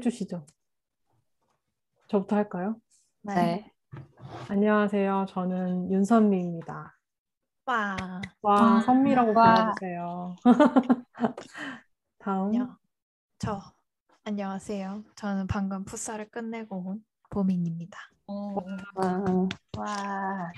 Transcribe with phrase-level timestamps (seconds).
[0.00, 0.46] 해주시죠.
[2.08, 2.80] 저부터 할까요?
[3.22, 3.70] 네.
[4.48, 5.26] 안녕하세요.
[5.28, 6.98] 저는 윤선미입니다.
[7.66, 7.96] 와.
[8.42, 8.80] 와, 와.
[8.80, 9.54] 선미라고 와.
[9.54, 10.36] 불러주세요.
[12.18, 12.46] 다음.
[12.46, 12.76] 안녕.
[13.38, 13.60] 저
[14.24, 15.04] 안녕하세요.
[15.14, 17.98] 저는 방금 풋살을 끝내고 온 보민입니다.
[18.26, 19.48] 와.
[19.76, 20.52] 와,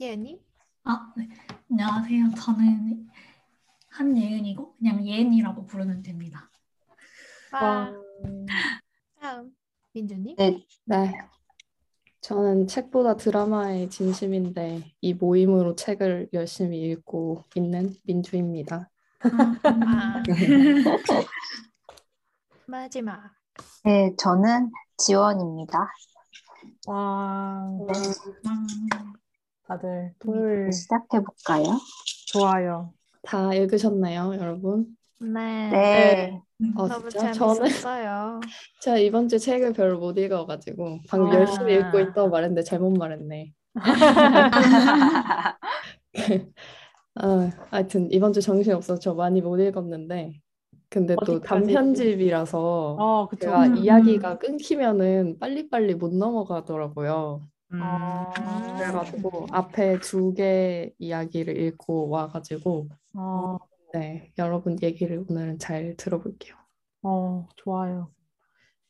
[0.00, 0.38] 예님?
[0.84, 1.28] 아, 네.
[1.70, 2.30] 안녕하세요.
[2.36, 3.08] 저는
[3.90, 6.50] 한예은이고 그냥 예은이라고 부르면 됩니다.
[7.52, 8.03] 와.
[9.20, 9.54] 다음
[9.92, 10.36] 민주님?
[10.36, 11.12] 네, 네.
[12.20, 18.90] 저는 책보다 드라마에 진심인데 이 모임으로 책을 열심히 읽고 있는 민주입니다.
[19.20, 20.22] 아,
[22.66, 23.30] 마지막.
[23.84, 25.86] 네, 저는 지원입니다.
[26.86, 27.86] 와, 음,
[29.66, 31.78] 다들 토요일 시작해 볼까요?
[32.26, 32.94] 좋아요.
[33.22, 34.96] 다 읽으셨나요, 여러분?
[35.32, 35.70] 네.
[35.70, 36.40] 네,
[36.76, 37.32] 어, 너무 진짜?
[37.32, 38.40] 저는 재밌었어요.
[38.82, 41.34] 제가 이번 주 책을 별로 못 읽어가지고 방금 아.
[41.34, 43.52] 열심히 읽고 있다고 말했는데 잘못 말했네.
[47.16, 50.40] 아, 하여튼 이번 주 정신이 없어서 저 많이 못 읽었는데
[50.88, 51.40] 근데 또?
[51.40, 53.46] 단편집이라서 어, 그쵸.
[53.46, 53.76] 제가 음.
[53.76, 57.42] 이야기가 끊기면은 빨리빨리 못 넘어가더라고요.
[57.72, 63.58] 아, 그래가지고 앞에 두 개 이야기를 읽고 와가지고 어,
[63.94, 66.56] 네 여러분 얘기를 오늘은 잘 들어볼게요.
[67.04, 68.10] 어, 좋아요.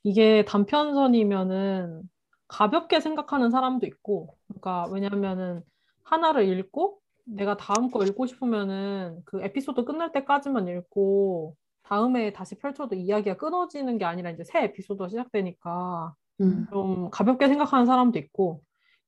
[0.03, 2.09] 이게 단편선이면은
[2.49, 5.61] 가볍게 생각하는 사람도 있고, 그러니까 왜냐면은
[6.05, 12.95] 하나를 읽고 내가 다음 거 읽고 싶으면은 그 에피소드 끝날 때까지만 읽고 다음에 다시 펼쳐도
[12.95, 16.67] 이야기가 끊어지는 게 아니라 이제 새 에피소드가 시작되니까 음.
[16.71, 18.63] 좀 가볍게 생각하는 사람도 있고,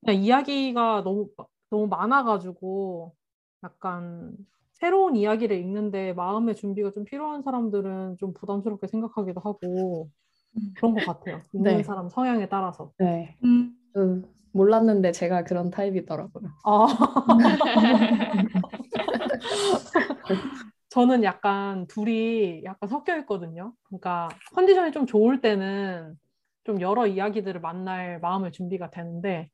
[0.05, 1.31] 그냥 이야기가 너무,
[1.71, 3.15] 너무 많아가지고
[3.65, 4.37] 약간
[4.79, 10.11] 새로운 이야기를 읽는데 마음의 준비가 좀 필요한 사람들은 좀 부담스럽게 생각하기도 하고
[10.57, 10.75] 음.
[10.77, 11.41] 그런 것 같아요.
[11.55, 11.83] 읽는 네.
[11.83, 12.93] 사람 성향에 따라서.
[12.99, 16.51] 네 음, 그, 몰랐는데 제가 그런 타입이더라고요.
[16.65, 16.87] 아.
[20.91, 23.73] 저는 약간 둘이 약간 섞여 있거든요.
[23.85, 26.15] 그러니까 컨디션이 좀 좋을 때는
[26.65, 29.49] 좀 여러 이야기들을 만날 마음의 준비가 되는데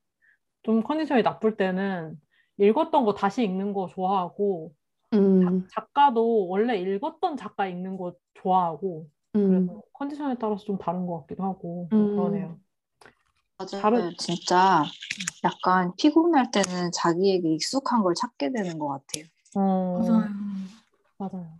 [0.62, 2.16] 좀 컨디션이 나쁠 때는
[2.58, 4.72] 읽었던 거 다시 읽는 거 좋아하고
[5.14, 11.20] 음, 작가도 원래 읽었던 작가 읽는 거 좋아하고 음, 그래서 컨디션에 따라서 좀 다른 것
[11.20, 12.14] 같기도 하고 음.
[12.16, 12.58] 그러네요.
[13.58, 13.82] 맞아요.
[13.82, 14.82] 다른- 진짜
[15.44, 19.24] 약간 피곤할 때는 자기에게 익숙한 걸 찾게 되는 것 같아요.
[19.54, 20.28] 어, 맞아요.
[21.18, 21.52] 맞아요.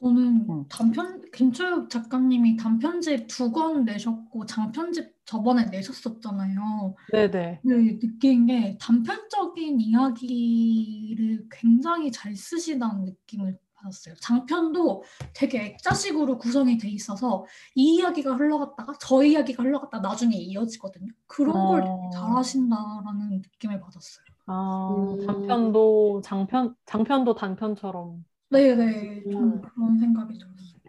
[0.00, 0.64] 저는 음.
[0.68, 6.96] 단편 김초엽 작가님이 단편집 두 권 내셨고 장편집 저번에 내셨었잖아요.
[7.12, 7.60] 네네.
[7.62, 14.16] 네, 느낀 게 단편적인 이야기를 굉장히 잘 쓰시다는 느낌을 받았어요.
[14.16, 17.46] 장편도 되게 액자식으로 구성이 돼 있어서
[17.76, 21.12] 이 이야기가 흘러갔다가 저 이야기가 흘러갔다가 나중에 이어지거든요.
[21.28, 22.10] 그런 걸 되게 어.
[22.12, 24.24] 잘하신다라는 느낌을 받았어요.
[24.46, 25.26] 아, 음.
[25.26, 28.24] 단편도 장편, 장편도 단편처럼.
[28.50, 29.62] 네네, 좀 음.
[29.62, 30.80] 그런 생각이 들었어요.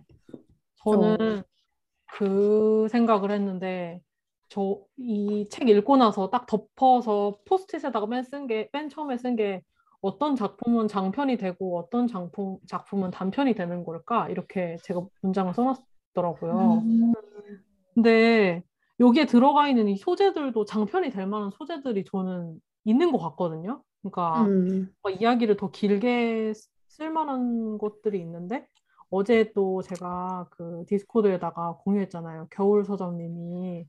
[0.84, 1.44] 저는
[2.08, 4.02] 그 생각을 했는데,
[4.52, 9.62] 저 이 책 읽고 나서 딱 덮어서 포스트잇에다가 맨 쓴 게, 맨 처음에 쓴 게
[10.02, 14.30] 어떤 작품은 장편이 되고 어떤 작품, 작품은 단편이 되는 걸까?
[14.30, 16.88] 이렇게 제가 문장을 써놨더라고요.
[16.90, 17.14] 음,
[17.94, 18.64] 근데
[19.00, 23.84] 여기에 들어가 있는 이 소재들도 장편이 될 만한 소재들이 저는 있는 것 같거든요.
[24.02, 28.68] 그러니까 음, 이야기를 더 길게 쓰- 쓸 만한 것들이 있는데
[29.10, 32.48] 어제 또 제가 그 디스코드에다가 공유했잖아요.
[32.52, 33.88] 겨울 서점님이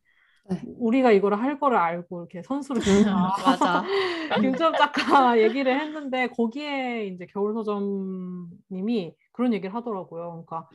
[0.50, 0.60] 네.
[0.78, 2.82] 우리가 이거를 할 거를 알고 이렇게 선수를
[3.44, 3.84] 맞아.
[4.40, 10.44] 김수엽 작가 얘기를 했는데 거기에 이제 겨울 서점님이 그런 얘기를 하더라고요.
[10.46, 10.68] 그러니까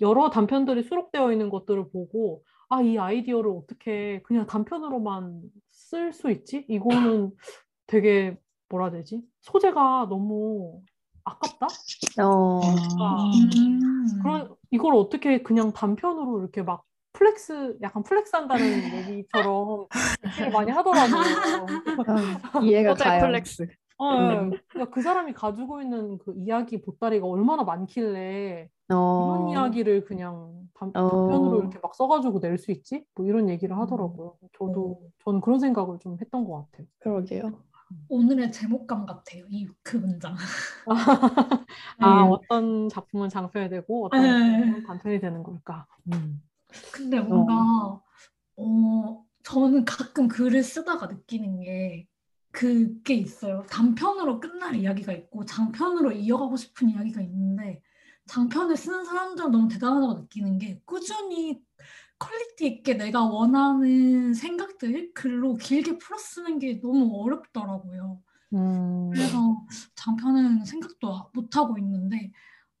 [0.00, 6.64] 여러 단편들이 수록되어 있는 것들을 보고 아, 이 아이디어를 어떻게 그냥 단편으로만 쓸 수 있지?
[6.68, 7.32] 이거는
[7.86, 9.22] 되게 뭐라 해야 되지?
[9.40, 10.82] 소재가 너무
[11.24, 11.66] 아깝다?
[12.22, 12.60] 어,
[13.00, 14.20] 아, 음.
[14.22, 16.84] 그런 이걸 어떻게 그냥 단편으로 이렇게 막
[17.18, 18.64] flex 약간 flex 한다는
[19.18, 19.86] 얘기처럼
[20.26, 21.66] 얘기를 많이 하더라고요.
[22.52, 23.20] 아, 이해가 가요.
[23.20, 23.66] flex.
[24.00, 24.58] 어, 예.
[24.68, 30.90] 그러니까 그 사람이 가지고 있는 그 이야기 보따리가 얼마나 많길래 이런 어, 이야기를 그냥 단,
[30.94, 31.08] 어.
[31.10, 33.04] 단편으로 이렇게 막 써가지고 낼 수 있지?
[33.16, 34.36] 뭐 이런 얘기를 하더라고요.
[34.56, 36.86] 저도 저는 그런 생각을 좀 했던 것 같아요.
[37.00, 37.50] 그러게요.
[38.08, 39.44] 오늘의 제목감 같아요.
[39.48, 40.36] 이 그 문장.
[41.98, 42.30] 아, 네.
[42.30, 44.60] 어떤 작품은 장편이 되고 어떤 네.
[44.60, 45.86] 작품은 단편이 되는 걸까?
[46.12, 46.40] 음.
[46.92, 48.00] 근데 뭔가
[48.56, 52.06] 어 저는 가끔 글을 쓰다가 느끼는 게
[52.50, 53.64] 그게 있어요.
[53.70, 57.82] 단편으로 끝날 이야기가 있고 장편으로 이어가고 싶은 이야기가 있는데
[58.26, 61.62] 장편을 쓰는 사람들은 너무 대단하다고 느끼는 게 꾸준히
[62.18, 68.20] quality 있게 내가 원하는 생각들을 글로 길게 풀어 쓰는 게 너무 어렵더라고요.
[68.54, 72.32] 음, 그래서 장편은 생각도 못 하고 있는데,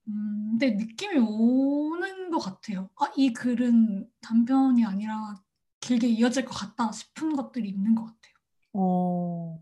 [0.08, 2.90] 음, 근데 느낌이 오는 것 같아요.
[2.96, 5.34] 아, 이 글은 단편이 아니라
[5.80, 8.34] 길게 이어질 것 같다 싶은 것들이 있는 것 같아요.
[8.72, 9.60] 어,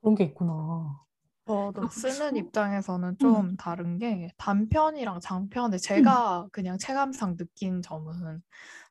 [0.00, 1.00] 그런 게 있구나.
[1.46, 2.36] 저도 쓰는 그렇죠.
[2.36, 8.42] 입장에서는 좀 다른 게 단편이랑 장편에 제가 그냥 체감상 느낀 점은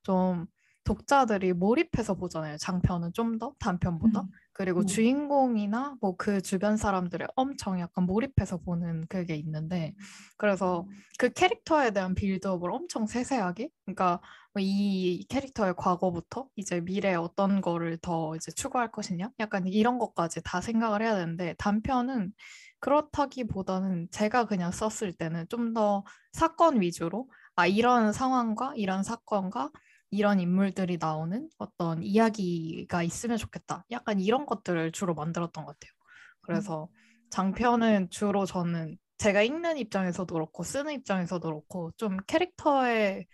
[0.02, 0.48] 좀
[0.84, 2.58] 독자들이 몰입해서 보잖아요.
[2.58, 4.22] 장편은 좀 더 단편보다.
[4.22, 4.28] 음.
[4.58, 4.88] 그리고 음.
[4.88, 9.94] 주인공이나 뭐 그 주변 사람들을 엄청 약간 몰입해서 보는 그게 있는데
[10.38, 10.88] 그래서
[11.20, 13.70] 그 캐릭터에 대한 빌드업을 엄청 세세하게?
[13.86, 14.20] 그러니까
[14.56, 19.30] 뭐이 캐릭터의 과거부터 이제 미래에 어떤 거를 더 이제 추구할 것이냐?
[19.40, 22.34] 약간 이런 것까지 다 생각을 해야 되는데 단편은
[22.80, 29.72] 그렇다기보다는 제가 그냥 썼을 때는 좀 더 사건 위주로 아 이런 상황과 이런 사건과
[30.10, 33.86] 이런 인물들이 나오는 어떤 이야기가 있으면 좋겠다.
[33.92, 35.92] 약간 이런 것들을 주로 만들었던 것 같아요.
[36.42, 36.88] 그래서
[37.30, 43.26] 장편은 주로 저는 제가 읽는 입장에서도 그렇고 쓰는 입장에서도 그렇고 좀 캐릭터의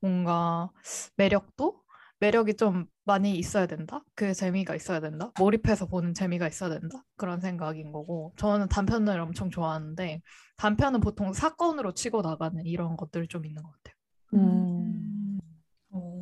[0.00, 0.70] 뭔가
[1.16, 1.82] 매력도
[2.18, 4.02] 매력이 좀 많이 있어야 된다.
[4.14, 5.30] 그 재미가 있어야 된다.
[5.38, 7.04] 몰입해서 보는 재미가 있어야 된다.
[7.16, 10.22] 그런 생각인 거고 저는 단편을 엄청 좋아하는데
[10.56, 13.94] 단편은 보통 사건으로 치고 나가는 이런 것들이 좀 있는 것 같아요.
[14.34, 15.15] 음,
[15.96, 16.20] 오,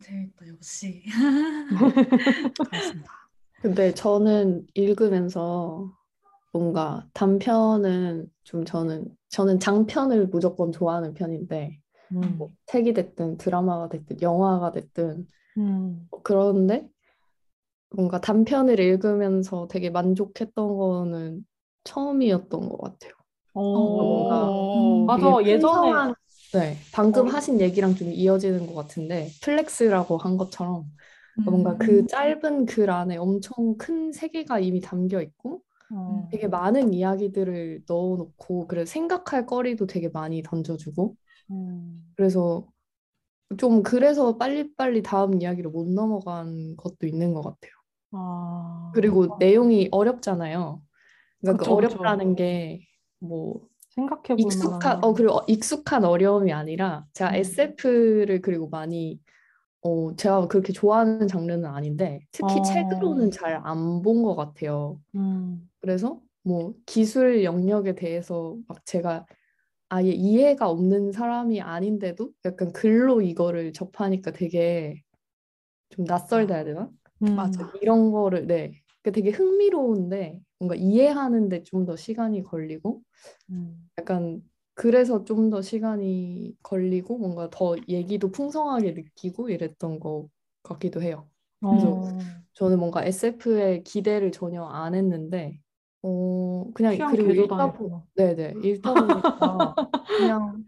[0.00, 1.04] 재밌다, 역시.
[2.58, 3.10] 그렇습니다.
[3.60, 5.90] 근데 저는 읽으면서
[6.52, 11.78] 뭔가 단편은 좀 저는 저는 장편을 무조건 좋아하는 편인데
[12.12, 15.26] 음, 뭐 책이 됐든 드라마가 됐든 영화가 됐든
[15.58, 16.86] 음, 뭐 그런데
[17.90, 21.44] 뭔가 단편을 읽으면서 되게 만족했던 거는
[21.84, 23.12] 처음이었던 것 같아요.
[23.62, 25.06] 뭔가 어, 음.
[25.06, 25.44] 맞아.
[25.48, 25.92] 예전에
[26.54, 27.28] 네, 방금 어.
[27.28, 30.84] 하신 얘기랑 좀 이어지는 것 같은데 flex라고 한 것처럼
[31.44, 31.78] 뭔가 음.
[31.78, 38.68] 그 짧은 글 안에 엄청 큰 세계가 이미 담겨 있고 어, 되게 많은 이야기들을 넣어놓고
[38.68, 41.16] 그래서 생각할 거리도 되게 많이 던져주고
[41.50, 42.66] 음, 그래서
[43.58, 47.72] 좀 그래서 빨리빨리 다음 이야기로 못 넘어간 것도 있는 것 같아요.
[48.12, 50.82] 아, 그리고 내용이 어렵잖아요.
[51.40, 51.98] 그러니까 그 그쵸, 그쵸.
[51.98, 52.80] 어렵다는 게
[53.20, 55.04] 뭐 생각해 볼 익숙한 만한.
[55.04, 57.36] 어 그리고 어- 익숙한 어려움이 아니라 제가 음.
[57.36, 59.20] SF를 그리고 많이
[59.82, 62.62] 어 제가 그렇게 좋아하는 장르는 아닌데 특히 어.
[62.62, 65.00] 책으로는 잘 안 본 것 같아요.
[65.14, 69.26] 음, 그래서 뭐 기술 영역에 대해서 막 제가
[69.90, 75.02] 아예 이해가 없는 사람이 아닌데도 약간 글로 이거를 접하니까 되게
[75.90, 76.90] 좀 낯설다 해야 되나?
[77.22, 77.72] 음, 맞아.
[77.82, 78.82] 이런 거를 네.
[79.02, 83.02] 그러니까 되게 흥미로운데 뭔가 이해하는데 좀 더 시간이 걸리고
[83.50, 84.42] 음, 약간
[84.74, 90.28] 그래서 좀 더 시간이 걸리고 뭔가 더 얘기도 풍성하게 느끼고 이랬던 것
[90.62, 91.28] 같기도 해요.
[91.68, 92.08] 그래서 어,
[92.54, 95.60] 저는 뭔가 SF에 기대를 전혀 안 했는데
[96.02, 98.04] 어 그냥 그리고 읽다 보 개조당했구나.
[98.16, 99.74] 네네 읽다 보니까
[100.16, 100.64] 그냥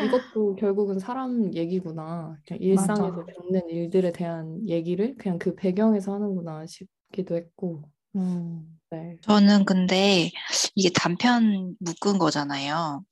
[0.00, 3.32] 이것도 결국은 사람 얘기구나 그냥 일상에서 맞아.
[3.32, 7.82] 겪는 일들에 대한 얘기를 그냥 그 배경에서 하는구나 싶기도 했고
[8.16, 10.30] 음, 네 저는 근데
[10.76, 13.04] 이게 단편 묶은 거잖아요.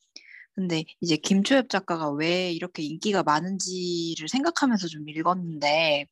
[0.54, 6.06] 근데 이제 김초엽 작가가 왜 이렇게 인기가 많은지를 생각하면서 좀 읽었는데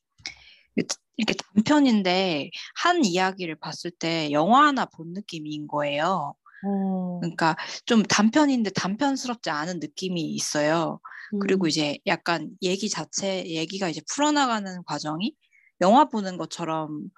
[1.16, 2.50] 이렇게 단편인데
[2.82, 6.34] 한 이야기를 봤을 때 영화 하나 본 느낌인 거예요.
[6.66, 11.00] 어, 그러니까 좀 단편인데 단편스럽지 않은 느낌이 있어요.
[11.40, 15.34] 그리고 음, 이제 약간 얘기 자체, 얘기가 이제 풀어나가는 과정이
[15.80, 17.10] 영화 보는 것처럼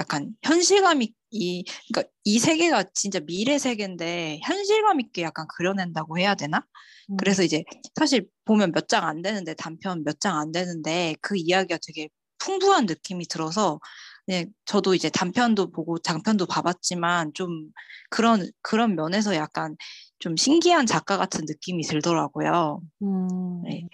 [0.00, 6.34] 약간 현실감 있, 이, 그러니까 이 세계가 진짜 미래 세계인데 현실감 있게 약간 그려낸다고 해야
[6.34, 6.64] 되나?
[7.10, 11.36] 음, 그래서 이제 사실 보면 몇 장 안 되는데 단편 몇 장 안 되는데 그
[11.36, 12.08] 이야기가 되게
[12.38, 13.80] 풍부한 느낌이 들어서
[14.26, 17.70] 네, 저도 이제 단편도 보고 장편도 봐봤지만 좀
[18.10, 19.76] 그런 그런 면에서 약간
[20.18, 22.80] 좀 신기한 작가 같은 느낌이 들더라고요.
[23.02, 23.62] 음.
[23.64, 23.86] 네.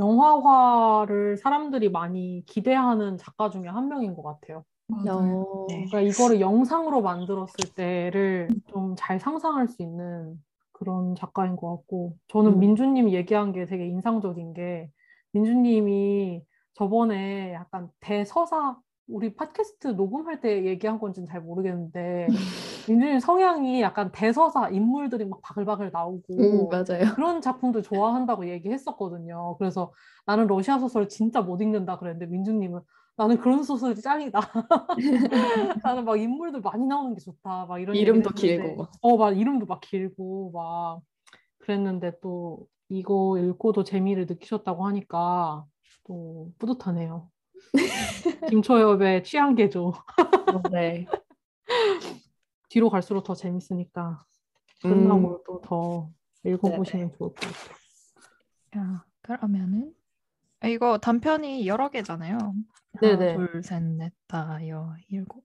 [0.00, 4.64] 영화화를 사람들이 많이 기대하는 작가 중에 한 명인 것 같아요.
[4.92, 5.86] 어, 네.
[5.86, 10.34] 그러니까 이거를 영상으로 만들었을 때를 좀 잘 상상할 수 있는
[10.72, 12.58] 그런 작가인 것 같고, 저는 음.
[12.60, 14.90] 민주님 얘기한 게 되게 인상적인 게,
[15.32, 16.42] 민주님이
[16.74, 18.76] 저번에 약간 대서사,
[19.10, 22.26] 우리 팟캐스트 녹음할 때 얘기한 건지는 잘 모르겠는데,
[22.88, 27.14] 민주님 성향이 약간 대서사 인물들이 막 바글바글 음, 나오고, 맞아요.
[27.14, 29.56] 그런 작품들 좋아한다고 얘기했었거든요.
[29.58, 29.92] 그래서
[30.26, 32.80] 나는 러시아 소설 진짜 못 읽는다 그랬는데 민주님은
[33.16, 34.40] 나는 그런 소설이 짱이다.
[35.84, 37.66] 나는 막 인물들 많이 나오는 게 좋다.
[37.66, 38.92] 막 이런 이름도 길고 막.
[39.02, 41.00] 어, 막 이름도 막 길고 막
[41.58, 45.66] 그랬는데 또 이거 읽고도 재미를 느끼셨다고 하니까
[46.04, 47.28] 또 뿌듯하네요.
[48.50, 49.92] 김초엽의 취향 개조.
[50.70, 51.06] 네.
[52.68, 54.24] 뒤로 갈수록 더 재밌으니까
[54.84, 54.90] 음.
[54.90, 56.10] 끝나고 또더
[56.44, 57.80] 읽어보시면 좋을 것 같아요.
[58.76, 59.92] 야, 그러면은
[60.60, 62.38] 아, 이거 단편이 여러 개잖아요.
[63.00, 63.32] 네네.
[63.32, 65.44] 하나, 둘, 셋, 넷, 다, 여, 일곱.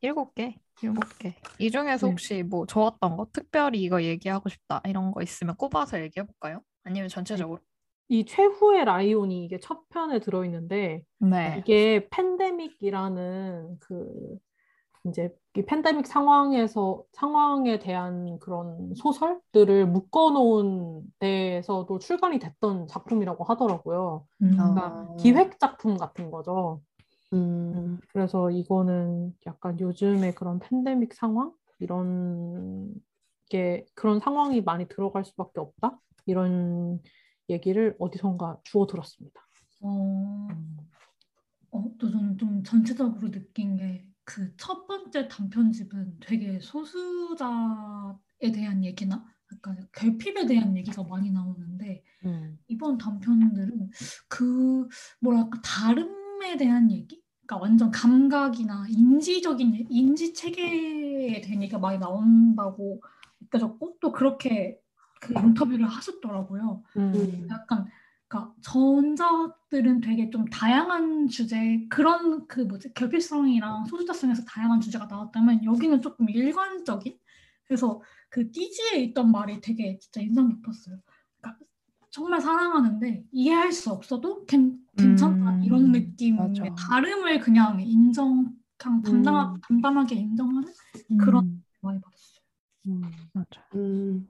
[0.00, 0.58] 일곱 개?
[0.82, 1.34] 일곱 개.
[1.58, 2.10] 이 중에서 네.
[2.12, 6.60] 혹시 뭐 좋았던 거, 특별히 이거 얘기하고 싶다 이런 거 있으면 꼽아서 얘기해 볼까요?
[6.84, 7.60] 아니면 전체적으로?
[8.08, 11.56] 이 최후의 라이온이 이게 첫 편에 들어있는데 네.
[11.58, 14.38] 이게 팬데믹이라는 그
[15.08, 24.26] 이제 이 팬데믹 상황에서 상황에 대한 그런 소설들을 묶어놓은 데에서도 출간이 됐던 작품이라고 하더라고요.
[24.42, 24.50] 음.
[24.52, 25.16] 그러니까 아.
[25.18, 26.80] 기획 작품 같은 거죠.
[27.32, 27.98] 음.
[28.12, 32.92] 그래서 이거는 약간 요즘의 그런 팬데믹 상황 이런
[33.48, 37.00] 게 그런 상황이 많이 들어갈 수밖에 없다 이런
[37.50, 39.40] 얘기를 어디선가 주워 들었습니다.
[39.82, 40.48] 어,
[41.70, 49.24] 어, 또 저는 좀 전체적으로 느낀 게 그 첫 번째 단편집은 되게 소수자에 대한 얘기나
[49.52, 52.58] 약간 결핍에 대한 얘기가 많이 나오는데 음.
[52.66, 53.90] 이번 단편들은
[54.28, 54.88] 그
[55.20, 57.22] 뭐랄까 다름에 대한 얘기?
[57.46, 63.00] 그러니까 완전 감각이나 인지적인 얘- 인지 체계에 대한 얘기가 많이 나온다고
[63.42, 64.80] 느껴졌고 또 그렇게
[65.20, 66.82] 그 인터뷰를 하셨더라고요.
[66.96, 67.46] 음.
[67.50, 67.86] 약간
[68.28, 76.02] 그러니까 전작들은 되게 좀 다양한 주제 그런 그 뭐지 결핍성이랑 소수자성에서 다양한 주제가 나왔다면 여기는
[76.02, 77.16] 조금 일관적인
[77.66, 80.98] 그래서 그 띠지에 있던 말이 되게 진짜 인상 깊었어요.
[81.40, 81.64] 그러니까
[82.10, 86.74] 정말 사랑하는데 이해할 수 없어도 괜, 괜찮다 음, 이런 느낌의 맞아.
[86.74, 89.60] 다름을 그냥 인정 그냥 담당 음.
[89.62, 90.68] 담담하게 인정하는
[91.18, 92.40] 그런- 음, 많이 받았어요.
[92.88, 93.02] 음.
[93.32, 93.64] 맞아.
[93.74, 94.28] 음.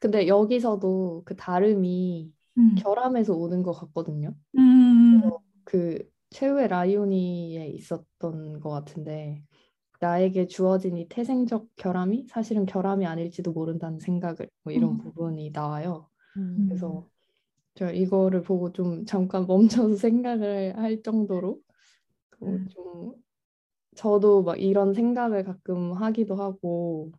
[0.00, 2.76] 근데 여기서도 그 다름이 음.
[2.76, 4.34] 결함에서 오는 것 같거든요.
[4.56, 5.22] 음.
[5.64, 5.98] 그
[6.30, 9.44] 최후의 라이오니에 있었던 것 같은데
[10.00, 14.98] 나에게 주어진 이 태생적 결함이 사실은 결함이 아닐지도 모른다는 생각을 뭐 이런 음.
[14.98, 16.08] 부분이 나와요.
[16.36, 16.68] 음.
[16.68, 17.08] 그래서
[17.76, 19.46] 제가 이거를 보고 좀 잠깐
[19.90, 21.60] 멈춰서 생각을 할 정도로
[22.30, 22.68] 그 음.
[22.70, 23.14] 좀
[23.96, 27.12] 저도 막 이런 생각을 가끔 하기도 하고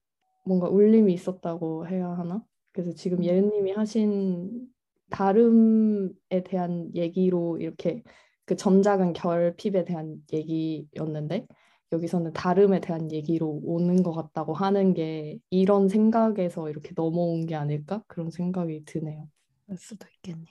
[0.46, 2.46] 뭔가 울림이 있었다고 해야 하나?
[2.78, 3.24] 그래서 지금 음.
[3.24, 4.68] 예은님이 하신
[5.10, 8.04] 다름에 대한 얘기로 이렇게
[8.46, 11.48] 그 전작은 결핍에 대한 얘기였는데
[11.92, 18.04] 여기서는 다름에 대한 얘기로 오는 것 같다고 하는 게 이런 생각에서 이렇게 넘어온 게 아닐까?
[18.06, 19.28] 그런 생각이 드네요.
[19.66, 20.46] 그럴 수도 있겠네요.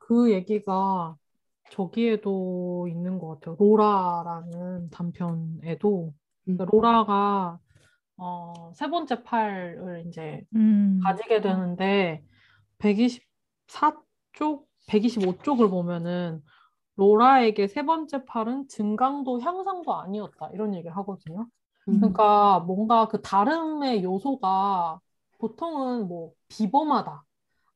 [0.00, 1.16] 그 얘기가
[1.70, 3.54] 저기에도 있는 것 같아요.
[3.60, 6.12] 로라라는 단편에도
[6.48, 6.56] 음.
[6.56, 7.60] 그러니까 로라가
[8.22, 12.22] 어, 세 번째 팔을 이제 음, 가지게 되는데
[12.78, 16.42] 124쪽, 125쪽을 보면은
[16.96, 21.46] 로라에게 세 번째 팔은 증강도 향상도 아니었다 이런 얘기를 하거든요.
[21.88, 21.98] 음.
[21.98, 25.00] 그러니까 뭔가 그 다름의 요소가
[25.38, 27.24] 보통은 뭐 비범하다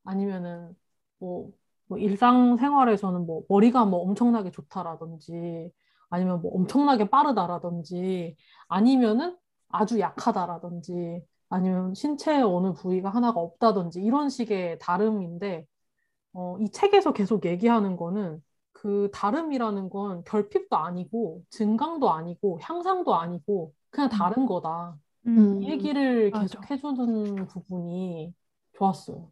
[0.04, 0.76] 아니면은
[1.20, 1.52] 뭐,
[1.86, 5.72] 뭐 일상생활에서는 뭐 머리가 뭐 엄청나게 좋다라든지
[6.10, 8.36] 아니면 뭐 엄청나게 빠르다라든지
[8.68, 9.38] 아니면은
[9.75, 15.66] 아주 약하다라든지 아니면 신체의 어느 부위가 하나가 없다든지 이런 식의 다름인데
[16.33, 23.73] 어, 이 책에서 계속 얘기하는 거는 그 다름이라는 건 결핍도 아니고 증강도 아니고 향상도 아니고
[23.90, 24.97] 그냥 다른 거다.
[25.26, 26.61] 음, 이 얘기를 맞아.
[26.61, 28.35] 계속 해주는 부분이
[28.76, 29.31] 좋았어요.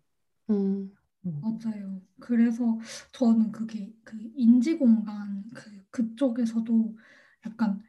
[0.50, 0.92] 음.
[1.22, 2.00] 맞아요.
[2.18, 2.78] 그래서
[3.12, 6.96] 저는 그게 그 인지 공간 그 그쪽에서도
[7.46, 7.82] 약간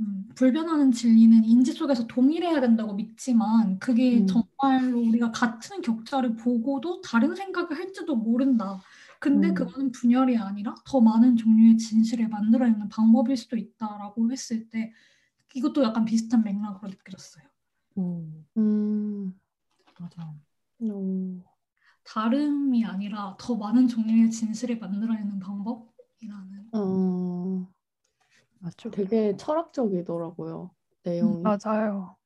[0.00, 4.26] 음, 불변하는 진리는 인지 속에서 동일해야 된다고 믿지만 그게 음.
[4.26, 8.80] 정말로 우리가 같은 격자를 보고도 다른 생각을 할지도 모른다.
[9.20, 9.54] 근데 음.
[9.54, 14.92] 그거는 분열이 아니라 더 많은 종류의 진실을 만들어내는 방법일 수도 있다라고 했을 때
[15.54, 17.44] 이것도 약간 비슷한 맥락으로 느껴졌어요.
[17.98, 19.40] 음, 음.
[20.00, 20.34] 맞아.
[20.80, 21.44] 어.
[22.02, 26.78] 다름이 아니라 더 많은 종류의 진실을 만들어내는 방법이라는 어.
[28.64, 28.90] 맞아.
[28.90, 30.70] 되게 철학적이더라고요.
[31.02, 31.42] 내용이.
[31.42, 32.16] 맞아요.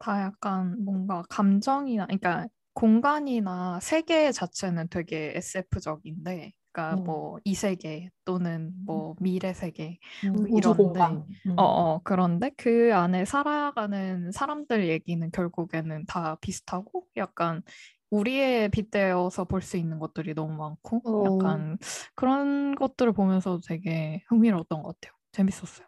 [0.00, 7.04] 다 약간 뭔가 감정이나, 그러니까 공간이나 세계 자체는 되게 SF적인데, 그러니까 음.
[7.04, 11.00] 뭐이 세계 또는 뭐 미래 세계, 음, 뭐 이런데.
[11.46, 11.54] 음.
[11.58, 17.62] 어, 어, 그런데 그 안에 살아가는 사람들 얘기는 결국에는 다 비슷하고, 약간
[18.10, 21.24] 우리에 빗대어서 볼 수 있는 것들이 너무 많고, 어.
[21.24, 21.78] 약간
[22.14, 25.19] 그런 것들을 보면서 되게 흥미로웠던 것 같아요.
[25.32, 25.86] 재밌었어요.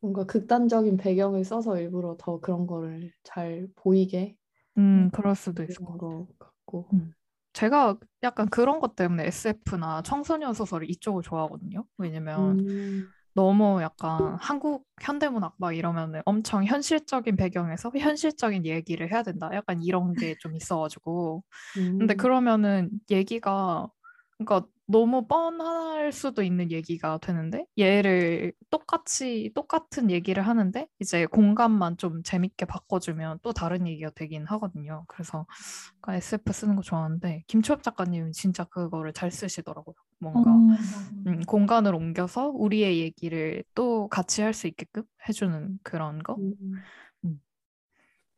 [0.00, 4.36] 뭔가 극단적인 배경을 써서 일부러 더 그런 거를 잘 보이게
[4.78, 6.86] 음, 그럴 수도 있을 것 같고.
[7.52, 11.84] 제가 약간 그런 것 때문에 SF나 청소년 소설을 이쪽을 좋아하거든요.
[11.98, 19.50] 왜냐면 음, 너무 약간 한국 현대문학 막 이러면은 엄청 현실적인 배경에서 현실적인 얘기를 해야 된다.
[19.54, 21.44] 약간 이런 게 좀 있어가지고.
[21.98, 23.88] 근데 음, 그러면은 얘기가
[24.38, 32.22] 그러니까 너무 뻔할 수도 있는 얘기가 되는데 얘를 똑같이 똑같은 얘기를 하는데 이제 공간만 좀
[32.22, 35.04] 재밌게 바꿔주면 또 다른 얘기가 되긴 하거든요.
[35.08, 35.46] 그래서
[36.00, 39.94] 그러니까 SF 쓰는 거 좋아하는데 김초엽 작가님은 진짜 그거를 잘 쓰시더라고요.
[40.32, 40.82] 어, 뭔가 맞아.
[41.26, 46.34] 음, 공간을 옮겨서 우리의 얘기를 또 같이 할 수 있게끔 해주는 그런 거.
[47.24, 47.40] 음,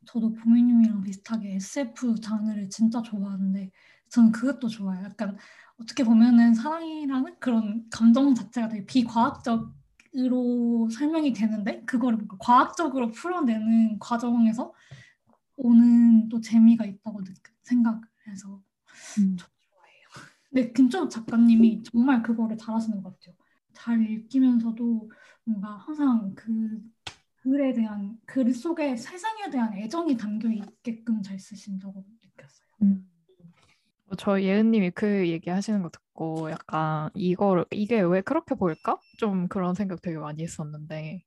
[0.05, 3.71] 저도 보미님이랑 비슷하게 SF 장르를 진짜 좋아하는데
[4.09, 5.03] 저는 그것도 좋아요.
[5.03, 5.37] 약간
[5.79, 14.73] 어떻게 보면은 사랑이라는 그런 감정 자체가 되게 비과학적으로 설명이 되는데 그거를 뭔가 과학적으로 풀어내는 과정에서
[15.55, 18.61] 오는 또 재미가 있다고 느- 생각해서
[19.19, 19.35] 음.
[19.37, 20.07] 저 좋아해요.
[20.49, 23.35] 근데 김초엽 작가님이 정말 그거를 잘하시는 것 같아요.
[23.73, 25.11] 잘 읽히면서도
[25.43, 26.81] 뭔가 항상 그
[27.41, 32.67] 글에 대한 글 속에 세상에 대한 애정이 담겨 있게끔 잘 쓰신다고 느꼈어요.
[32.81, 33.09] 음.
[34.07, 38.99] 어, 저 예은님이 그 얘기 하시는 거 듣고 약간 이거를 이게 왜 그렇게 보일까?
[39.17, 41.21] 좀 그런 생각 되게 많이 했었는데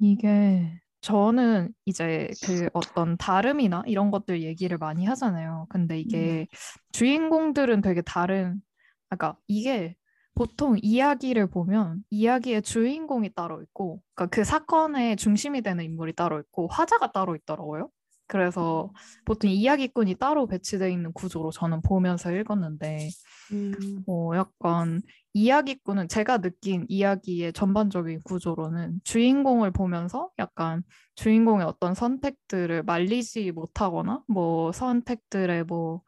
[0.00, 5.66] 이게 저는 이제 그 어떤 다름이나 이런 것들 얘기를 많이 하잖아요.
[5.70, 6.48] 근데 이게
[6.92, 8.60] 주인공들은 되게 다른,
[9.08, 9.96] 그러니까 이게
[10.34, 16.68] 보통 이야기를 보면 이야기의 주인공이 따로 있고, 그러니까 그 사건의 중심이 되는 인물이 따로 있고
[16.68, 17.90] 화자가 따로 있더라고요.
[18.26, 18.90] 그래서
[19.24, 23.08] 보통 이야기꾼이 따로 배치되어 있는 구조로 저는 보면서 읽었는데,
[23.52, 25.02] 음, 어, 약간
[25.34, 30.82] 이야기꾼은 제가 느낀 이야기의 전반적인 구조로는 주인공을 보면서 약간
[31.16, 36.02] 주인공의 어떤 선택들을 말리지 못하거나 뭐 선택들에 뭐,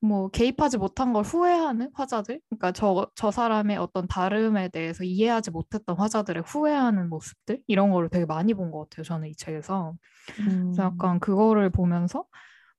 [0.00, 2.40] 뭐 개입하지 못한 걸 후회하는 화자들?
[2.48, 7.62] 그러니까 저, 저 사람의 어떤 다름에 대해서 이해하지 못했던 화자들의 후회하는 모습들?
[7.66, 9.04] 이런 거를 되게 많이 본 것 같아요.
[9.04, 9.94] 저는 이 책에서.
[10.36, 12.24] 그래서 약간 그거를 보면서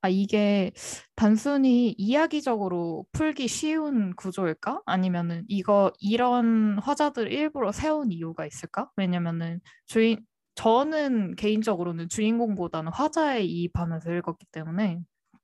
[0.01, 0.71] 아, 이게
[1.15, 4.82] 단순히 이야기적으로 풀기 쉬운 구조일까?
[4.86, 8.89] 아니면은 이거 이런 화자들 일부러 세운 이유가 있을까?
[8.95, 10.19] 왜냐면은 주인
[10.56, 14.99] 저는 개인적으로는 주인공보다는 화자에 이입하면서 읽었기 때문에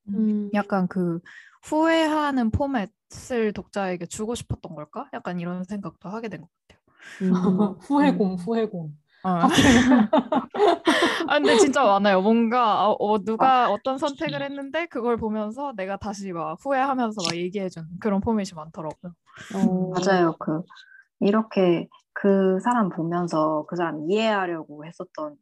[0.10, 1.20] 음, 약간 그
[1.64, 5.10] 후회하는 포맷을 독자에게 주고 싶었던 걸까?
[5.14, 6.82] 약간 이런 생각도 하게 된 것 같아요.
[7.22, 7.32] 음,
[7.82, 8.36] 후회공, 음.
[8.36, 8.94] 후회공.
[9.24, 9.30] 어.
[11.28, 12.22] 아 근데 진짜 많아요.
[12.22, 17.88] 뭔가 어, 어, 누가 어떤 선택을 했는데 그걸 보면서 내가 다시 막 후회하면서 막 얘기해주는
[18.00, 19.14] 그런 포맷이 많더라고요.
[19.54, 20.36] 어, 맞아요.
[20.40, 20.62] 그
[21.22, 25.36] 이렇게 그 사람 보면서 그 사람 이해하려고 했었던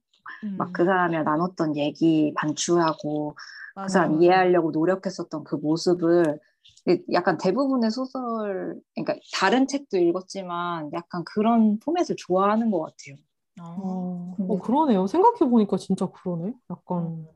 [0.58, 3.38] 막그 음, 사람이랑 나눴던 얘기 반추하고
[3.76, 4.22] 맞아요, 그 사람 맞아요.
[4.22, 6.40] 이해하려고 노력했었던 그 모습을
[7.14, 13.16] 약간 대부분의 소설, 그러니까 다른 책도 읽었지만 약간 그런 포맷을 좋아하는 것 같아요.
[13.62, 14.46] 어, 음.
[14.50, 15.08] 어, 그러네요.
[15.08, 16.54] 생각해보니까 진짜 그러네.
[16.70, 17.28] 약간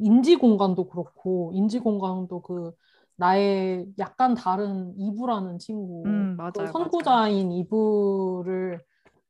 [0.00, 2.72] 인지 공간도 그렇고, 인지 공간도 그
[3.16, 6.72] 나의 약간 다른 이브라는 친구, 음, 그 맞아요, 맞아요.
[6.72, 8.80] 선구자인 이브를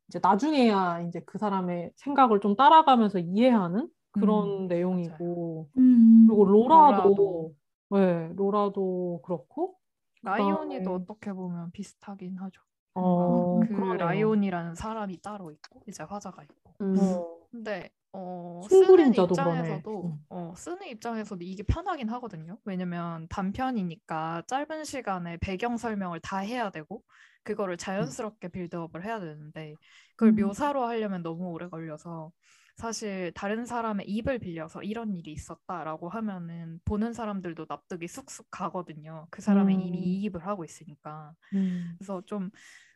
[0.09, 7.15] 이제 나중에야 이제 그 사람의 생각을 좀 따라가면서 이해하는 그런 음, 내용이고, 음, 그리고 로라도,
[7.15, 7.55] 로라도.
[7.89, 9.77] 네, 로라도 그렇고,
[10.23, 12.61] 라이오니도 그다음에 어떻게 보면 비슷하긴 하죠.
[12.95, 13.93] 어, 뭔가 그 그러네요.
[13.97, 16.75] 라이온이라는 사람이 따로 있고 이제 화자가 있고.
[16.81, 19.85] 음, 어, 근데 어, 흰 쓰는 그림자도 그러네.
[19.85, 20.25] 입장에서도 응.
[20.29, 22.59] 어, 쓰는 입장에서도 이게 편하긴 하거든요.
[22.65, 27.03] 왜냐면 단편이니까 짧은 시간에 배경 설명을 다 해야 되고
[27.43, 29.77] 그거를 자연스럽게 빌드업을 해야 되는데
[30.15, 30.33] 그걸 음.
[30.33, 32.31] 묘사로 하려면 너무 오래 걸려서
[32.75, 39.27] 사실 다른 사람의 입을 빌려서 이런 일이 있었다라고 하면은 보는 사람들도 납득이 쑥쑥 가거든요.
[39.29, 40.03] 그 사람이 이미 음.
[40.03, 41.33] 이입을 하고 있으니까.
[41.53, 41.95] 음.
[41.97, 42.49] 그래서 좀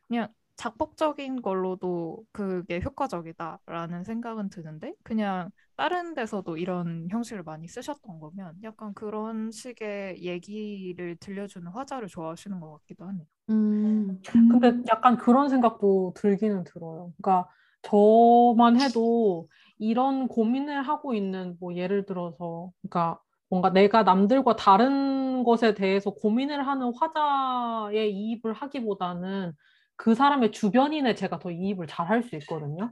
[0.08, 8.56] 그냥 작법적인 걸로도 그게 효과적이다라는 생각은 드는데 그냥 다른 데서도 이런 형식을 많이 쓰셨던 거면
[8.64, 13.26] 약간 그런 식의 얘기를 들려주는 화자를 좋아하시는 것 같기도 하네요.
[13.52, 17.14] 음, 근데 약간 그런 생각도 들기는 들어요.
[17.22, 17.48] 그러니까
[17.84, 19.48] 저만 해도
[19.80, 26.68] 이런 고민을 하고 있는 뭐 예를 들어서 그러니까 뭔가 내가 남들과 다른 것에 대해서 고민을
[26.68, 29.54] 하는 화자의 이입을 하기보다는
[29.96, 32.92] 그 사람의 주변인에 제가 더 이입을 잘 할 수 있거든요.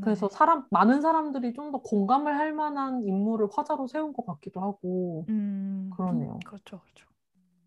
[0.00, 0.34] 그래서 네.
[0.36, 5.90] 사람 많은 사람들이 좀 더 공감을 할 만한 인물을 화자로 세운 것 같기도 하고 음,
[5.96, 6.38] 그러네요.
[6.46, 7.06] 그렇죠, 그렇죠.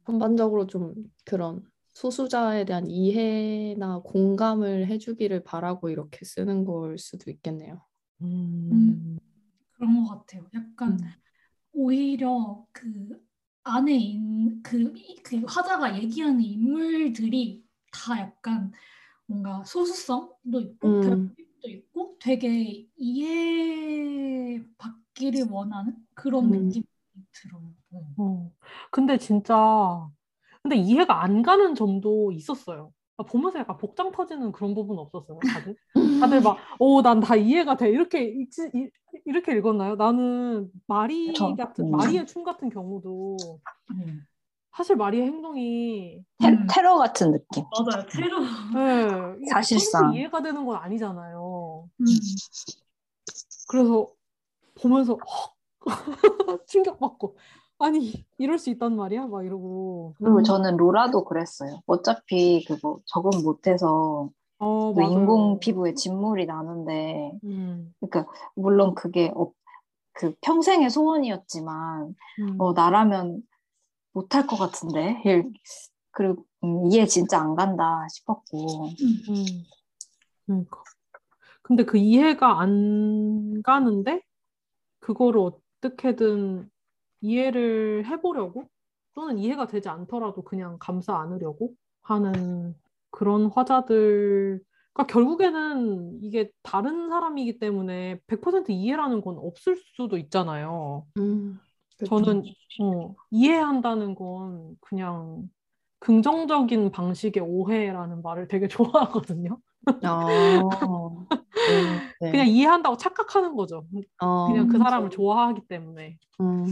[0.06, 0.96] 전반적으로 좀
[1.26, 1.62] 그런
[1.94, 7.82] 소수자에 대한 이해나 공감을 해주기를 바라고 이렇게 쓰는 걸 수도 있겠네요.
[8.22, 8.70] 음.
[8.72, 9.20] 음.
[9.74, 10.46] 그런 것 같아요.
[10.54, 10.98] 약간 음.
[11.74, 13.22] 오히려 그
[13.64, 18.72] 안에 있는 그, 그 화자가 얘기하는 인물들이 다 약간
[19.26, 21.02] 뭔가 소수성도 있고 음.
[21.02, 24.66] 결핍도 있고 되게 이해받기를
[25.50, 26.68] 원하는 그런 음.
[26.68, 26.86] 느낌이
[27.32, 27.74] 들어요.
[27.94, 28.14] 음.
[28.18, 28.52] 어.
[28.92, 30.10] 근데 진짜
[30.62, 32.94] 근데 이해가 안 가는 점도 있었어요.
[33.18, 35.76] 아, 보면서 약간 복장 터지는 그런 부분 없었어요, 다들?
[36.20, 37.90] 다들 막, 오, 난 다 이해가 돼.
[37.90, 38.90] 이렇게 읽지, 이,
[39.26, 39.96] 이렇게 읽었나요?
[39.96, 41.92] 나는 마리 저- 같은, 음.
[41.92, 43.38] 마리의 춤 같은 경우도
[44.76, 46.66] 사실 마리의 행동이 테, 음.
[46.68, 47.64] 테러 같은 느낌.
[47.86, 48.06] 맞아요.
[48.08, 48.40] 테러.
[48.40, 50.12] 네, 사실상.
[50.12, 51.88] 100% 이해가 되는 건 아니잖아요.
[52.02, 52.06] 음.
[53.68, 54.10] 그래서
[54.82, 55.54] 보면서 헉!
[56.68, 57.38] 충격받고
[57.84, 59.28] 아니 이럴 수 있단 말이야?
[59.28, 60.44] 막 이러고 그리고 음.
[60.44, 61.82] 저는 로라도 그랬어요.
[61.86, 65.02] 어차피 그거 적응 못해서 어 그.
[65.04, 69.52] 인공 피부에 진물이 나는데, 음, 그러니까 물론 그게 어,
[70.14, 72.62] 그 평생의 소원이었지만, 음.
[72.62, 73.42] 어, 나라면
[74.14, 75.22] 못할 것 같은데.
[75.26, 75.52] 일-
[76.12, 78.86] 그리고 음, 이해 진짜 안 간다 싶었고.
[78.88, 79.46] 음,
[80.46, 80.84] 그러니까.
[81.64, 84.22] 근데 그 이해가 안 가는데
[85.00, 85.42] 그거를
[85.82, 86.70] 어떻게든
[87.24, 88.66] 이해를 해보려고
[89.16, 92.76] 또는 이해가 되지 않더라도 그냥 감싸 안으려고 하는
[93.10, 94.62] 그런 화자들.
[94.92, 101.08] 그러니까 결국에는 이게 다른 사람이기 때문에 100% 이해라는 건 없을 수도 있잖아요.
[101.18, 101.60] 음.
[102.06, 102.44] 저는
[102.82, 105.48] 어, 이해한다는 건 그냥
[106.00, 108.68] 긍정적인 방식의 오해라는 말을 되게
[109.32, 109.58] 좋아하거든요.
[110.02, 110.18] 아,
[111.70, 112.32] 네, 네.
[112.32, 113.86] 그냥 이해한다고 착각하는 거죠.
[114.22, 114.78] 어, 그냥 그.
[114.78, 116.18] 사람을 좋아하기 때문에.
[116.42, 116.66] 음,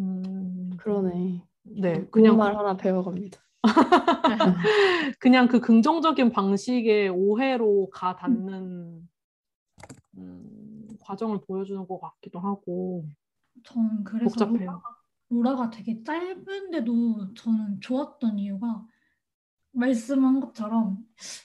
[0.00, 1.44] 음, 그러네.
[1.62, 3.40] 네, 그냥 말 하나 배워갑니다.
[5.20, 9.06] 그냥 그 긍정적인 방식의 오해로 가 닿는
[10.16, 13.06] 음, 과정을 보여주는 것 같기도 하고
[13.64, 14.70] 저는 그래서 복잡해요.
[14.70, 14.82] 로라가,
[15.28, 18.86] 로라가 되게 짧은데도 저는 좋았던 이유가
[19.72, 20.98] 말씀한 것처럼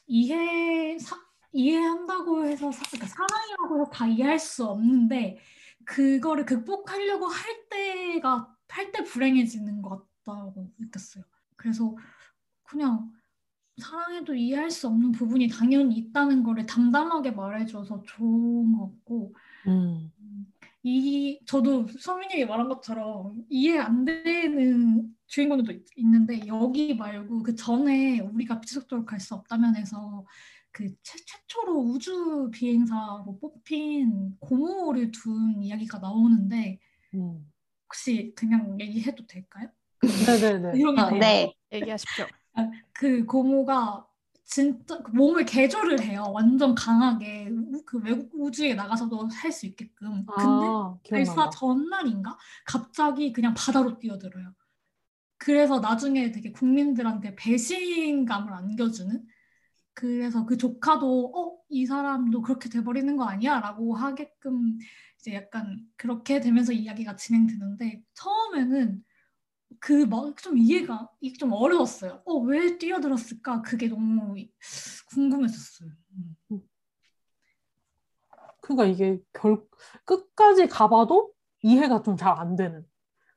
[0.07, 1.17] 이해 사,
[1.51, 5.37] 이해한다고 해서 사, 그러니까 사랑이라고 해서 다 이해할 수 없는데
[5.85, 11.23] 그거를 극복하려고 할 때가 할 때 불행해지는 것 같다고 느꼈어요.
[11.55, 11.95] 그래서
[12.63, 13.11] 그냥
[13.81, 19.33] 사랑해도 이해할 수 없는 부분이 당연히 있다는 거를 담담하게 말해줘서 좋은 것 같고
[19.67, 20.11] 음,
[20.83, 28.19] 이 저도 서민님이 말한 것처럼 이해 안 되는 주인공들도 있, 있는데 여기 말고 그 전에
[28.19, 30.25] 우리가 지속적으로 갈 수 없다면에서
[30.75, 36.79] 그 최, 최초로 우주 비행사로 뽑힌 고모를 둔 이야기가 나오는데
[37.13, 37.49] 음.
[37.85, 39.69] 혹시 그냥 얘기해도 될까요?
[40.01, 40.71] 네네네.
[40.83, 41.19] 어, 돼요.
[41.19, 41.53] 네.
[41.71, 42.25] 얘기하십시오.
[42.91, 44.05] 그 고모가
[44.43, 46.25] 진짜 그 몸을 개조를 해요.
[46.33, 50.25] 완전 강하게 우- 그 외국 우주에 나가서도 할 수 있게끔.
[50.25, 51.49] 근데 아, 발사 기억난다.
[51.51, 54.53] 전날인가 갑자기 그냥 바다로 뛰어들어요.
[55.37, 59.25] 그래서 나중에 되게 국민들한테 배신감을 안겨주는.
[59.95, 63.59] 그래서 그 조카도 어, 이 사람도 그렇게 돼버리는 거 아니야?
[63.61, 64.77] 라고 하게끔
[65.19, 69.03] 이제 약간 그렇게 되면서 이야기가 진행되는데 처음에는
[69.79, 72.21] 그막좀 이해가 이게 좀 어려웠어요.
[72.25, 73.61] 어, 왜 뛰어들었을까?
[73.61, 74.35] 그게 너무
[75.13, 75.89] 궁금했었어요.
[76.51, 76.61] 음.
[78.61, 79.63] 그러니까 이게 결
[80.05, 82.85] 끝까지 가봐도 이해가 좀 잘 안 되는.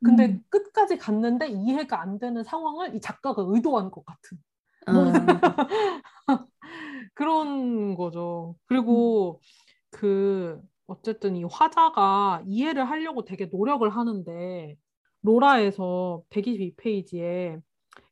[0.04, 0.44] 근데 음.
[0.48, 4.38] 끝까지 갔는데 이해가 안 되는 상황을 이 작가가 의도한 것 같은
[4.86, 4.92] 아,
[7.14, 8.56] 그런 거죠.
[8.66, 9.40] 그리고
[9.90, 14.76] 그 어쨌든 이 화자가 이해를 하려고 되게 노력을 하는데
[15.22, 17.60] 로라에서 122페이지에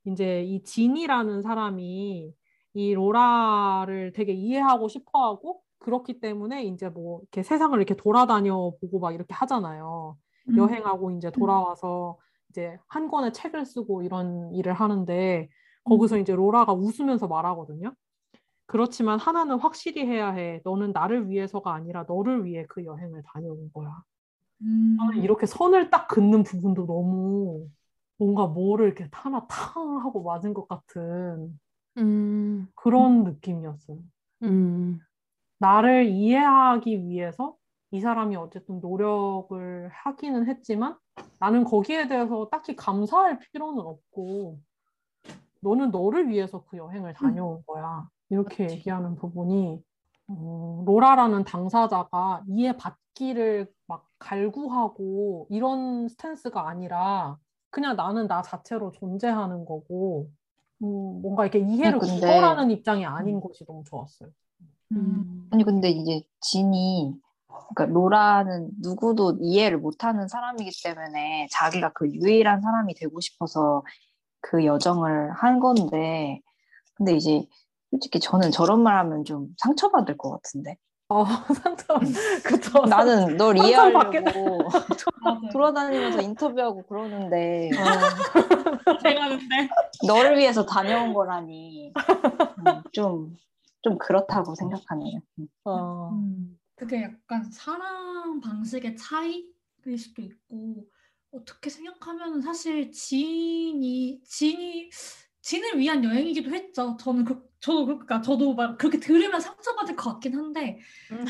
[0.05, 2.33] 이제 이 진이라는 사람이
[2.75, 8.99] 이 로라를 되게 이해하고 싶어 하고 그렇기 때문에 이제 뭐 이렇게 세상을 이렇게 돌아다녀 보고
[8.99, 10.17] 막 이렇게 하잖아요.
[10.51, 10.57] 음.
[10.59, 12.19] 여행하고 이제 돌아와서
[12.51, 15.49] 이제 한 권의 책을 쓰고 이런 일을 하는데
[15.87, 17.93] 거기서 이제 로라가 웃으면서 말하거든요.
[18.67, 20.61] 그렇지만 하나는 확실히 해야 해.
[20.65, 24.03] 너는 나를 위해서가 아니라 너를 위해 그 여행을 다녀온 거야.
[24.63, 24.97] 음.
[24.97, 27.69] 나는 이렇게 선을 딱 긋는 부분도 너무
[28.19, 31.59] 뭔가 뭐를 이렇게 하나 탕 하고 맞은 것 같은
[31.99, 33.99] 음, 그런 느낌이었어요.
[34.43, 34.99] 음,
[35.59, 37.57] 나를 이해하기 위해서
[37.91, 40.97] 이 사람이 어쨌든 노력을 하기는 했지만
[41.39, 44.59] 나는 거기에 대해서 딱히 감사할 필요는 없고
[45.67, 48.09] 너는 너를 위해서 그 여행을 다녀온 거야.
[48.29, 48.77] 이렇게 맞지.
[48.77, 49.83] 얘기하는 부분이
[50.29, 57.37] 어, 로라라는 당사자가 이해받기를 막 갈구하고 이런 스탠스가 아니라
[57.71, 60.29] 그냥 나는 나 자체로 존재하는 거고
[60.83, 64.29] 음, 뭔가 이렇게 이해를 근데- 구걸하는 입장이 아닌 것이 너무 좋았어요.
[64.93, 64.97] 음.
[64.97, 67.15] 음, 아니 근데 이제 진이
[67.75, 73.83] 그러니까 로라는 누구도 이해를 못하는 사람이기 때문에 자기가 그 유일한 사람이 되고 싶어서
[74.51, 76.41] 그 여정을 한 건데
[76.95, 77.45] 근데 이제
[77.91, 80.77] 솔직히 저는 저런 말 하면 좀 상처받을 것 같은데
[81.09, 82.01] 어, 상처.
[82.43, 82.85] 그쵸.
[82.85, 84.69] 나는 널 이해하려고.
[85.53, 89.69] 돌아다니면서 인터뷰하고 그러는데 어, 제가 근데
[90.07, 91.93] 너를 위해서 다녀온 거라니
[92.59, 93.37] 음, 좀,
[93.83, 95.21] 좀 그렇다고 생각하네요.
[95.39, 95.49] 음.
[95.65, 96.11] 어.
[96.13, 96.59] 음.
[96.75, 99.53] 그게 약간 사랑 방식의 차이일
[99.97, 100.85] 수도 있고
[101.33, 104.91] 어떻게 생각하면 사실 지인이 지인이
[105.43, 106.97] 진을 위한 여행이기도 했죠.
[106.99, 110.79] 저는 그 저도 그러니까 저도 막 그렇게 들으면 상처받을 것 같긴 한데
[111.13, 111.25] 음.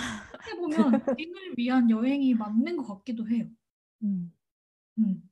[0.56, 3.46] 보면 진을 위한 여행이 맞는 것 같기도 해요.
[4.02, 4.32] 음.
[4.98, 5.30] 음.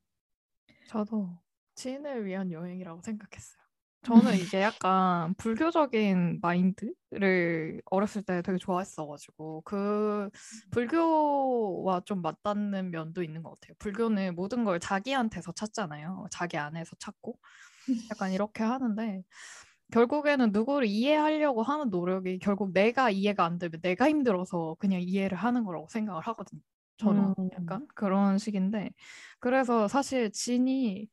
[0.89, 1.39] 저도
[1.75, 3.64] 지인을 위한 여행이라고 생각했어요.
[4.05, 10.29] 저는 이게 약간 불교적인 마인드를 어렸을 때 되게 좋아했어가지고 그
[10.71, 13.75] 불교와 좀 맞닿는 면도 있는 것 같아요.
[13.79, 16.27] 불교는 모든 걸 자기한테서 찾잖아요.
[16.31, 17.39] 자기 안에서 찾고
[18.11, 19.23] 약간 이렇게 하는데
[19.93, 25.65] 결국에는 누구를 이해하려고 하는 노력이 결국 내가 이해가 안 되면 내가 힘들어서 그냥 이해를 하는
[25.65, 26.61] 거라고 생각을 하거든요.
[26.99, 27.49] 저는 음.
[27.55, 28.91] 약간 그런 식인데
[29.41, 31.09] 그래서 사실 진이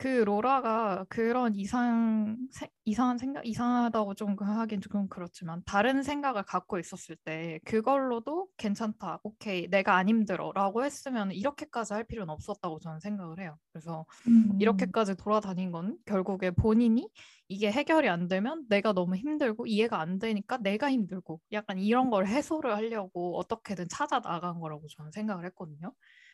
[0.00, 6.44] 그 로라가 그런 이상 세- 이상한 생각 이상하다고 좀 그- 하긴 좀 그렇지만 다른 생각을
[6.44, 13.00] 갖고 있었을 때 그걸로도 괜찮다 오케이 내가 안 힘들어라고 했으면 이렇게까지 할 필요는 없었다고 저는
[13.00, 14.56] 생각을 해요 그래서 음.
[14.60, 17.08] 이렇게까지 돌아다닌 건 결국에 본인이
[17.48, 22.28] 이게 해결이 안 되면 내가 너무 힘들고 이해가 안 되니까 내가 힘들고 약간 이런 걸
[22.28, 25.92] 해소를 하려고 어떻게든 찾아 나간 거라고 저는 생각을 했거든요.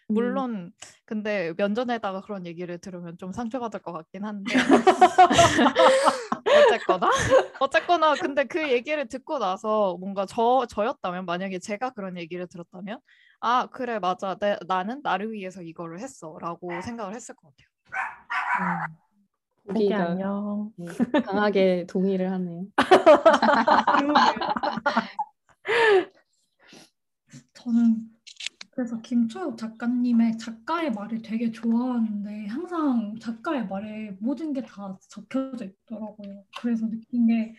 [0.08, 0.72] 물론
[1.04, 4.52] 근데 면전에다가 그런 얘기를 들으면 좀 상처받을 것 같긴 한데
[6.46, 7.10] 어쨌거나
[7.60, 13.00] 어쨌거나 근데 그 얘기를 듣고 나서 뭔가 저 저였다면 만약에 제가 그런 얘기를 들었다면
[13.40, 17.68] 아 그래 맞아 내, 나는 나를 위해서 이거를 했어라고 생각을 했을 것 같아요.
[19.66, 20.70] 고기 우리가 안녕.
[20.76, 20.86] 네,
[21.22, 22.66] 강하게 동의를 하네요.
[27.54, 28.03] 저는
[28.74, 36.44] 그래서 김초엽 작가님의 작가의 말을 되게 좋아하는데 항상 작가의 말에 모든 게 다 적혀져 있더라고요.
[36.60, 37.54] 그래서 느낀 게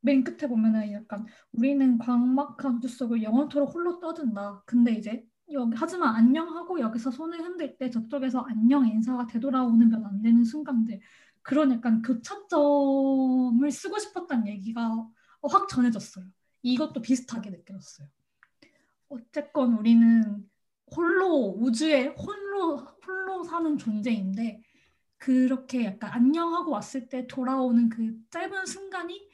[0.00, 4.62] 맨 끝에 보면은 약간 우리는 광막한 주 속을 영원토록 홀로 떠든다.
[4.64, 10.44] 근데 이제 여기 하지만 안녕하고 여기서 손을 흔들 때 저쪽에서 안녕 인사가 되돌아오는 몇안 되는
[10.44, 11.00] 순간들
[11.42, 15.08] 그런 약간 교차점을 쓰고 싶었다는 얘기가
[15.42, 16.24] 확 전해졌어요.
[16.62, 18.08] 이것도 비슷하게 느껴졌어요.
[19.08, 20.48] 어쨌건 우리는
[20.94, 24.62] 홀로 우주에 홀로 홀로 사는 존재인데
[25.16, 29.28] 그렇게 약간 안녕하고 왔을 때 돌아오는 그 짧은 순간이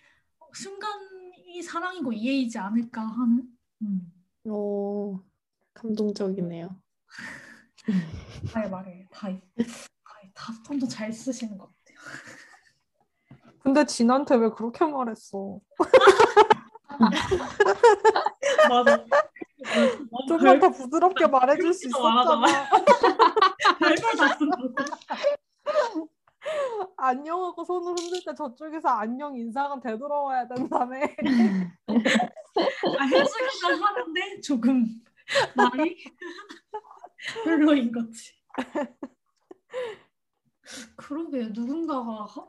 [0.54, 3.42] 순간이 사랑이고 이해이지 않을까 하는
[3.82, 4.12] 음,
[4.50, 5.20] 오,
[5.74, 6.80] 감동적이네요.
[8.70, 11.94] 말에 다이 다이 다 톤도 잘 쓰시는 것 같아요.
[13.62, 15.60] 근데 진한테 왜 그렇게 말했어?
[18.68, 19.04] 맞아.
[20.29, 21.88] 좀만 더 부드럽게 말해줄 수.
[21.88, 22.68] 있었잖아.
[26.96, 30.96] 안녕하고 손을 흔들 때 저쪽에서 안녕 인사가 되돌아와야 된다며.
[32.98, 34.87] 아, 해주기는 하는데 조금
[35.57, 35.96] 말이
[37.44, 38.33] 별로인 거지.
[40.96, 42.46] 그러게 누군가가 하-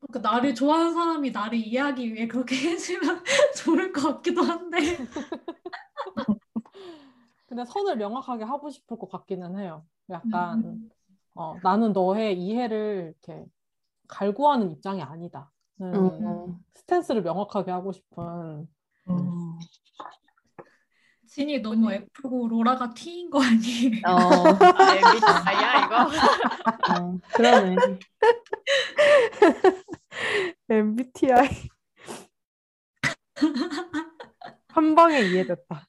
[0.00, 3.24] 그러니까 나를 좋아하는 사람이 나를 이해하기 위해 그렇게 해주면
[3.56, 4.78] 좋을 것 같기도 한데
[7.48, 9.84] 근데 선을 명확하게 하고 싶을 것 같기는 해요.
[10.10, 10.90] 약간 음.
[11.34, 13.46] 어, 나는 너의 이해를 이렇게
[14.06, 15.50] 갈구하는 입장이 아니다.
[15.78, 16.58] 는 음.
[16.74, 18.68] 스탠스를 명확하게 하고 싶은.
[19.08, 19.58] 음.
[21.26, 24.02] 진이 너무 F고 로라가 T인 거 아니에요?
[24.06, 24.10] 어,
[24.76, 25.96] 아, MBTI야 이거?
[26.92, 27.76] 어, 그러네.
[30.68, 31.48] MBTI
[34.68, 35.87] 한 방에 이해됐다.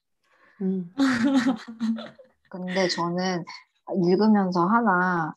[0.60, 0.92] 음.
[2.48, 3.44] 근데 저는
[4.06, 5.34] 읽으면서 하나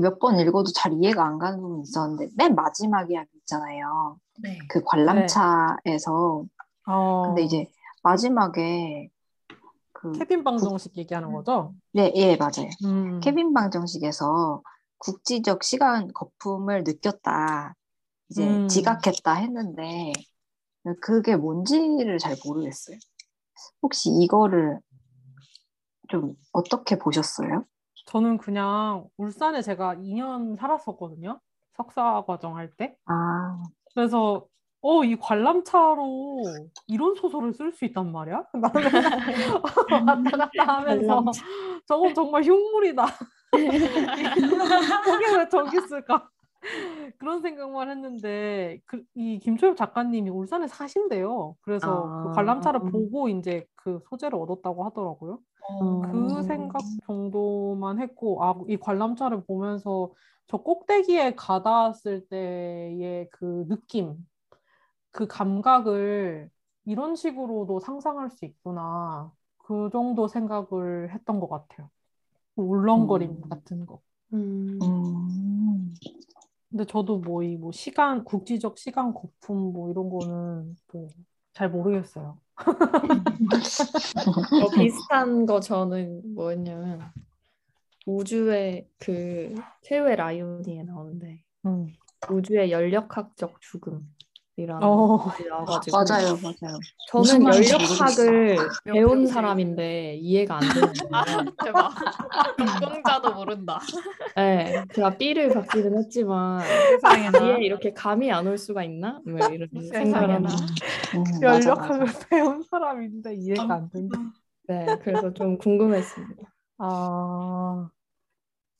[0.00, 4.18] 몇 번 읽어도 잘 이해가 안 가는 부분이 있었는데 맨 마지막 이야기 있잖아요.
[4.42, 4.58] 네.
[4.68, 6.44] 그 관람차에서
[6.86, 7.66] 어, 근데 이제
[8.02, 9.08] 마지막에
[9.92, 11.74] 그 케빈 방정식 얘기하는 거죠?
[11.92, 12.68] 네, 예, 맞아요.
[12.84, 13.20] 음.
[13.20, 14.62] 케빈 방정식에서
[14.98, 17.74] 국지적 시간 거품을 느꼈다.
[18.28, 18.68] 이제 음.
[18.68, 20.12] 지각했다 했는데
[21.00, 22.98] 그게 뭔지를 잘 모르겠어요.
[23.82, 24.78] 혹시 이거를
[26.08, 27.64] 좀 어떻게 보셨어요?
[28.06, 31.40] 저는 그냥 울산에 제가 2년 살았었거든요.
[31.76, 32.96] 석사 과정 할 때.
[33.06, 33.62] 아,
[33.94, 34.46] 그래서
[34.80, 36.42] 어, 이 관람차로
[36.86, 38.44] 이런 소설을 쓸 수 있단 말이야?
[39.90, 41.24] 나는 왔다 갔다 하면서.
[41.86, 43.04] 저건 정말 흉물이다.
[45.04, 46.28] 거기 왜 저기 있을까?
[47.18, 51.56] 그런 생각만 했는데 그, 이 김초엽 작가님이 울산에 사신대요.
[51.60, 52.32] 그래서 그 아.
[52.32, 55.38] 관람차를 보고 이제 그 소재를 얻었다고 하더라고요.
[55.68, 56.02] 어.
[56.02, 60.12] 그 생각 정도만 했고, 아, 이 관람차를 보면서
[60.46, 64.16] 저 꼭대기에 가닿았을 때의 그 느낌,
[65.10, 66.50] 그 감각을
[66.84, 69.32] 이런 식으로도 상상할 수 있구나.
[69.58, 71.90] 그 정도 생각을 했던 것 같아요.
[72.54, 73.48] 울렁거림 음.
[73.48, 74.00] 같은 거.
[74.32, 74.78] 음.
[74.82, 75.94] 음.
[76.70, 82.40] 근데 저도 뭐 이 뭐 시간, 국지적 시간 거품 뭐 이런 거는 또잘 모르겠어요.
[84.60, 87.00] 어, 비슷한 거 저는 뭐였냐면
[88.06, 91.86] 우주의 그 최후의 라이오니에 나오는데 음.
[92.30, 94.08] 우주의 연력학적 죽음
[94.58, 95.18] 이라는 어.
[95.50, 96.78] 나와가지고 맞아요, 맞아요.
[97.08, 101.44] 저는 말인지 연력학을 몇 배운 사람인데 이해가 안 되는 아 거예요.
[101.62, 101.92] 대박.
[102.80, 103.78] 전공자도 모른다.
[104.34, 107.38] 네, 제가 B를 받기는 했지만 세상에나.
[107.38, 109.20] 이해 이렇게 감이 안 올 수가 있나?
[109.26, 109.68] 뭐 이런.
[109.92, 112.06] 생각을 음, 맞아, 연력학을.
[112.30, 114.18] 배운 사람인데 이해가 안 된다.
[114.68, 116.42] 네, 그래서 좀 궁금했습니다.
[116.78, 117.90] 아,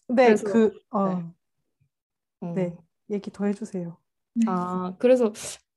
[0.07, 1.25] 근데 그래서- 그, 어, 네.
[2.45, 2.55] 음.
[2.55, 2.77] 네,
[3.11, 3.97] 얘기 더 해주세요.
[4.35, 4.45] 네.
[4.49, 5.33] 아, 그래서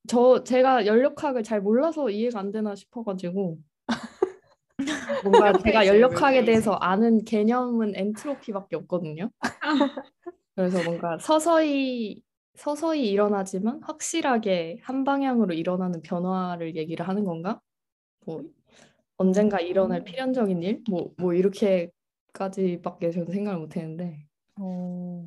[0.08, 3.58] 저 제가 연력학을 잘 몰라서 이해가 안 되나 싶어가지고
[5.24, 6.46] 뭔가 몇 제가 연력학에?
[6.46, 9.30] 대해서 아는 개념은 엔트로피밖에 없거든요.
[10.56, 12.22] 그래서 뭔가 서서히
[12.56, 17.62] 서서히 일어나지만 확실하게 한 방향으로 일어나는 변화를 얘기를 하는 건가?
[18.26, 18.44] 뭐
[19.18, 20.84] 언젠가 일어날 필연적인 일?
[20.90, 24.26] 뭐뭐 이렇게까지밖에 저는 생각을 못 했는데
[24.60, 25.26] 어,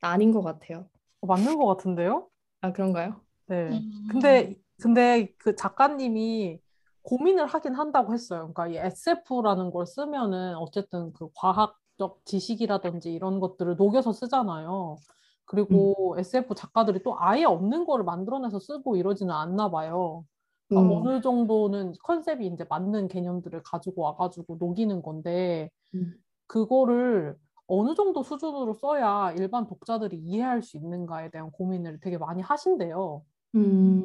[0.00, 0.88] 아닌 것 같아요.
[1.22, 2.28] 맞는 것 같은데요?
[2.60, 3.23] 아, 그런가요?
[3.46, 3.68] 네.
[3.70, 4.08] 음.
[4.10, 6.60] 근데, 근데 그 작가님이
[7.02, 8.50] 고민을 하긴 한다고 했어요.
[8.52, 14.96] 그러니까 이 SF라는 걸 쓰면은 어쨌든 그 과학적 지식이라든지 이런 것들을 녹여서 쓰잖아요.
[15.44, 20.24] 그리고 SF 작가들이 또 아예 없는 거를 만들어내서 쓰고 이러지는 않나 봐요.
[20.68, 20.98] 그러니까 음.
[20.98, 26.14] 어느 정도는 컨셉이 이제 맞는 개념들을 가지고 와가지고 녹이는 건데, 음.
[26.46, 33.22] 그거를 어느 정도 수준으로 써야 일반 독자들이 이해할 수 있는가에 대한 고민을 되게 많이 하신대요.
[33.54, 34.04] 음.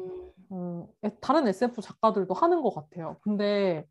[0.52, 3.16] 음, 에- 다른 SF 작가들도 하는 것 같아요.
[3.22, 3.86] 근데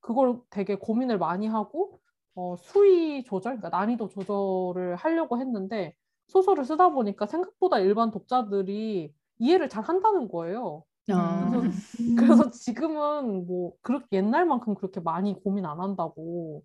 [0.00, 2.00] 그걸 되게 고민을 많이 하고
[2.36, 5.94] 어, 수위 조절, 그러니까 난이도 조절을 하려고 했는데
[6.26, 10.84] 소설을 쓰다 보니까 생각보다 일반 독자들이 이해를 잘 한다는 거예요.
[11.10, 11.50] 아.
[11.50, 11.66] 그래서,
[12.00, 12.16] 음.
[12.16, 16.62] 그래서 지금은 뭐 그렇게 옛날만큼 그렇게 많이 고민 안 한다고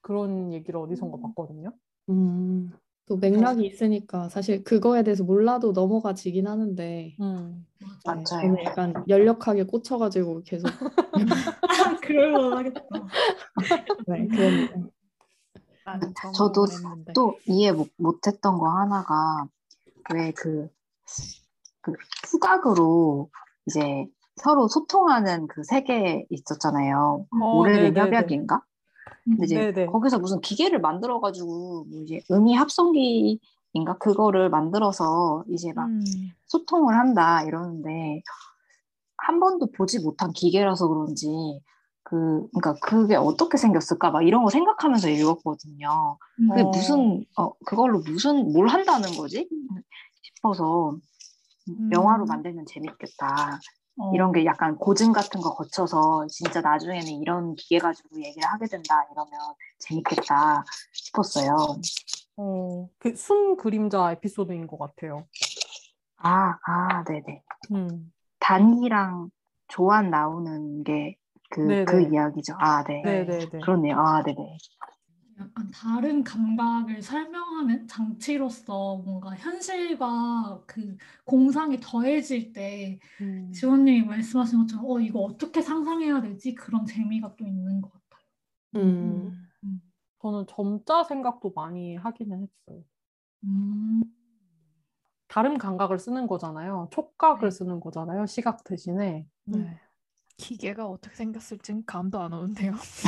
[0.00, 1.72] 그런 얘기를 어디선가 봤거든요.
[2.08, 2.72] 음,
[3.10, 7.66] 또 맥락이 있으니까 사실 그거에 대해서 몰라도 넘어가지긴 하는데 음.
[8.04, 8.14] 맞아.
[8.14, 8.24] 네, 맞아요.
[8.24, 12.82] 저는 약간 연력하게 꽂혀가지고 계속 아, 그럴만 하겠다.
[14.06, 14.74] 네, 그랬는데
[15.84, 16.66] 나는 저도.
[17.12, 19.48] 또 이해 못, 못했던 거 하나가
[20.14, 20.68] 왜그
[21.80, 21.92] 그
[22.30, 23.28] 후각으로
[23.66, 27.26] 이제 서로 소통하는 그 세계 있었잖아요.
[27.28, 28.16] 어, 오래된 네네네.
[28.18, 28.62] 협약인가?
[29.24, 29.86] 근데 이제 네네.
[29.86, 36.02] 거기서 무슨 기계를 만들어 가지고 뭐 이제 음이 합성기인가 그거를 만들어서 이제 막 음.
[36.46, 38.22] 소통을 한다 이러는데
[39.18, 41.28] 한 번도 보지 못한 기계라서 그런지
[42.02, 46.18] 그 그러니까 그게 어떻게 생겼을까 막 이런 거 생각하면서 읽었거든요.
[46.48, 46.70] 그게 어.
[46.70, 49.48] 무슨 어 그걸로 무슨 뭘 한다는 거지
[50.22, 50.96] 싶어서
[51.92, 52.26] 영화로 음.
[52.26, 53.60] 만들면 재밌겠다.
[53.98, 54.12] 어.
[54.14, 59.06] 이런 게 약간 고증 같은 거 거쳐서 진짜 나중에는 이런 기계 가지고 얘기를 하게 된다
[59.12, 59.32] 이러면
[59.78, 61.80] 재밌겠다 싶었어요.
[62.36, 65.26] 어, 그순 그림자 에피소드인 것 같아요.
[66.16, 67.42] 아, 아, 네네.
[67.72, 68.12] 음.
[68.38, 69.30] 단이랑
[69.68, 71.16] 조안 나오는 게
[71.50, 71.84] 그, 네네.
[71.84, 72.54] 그 이야기죠.
[72.58, 73.02] 아, 네.
[73.04, 73.60] 네네네.
[73.60, 73.96] 그렇네요.
[73.98, 74.56] 아, 네네.
[75.40, 83.50] 약간 다른 감각을 설명하는 장치로서 뭔가 현실과 그 공상이 더해질 때 음.
[83.50, 86.54] 지원님이 말씀하신 것처럼 어 이거 어떻게 상상해야 되지?
[86.54, 88.22] 그런 재미가 또 있는 것 같아요.
[88.76, 89.50] 음,
[90.20, 92.84] 저는 점자 생각도 많이 하기는 했어요.
[93.44, 94.02] 음.
[95.26, 96.88] 다른 감각을 쓰는 거잖아요.
[96.90, 97.56] 촉각을 네.
[97.56, 98.26] 쓰는 거잖아요.
[98.26, 99.26] 시각 대신에.
[99.44, 99.80] 네.
[100.36, 102.72] 기계가 어떻게 생겼을진 감도 안 오는데요.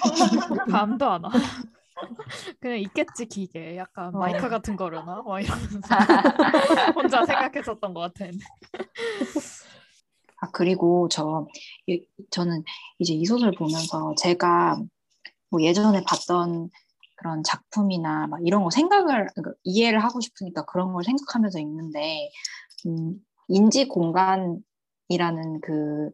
[0.70, 1.30] 감도 안 와.
[2.60, 3.76] 그냥 있겠지 기계.
[3.76, 4.18] 약간 어.
[4.18, 5.22] 마이크 같은 거려나?
[5.22, 5.78] 막 이러면서
[6.94, 8.30] 혼자 생각했었던 것 같아.
[10.40, 11.46] 아, 그리고 저,
[11.86, 12.64] 이- 저는
[12.98, 14.80] 이제 이 소설 보면서 제가
[15.50, 16.70] 뭐 예전에 봤던
[17.16, 22.30] 그런 작품이나 막 이런 거 생각을, 그러니까 이해를 하고 싶으니까 그런 걸 생각하면서 읽는데,
[22.86, 23.14] 음,
[23.48, 24.58] 인지 공간을
[25.08, 26.10] 이라는 그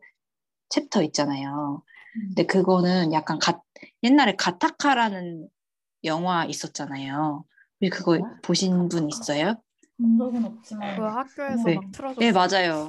[0.68, 1.82] 챕터 있잖아요.
[2.16, 2.26] 음.
[2.28, 3.60] 근데 그거는 약간 가,
[4.02, 5.48] 옛날에 가타카라는
[6.04, 7.44] 영화 있었잖아요.
[7.80, 9.54] 혹시 그거 보신 분 있어요?
[9.96, 11.74] 본 적은 없지만 그 학교에서 네.
[11.74, 12.20] 막 틀어줬어.
[12.20, 12.88] 네, 맞아요.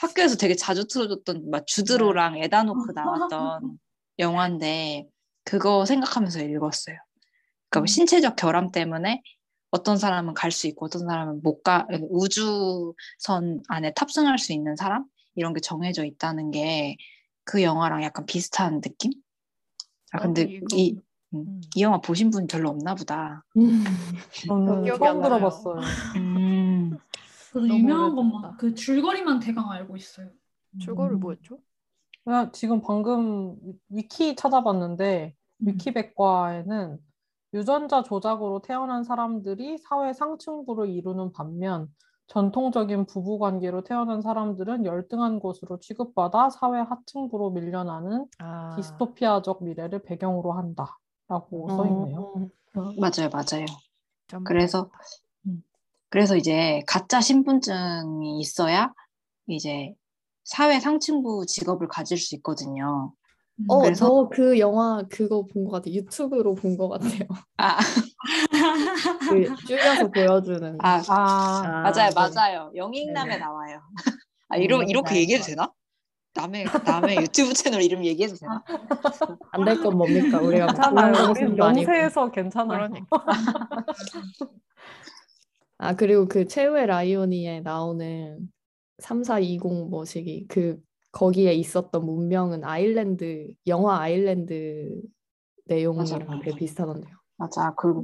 [0.00, 3.78] 학교에서 되게 자주 틀어줬던 막 주드로랑 에다노크 나왔던
[4.18, 5.08] 영화인데
[5.44, 6.96] 그거 생각하면서 읽었어요.
[7.68, 7.86] 그러니까 뭐 음.
[7.86, 9.22] 신체적 결함 때문에
[9.70, 15.04] 어떤 사람은 갈 수 있고 어떤 사람은 못 가, 우주선 안에 탑승할 수 있는 사람
[15.34, 16.96] 이런 게 정해져 있다는 게
[17.50, 19.10] 그 영화랑 약간 비슷한 느낌?
[20.12, 20.98] 아 근데 이거- 이,
[21.34, 21.60] 음, 음.
[21.76, 23.44] 이 영화 보신 분 별로 없나 보다.
[24.46, 25.22] 저는 기억이 처음.
[25.22, 25.80] 들어봤어요.
[26.16, 26.98] 음.
[27.52, 28.14] 그래서 너무 유명한.
[28.14, 30.28] 것만 그 줄거리만 대강 알고 있어요.
[30.80, 31.20] 줄거리 음.
[31.20, 31.58] 뭐였죠?
[32.24, 33.56] 그냥 지금 방금
[33.88, 35.66] 위키 찾아봤는데 음.
[35.66, 36.98] 위키백과에는
[37.54, 41.88] 유전자 조작으로 태어난 사람들이 사회 상층부를 이루는 반면
[42.26, 50.52] 전통적인 부부 관계로 태어난 사람들은 열등한 것으로 취급받아 사회 하층부로 밀려나는 아, 디스토피아적 미래를 배경으로
[50.52, 50.98] 한다
[51.28, 52.50] 라고 써 있네요.
[52.74, 53.66] 맞아요, 맞아요.
[54.28, 54.90] 좀 그래서
[55.46, 55.62] 음,
[56.10, 58.92] 그래서 이제 가짜 신분증이 있어야
[59.46, 59.94] 이제
[60.44, 63.12] 사회 상층부 직업을 가질 수 있거든요.
[63.60, 63.64] 음.
[63.68, 65.94] 어, 그래서- 저 그 영화 그거 본 것 같아요.
[65.94, 67.28] 유튜브로 본 것 같아요.
[67.58, 67.78] 아,
[69.28, 70.78] 그 줄여서 보여주는.
[70.80, 72.14] 아 아, 맞아요, 네.
[72.14, 72.72] 맞아요.
[72.74, 73.38] 영익남에 네네.
[73.38, 73.80] 나와요.
[74.48, 75.20] 아 이러 음, 이렇게 맞아요.
[75.20, 75.72] 얘기해도 되나?
[76.34, 78.62] 남의 남의 유튜브 채널 이름 얘기해도 되나?
[79.52, 80.40] 안 될 건 뭡니까?
[80.40, 81.12] 우리가 괜찮아요.
[81.34, 81.56] 그런 우리.
[81.58, 82.88] 영세에서 괜찮아요.
[82.88, 83.24] 그러니까.
[85.78, 88.50] 아, 그리고 그 최후의 라이오니에 나오는
[88.98, 90.78] 3420 뭐시기 그
[91.12, 95.00] 거기에 있었던 문명은 아일랜드 영화 아일랜드
[95.66, 96.40] 내용이랑.
[96.42, 97.14] 되게 비슷하던데요.
[97.36, 98.02] 맞아, 그 음,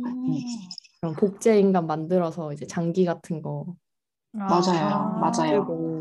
[1.01, 3.75] 그런 복제 인간 만들어서 이제 장기 같은 거
[4.33, 6.01] 맞아요, 맞아요.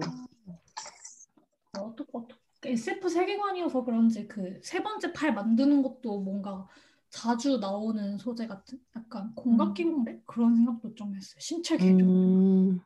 [1.73, 6.67] 쓰고 어, 또, 어, 또 SF 세계관이어서 그런지 그 세 번째 팔 만드는 것도 뭔가
[7.09, 8.79] 자주 나오는 소재 같은?
[8.95, 10.21] 약간 공각기공대?
[10.25, 11.39] 그런 생각도 좀 했어요.
[11.39, 12.05] 신체 개조.
[12.05, 12.79] 음,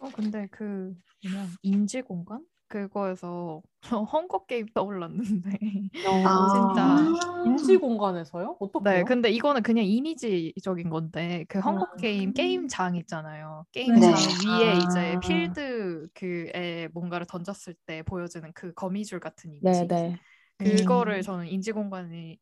[0.00, 3.62] 어, 근데 그 뭐냐 인지 공간 그거에서
[4.12, 5.58] 헝거 게임 떠올랐는데
[6.24, 6.96] 아, 진짜
[7.44, 8.56] 인지 공간에서요?
[8.60, 8.84] 어떻게요?
[8.84, 11.96] 네 근데 이거는 그냥 이미지적인 건데 그 헝거 아.
[11.96, 14.60] 게임 게임장 있잖아요 게임장 네.
[14.60, 15.20] 위에 이제 아.
[15.20, 20.18] 필드 그에 뭔가를 던졌을 때 보여지는 그 거미줄 같은 이미지 네 네.
[20.58, 21.22] 그거를 음.
[21.22, 22.38] 저는 인지 공간의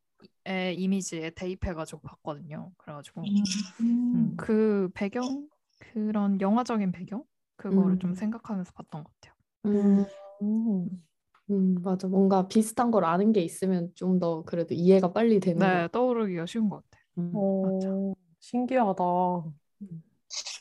[0.75, 3.43] 이미지에 대입해가지고 봤거든요 그래가지고 음.
[4.13, 5.47] 음, 그 배경
[5.79, 7.23] 그런 영화적인 배경
[7.55, 8.15] 그거를 좀 음.
[8.15, 9.36] 생각하면서 봤던 것 같아요.
[9.67, 10.05] 음,
[10.41, 11.03] 음.
[11.49, 12.07] 음, 맞아.
[12.07, 15.87] 뭔가 비슷한 걸 아는 게 있으면 좀 더 그래도 이해가 빨리 되는 것 네, 같아요.
[15.89, 17.03] 떠오르기가 쉬운 것 같아요.
[17.19, 17.35] 음.
[17.35, 19.03] 오, 신기하다.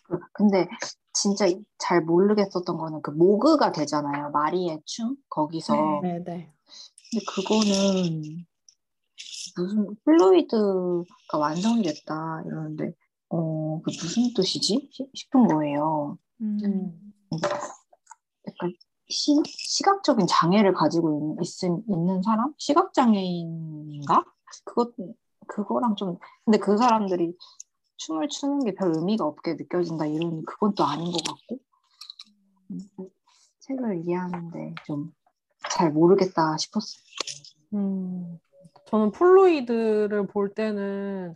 [0.05, 0.69] 그- 근데
[1.13, 1.47] 진짜
[1.79, 4.31] 잘 모르겠었던 거는 그 모그가 되잖아요.
[4.31, 6.01] 마리의 춤 거기서.
[6.03, 6.53] 네네.
[7.11, 8.47] 근데 그거는
[9.57, 12.93] 무슨 플루이드가 완성이 됐다 이러는데
[13.31, 14.89] 어, 그 무슨 뜻이지?
[14.93, 16.19] 시- 싶은 거예요.
[16.43, 17.13] 음.
[18.47, 18.73] 약간
[19.09, 22.53] 시, 시각적인 장애를 가지고 있, 있, 있는 사람?
[22.59, 24.25] 시각장애인인가?
[24.65, 24.93] 그것,
[25.47, 27.37] 그거랑 좀, 근데 그 사람들이
[27.99, 31.59] 춤을 추는 게 별 의미가 없게 느껴진다 이런, 그건 또 아닌 것 같고.
[32.71, 32.79] 음,
[33.61, 35.13] 책을 이해하는데 좀
[35.71, 37.03] 잘 모르겠다 싶었어요.
[37.75, 38.39] 음,
[38.87, 41.35] 저는 Fluid를 볼 때는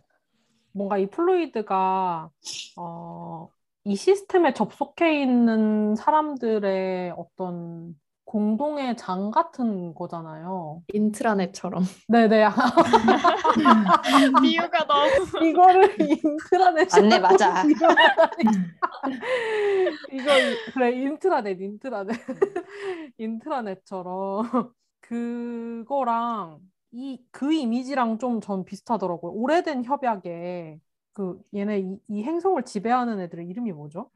[0.71, 2.29] 뭔가 이 Fluid가
[2.77, 3.49] 어,
[3.83, 10.83] 이 시스템에 접속해 있는 사람들의 어떤 공동의 장 같은 거잖아요.
[10.93, 11.83] 인트라넷처럼.
[12.07, 12.45] 네네.
[14.43, 15.09] 비유가 너무
[15.45, 17.63] 이거를 인트라넷 맞네, 맞아.
[20.11, 22.15] 이거 이- 그래 인트라넷 인트라넷
[23.17, 24.71] 인트라넷처럼
[25.01, 26.59] 그거랑
[26.93, 29.31] 이 그 이미지랑 좀 전 비슷하더라고요.
[29.33, 30.77] 오래된 협약에
[31.13, 34.09] 그 얘네 이, 이 행성을 지배하는 애들의 이름이 뭐죠?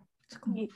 [0.55, 0.67] 이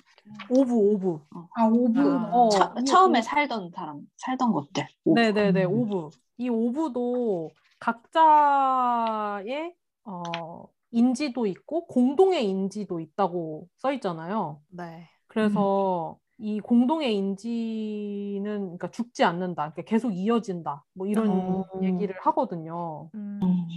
[0.50, 1.20] 오브 오브.
[1.56, 2.00] 아 오브.
[2.00, 2.30] 아.
[2.32, 4.88] 어, 처, 이 처음에 오- 살던 사람, 살던 것들.
[5.06, 5.72] 네네네 음.
[5.72, 6.10] 오브.
[6.38, 7.50] 이 오브도
[7.80, 9.74] 각자의
[10.06, 14.62] 어, 인지도 있고 공동의 인지도 있다고 써 있잖아요.
[14.70, 15.10] 네.
[15.28, 19.72] 그래서 이 공동의 인지는 그러니까 죽지 않는다.
[19.72, 20.86] 그러니까 계속 이어진다.
[20.94, 21.66] 뭐 이런 어.
[21.82, 23.10] 얘기를 하거든요.
[23.14, 23.40] 음.
[23.44, 23.68] 음.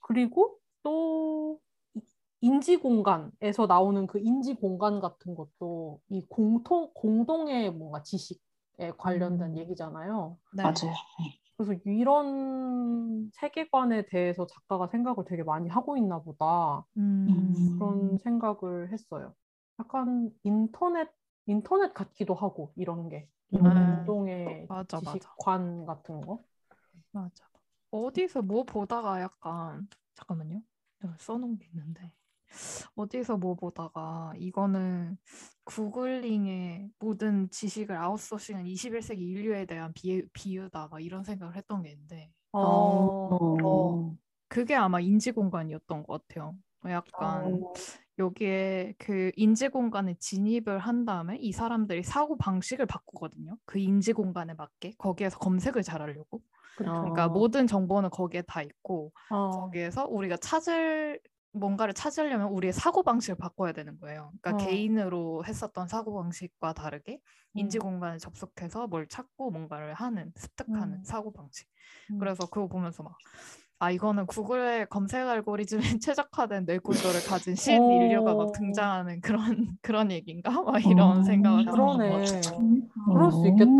[0.00, 1.60] 그리고 또
[1.96, 2.02] 이-
[2.42, 9.58] 인지 공간에서 나오는 그 인지 공간 같은 것도 이 공통 공동의 뭔가 지식에 관련된 음.
[9.58, 10.38] 얘기잖아요.
[10.52, 10.62] 네.
[10.62, 10.94] 맞아요.
[11.56, 16.84] 그래서 이런 세계관에 대해서 작가가 생각을 되게 많이 하고 있나 보다.
[16.96, 17.54] 음.
[17.78, 19.34] 그런 생각을 했어요.
[19.78, 21.08] 약간 인터넷
[21.46, 23.70] 인터넷 같기도 하고 이런 게 이런 음.
[23.76, 25.36] 운동의 맞아, 맞아.
[25.36, 26.42] 지식관 같은 거.
[27.12, 27.48] 맞아.
[27.90, 30.62] 어디서 뭐 보다가 약간 잠깐만요.
[31.18, 32.12] 써놓은 게 있는데
[32.94, 35.16] 어디서 뭐 보다가 이거는
[35.64, 42.30] 구글링의 모든 지식을 아웃소싱한 21세기 인류에 대한 비, 비유다 막 이런 생각을 했던 게 있는데
[42.52, 44.16] 어, 어.
[44.48, 46.56] 그게 아마 인지 공간이었던 것 같아요.
[46.86, 47.72] 약간 어.
[48.18, 53.56] 여기에 그 인지 공간에 진입을 한 다음에 이 사람들이 사고 방식을 바꾸거든요.
[53.64, 56.40] 그 인지 공간에 맞게 거기에서 검색을 잘하려고.
[56.76, 56.90] 그쵸.
[56.92, 57.28] 그러니까 어.
[57.28, 59.50] 모든 정보는 거기에 다 있고 어.
[59.50, 61.20] 거기에서 우리가 찾을
[61.52, 64.32] 뭔가를 찾으려면 우리의 사고 방식을 바꿔야 되는 거예요.
[64.42, 64.66] 그러니까 어.
[64.66, 67.20] 개인으로 했었던 사고 방식과 다르게
[67.54, 67.82] 인지 음.
[67.82, 71.04] 공간에 접속해서 뭘 찾고 뭔가를 하는 습득하는 음.
[71.04, 71.68] 사고 방식.
[72.10, 72.18] 음.
[72.18, 73.16] 그래서 그거 보면서 막
[73.84, 78.34] 아 이거는 구글의 검색 알고리즘에 최적화된 뇌 구조를 가진 신 인류가 어.
[78.34, 80.62] 막 등장하는 그런 그런 얘기인가?
[80.62, 81.22] 막 이런 어.
[81.22, 82.08] 생각을 그러네.
[83.12, 83.72] 그럴 수 있겠다.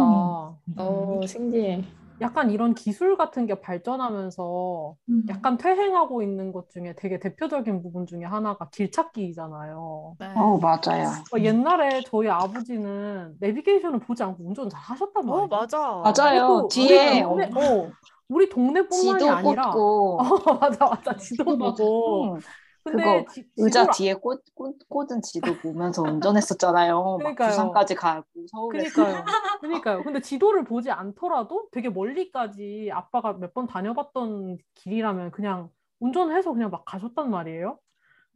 [0.77, 1.83] 어, 신기해.
[2.25, 5.23] 약간 이런 기술 같은 게 발전하면서 음.
[5.29, 10.17] 약간 퇴행하고 있는 것 중에 되게 대표적인 부분 중에 하나가 길찾기잖아요.
[10.19, 10.27] 네.
[10.35, 11.11] 어, 맞아요.
[11.35, 15.45] 어, 옛날에 저희 아버지는 내비게이션을 보지 않고 운전 잘 하셨단 말이에요.
[15.45, 15.79] 어 맞아.
[16.03, 16.69] 맞아요.
[16.71, 17.91] 뒤에 우리 동네, 어,
[18.29, 21.45] 우리 동네뿐만이 지도 아니라 꽂고 어, 맞아 맞아 지도.
[21.45, 22.39] 보고
[22.85, 27.03] 그거 지, 의자 지도를- 뒤에 꽂, 꽂, 꽂은 지도 보면서 운전했었잖아요.
[27.03, 27.49] 막 그러니까요.
[27.51, 29.25] 부산까지 가고 서울에서 그러니까요.
[29.61, 30.03] 그러니까요.
[30.05, 35.71] 근데 지도를 보지 않더라도 되게 멀리까지 아빠가 몇 번 다녀봤던 길이라면 그냥
[36.01, 37.79] 운전해서 그냥 막 가셨단 말이에요.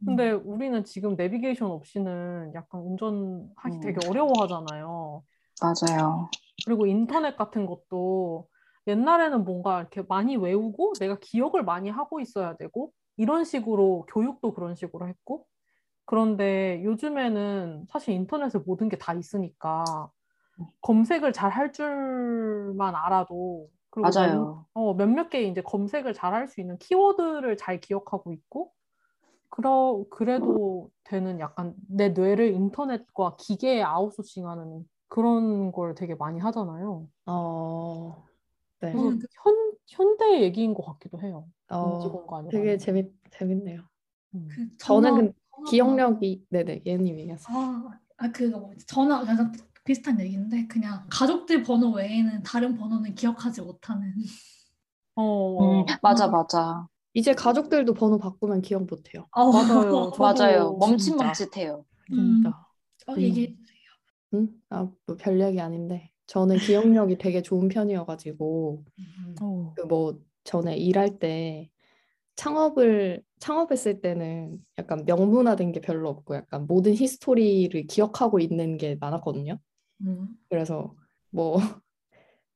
[0.05, 3.79] 근데 우리는 지금 내비게이션 없이는 약간 운전하기 음.
[3.81, 5.21] 되게 어려워하잖아요.
[5.61, 6.29] 맞아요.
[6.65, 8.47] 그리고 인터넷 같은 것도
[8.87, 14.75] 옛날에는 뭔가 이렇게 많이 외우고 내가 기억을 많이 하고 있어야 되고 이런 식으로 교육도 그런
[14.75, 15.45] 식으로 했고
[16.05, 20.11] 그런데 요즘에는 사실 인터넷에 모든 게 다 있으니까
[20.81, 24.65] 검색을 잘 할 줄만 알아도 그리고 맞아요.
[24.75, 28.73] 몇, 어, 몇몇 개 이제 검색을 잘 할 수 있는 키워드를 잘 기억하고 있고
[29.49, 37.07] 그러, 그래도 되는 약간 내 뇌를 인터넷과 기계에 아웃소싱하는 그런 걸 되게 많이 하잖아요.
[37.25, 38.25] 어,
[38.81, 38.93] 네.
[38.95, 39.19] 음.
[39.43, 41.49] 현, 현대 얘기인 것 같기도 해요.
[41.81, 42.85] 인지 어, 공간이라는 되게 게.
[42.85, 43.87] 재밌, 재밌네요.
[44.35, 44.47] 음.
[44.55, 47.57] 그 저는 전화 기억력이, 네네, 예님 얘기하세요.
[47.57, 48.85] 아, 아 그거 뭐지?
[48.85, 49.51] 전화 그냥
[49.85, 54.13] 비슷한 얘기인데 그냥 가족들 번호 외에는 다른 번호는 기억하지 못하는.
[55.15, 56.87] 어, 음, 맞아, 맞아.
[57.13, 59.27] 이제 가족들도 번호 바꾸면 기억 못해요.
[59.31, 60.11] 어, 맞아요.
[60.19, 60.77] 맞아요.
[60.79, 60.79] 진짜.
[60.79, 61.85] 멈칫멈칫해요.
[62.13, 62.49] 진짜.
[63.07, 63.17] 어, 음.
[63.19, 63.79] 얘기해 주세요.
[64.33, 64.61] 응?
[64.69, 66.11] 아, 뭐별 얘기 아닌데.
[66.29, 66.57] 저는
[66.95, 68.85] 기억력이 되게 좋은 편이어가지고,
[69.41, 69.73] 오.
[69.75, 71.69] 그 뭐, 전에 일할 때
[72.35, 79.57] 창업을, 창업했을 때는 약간 명문화된 게 별로 없고, 약간 모든 히스토리를 기억하고 있는 게 많았거든요.
[80.01, 80.27] 음.
[80.49, 80.95] 그래서
[81.31, 81.55] 뭐,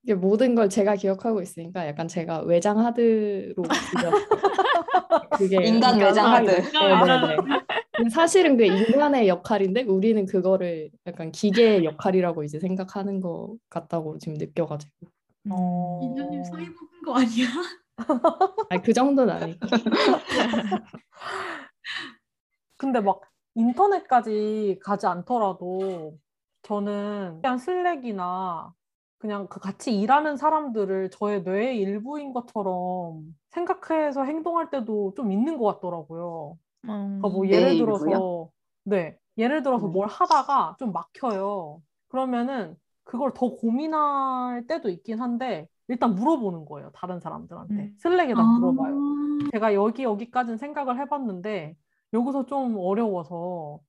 [0.04, 3.64] 이게 모든 걸 제가 기억하고 있으니까 약간 제가 외장 하드로.
[5.38, 6.50] 그게 인간 외장 하드.
[6.50, 7.38] 네네네.
[7.96, 14.38] 근데 사실은 그 인간의 역할인데 우리는 그거를 약간 기계의 역할이라고 이제 생각하는 것 같다고 지금
[14.38, 14.92] 느껴가지고.
[15.50, 16.00] 어.
[16.02, 17.48] 인연님 사이 먹은 거 아니야?
[18.70, 19.60] 아니 그 정도는 아니고.
[22.78, 23.22] 근데 막
[23.56, 26.18] 인터넷까지 가지 않더라도
[26.64, 28.74] 저는 그냥 슬랙이나
[29.24, 35.76] 그냥 그 같이 일하는 사람들을 저의 뇌의 일부인 것처럼 생각해서 행동할 때도 좀 있는 것
[35.76, 36.58] 같더라고요.
[36.82, 37.50] 그러니까 뭐 음.
[37.50, 38.52] 예를 들어서 일부요?
[38.84, 39.94] 네 예를 들어서 음.
[39.94, 41.82] 뭘 하다가 좀 막혀요.
[42.10, 46.92] 그러면은 그걸 더 고민할 때도 있긴 한데 일단 물어보는 거예요.
[46.94, 47.96] 다른 사람들한테 음.
[48.00, 48.44] 슬랙에다 아.
[48.44, 48.96] 물어봐요.
[49.54, 51.78] 제가 여기 여기까지는 생각을 해봤는데
[52.12, 53.80] 여기서 좀 어려워서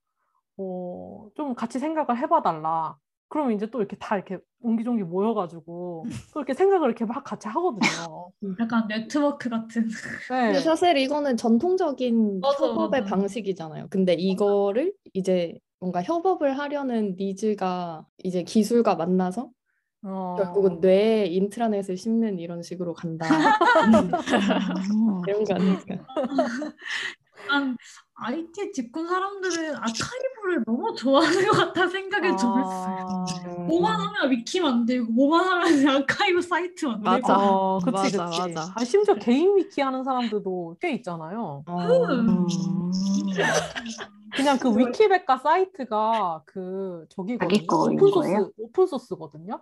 [0.58, 2.96] 어, 좀 같이 생각을 해봐달라.
[3.34, 8.30] 그러면 이제 또 이렇게 다 이렇게 옹기종기 모여가지고 또 이렇게 생각을 이렇게 막 같이 하거든요.
[8.60, 9.88] 약간 네트워크 같은.
[10.30, 10.54] 네.
[10.60, 13.16] 사실 이거는 전통적인 맞아, 협업의 맞아.
[13.16, 13.88] 방식이잖아요.
[13.90, 19.50] 근데 이거를 이제 뭔가 협업을 하려는 니즈가 이제 기술과 만나서
[20.04, 23.26] 어, 결국은 뇌에 인트라넷을 심는 이런 식으로 간다.
[23.26, 24.12] 음.
[25.26, 26.06] 이런 거 아닐까.
[27.44, 27.76] 약간
[28.14, 30.43] IT 직군 사람들은 아카이브를
[30.94, 32.96] 너무 좋아하는 것 같다 생각이 좀 했어요.
[33.08, 33.24] 아,
[33.66, 37.38] 뭐만 하면 위키 만들고 뭐만 하면 아카이브 사이트 만들고 맞아.
[37.38, 38.54] 어, 그치, 맞아, 그치.
[38.54, 38.72] 맞아.
[38.74, 41.64] 아, 심지어 개인 위키 하는 사람들도 꽤 있잖아요.
[41.66, 42.46] 어, 음.
[44.34, 47.66] 그냥 그 위키백과 사이트가 그 저기거든요.
[47.66, 48.52] 거인 open source?
[48.58, 49.60] open source거든요.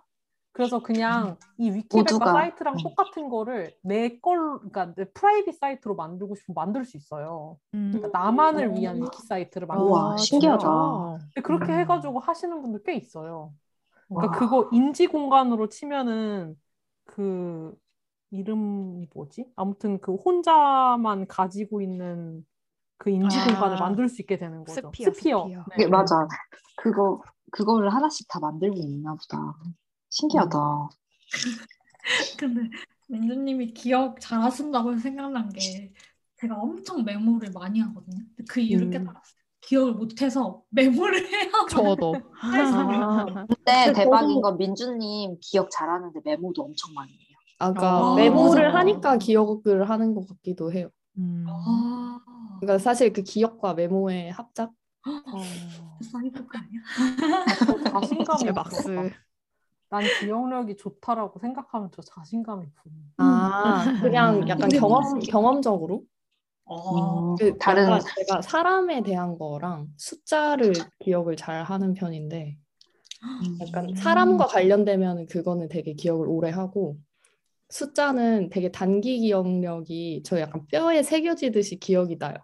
[0.53, 2.31] 그래서 그냥 이 위키백과.
[2.31, 2.83] 사이트랑 음.
[2.83, 7.57] 똑같은 거를 내 걸, 그러니까 내 private 사이트로 만들고 싶으면 만들 수 있어요.
[7.73, 7.91] 음.
[7.91, 8.77] 그러니까 나만을 음.
[8.77, 10.17] 위한 위키 사이트를 만들 있어요.
[10.17, 11.17] 신기하다.
[11.19, 11.79] 근데 그렇게 음.
[11.79, 13.51] 해가지고 하시는 분들 꽤 있어요.
[14.07, 14.39] 그러니까 와.
[14.39, 16.55] 그거 인지 공간으로 치면은
[17.05, 17.75] 그
[18.29, 19.47] 이름이 뭐지?
[19.55, 22.45] 아무튼 그 혼자만 가지고 있는
[22.97, 23.45] 그 인지 아.
[23.45, 24.91] 공간을 만들 수 있게 되는 거죠.
[24.91, 25.45] sphere, sphere.
[25.47, 25.55] 네.
[25.71, 26.27] 그게 맞아.
[26.77, 29.55] 그거 그거를 하나씩 다 만들고 있나 보다.
[30.13, 30.57] 신기하다.
[32.37, 32.61] 근데
[33.07, 35.91] 민주님이 기억 잘하신다고 생각난 게
[36.37, 38.23] 제가 엄청 메모를 많이 하거든요.
[38.47, 38.91] 그 이유를 음.
[38.91, 39.43] 깨달았어요.
[39.61, 42.15] 기억을 못해서 메모를 해야 저도.
[42.41, 47.19] 아, 근데 대박인 저도- 건 민주님 기억 잘하는데 메모도 엄청 많이 해요.
[47.59, 48.79] 아까 아, 메모를 맞아.
[48.79, 50.89] 하니까 기억을 하는 것 같기도 해요.
[51.17, 51.45] 음.
[51.47, 52.19] 아,
[52.59, 54.71] 그러니까 사실 그 기억과 메모의 합작.
[55.05, 55.39] 어.
[56.11, 56.81] 사이버가 아니야?
[58.01, 59.11] 자신감이 제 들어서 막스.
[59.93, 62.97] 난 기억력이 좋다라고 생각하면 저 자신감이 붙는.
[63.17, 64.47] 아, 그냥 음.
[64.49, 66.03] 약간 경험 경험적으로.
[66.65, 72.57] 어, 음, 그 다른 제가 사람에 대한 거랑 숫자를 기억을 잘 하는 편인데
[73.61, 76.97] 약간 사람과 관련되면 그거는 되게 기억을 오래 하고
[77.69, 82.37] 숫자는 되게 단기 기억력이 저 약간 뼈에 새겨지듯이 기억이 나요.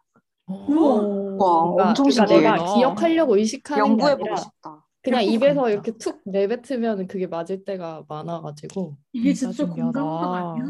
[0.46, 1.38] 우와.
[1.40, 2.42] 와 그러니까, 엄청 그러니까 신기해.
[2.42, 4.89] 내가 기억하려고 의식하는 게 연구해 보고 아니라 싶다.
[5.02, 5.70] 그냥 입에서.
[5.70, 9.66] 이렇게 툭 내뱉으면 그게 맞을 때가 많아가지고 이게 진짜.
[9.66, 10.66] 공감각 아니야?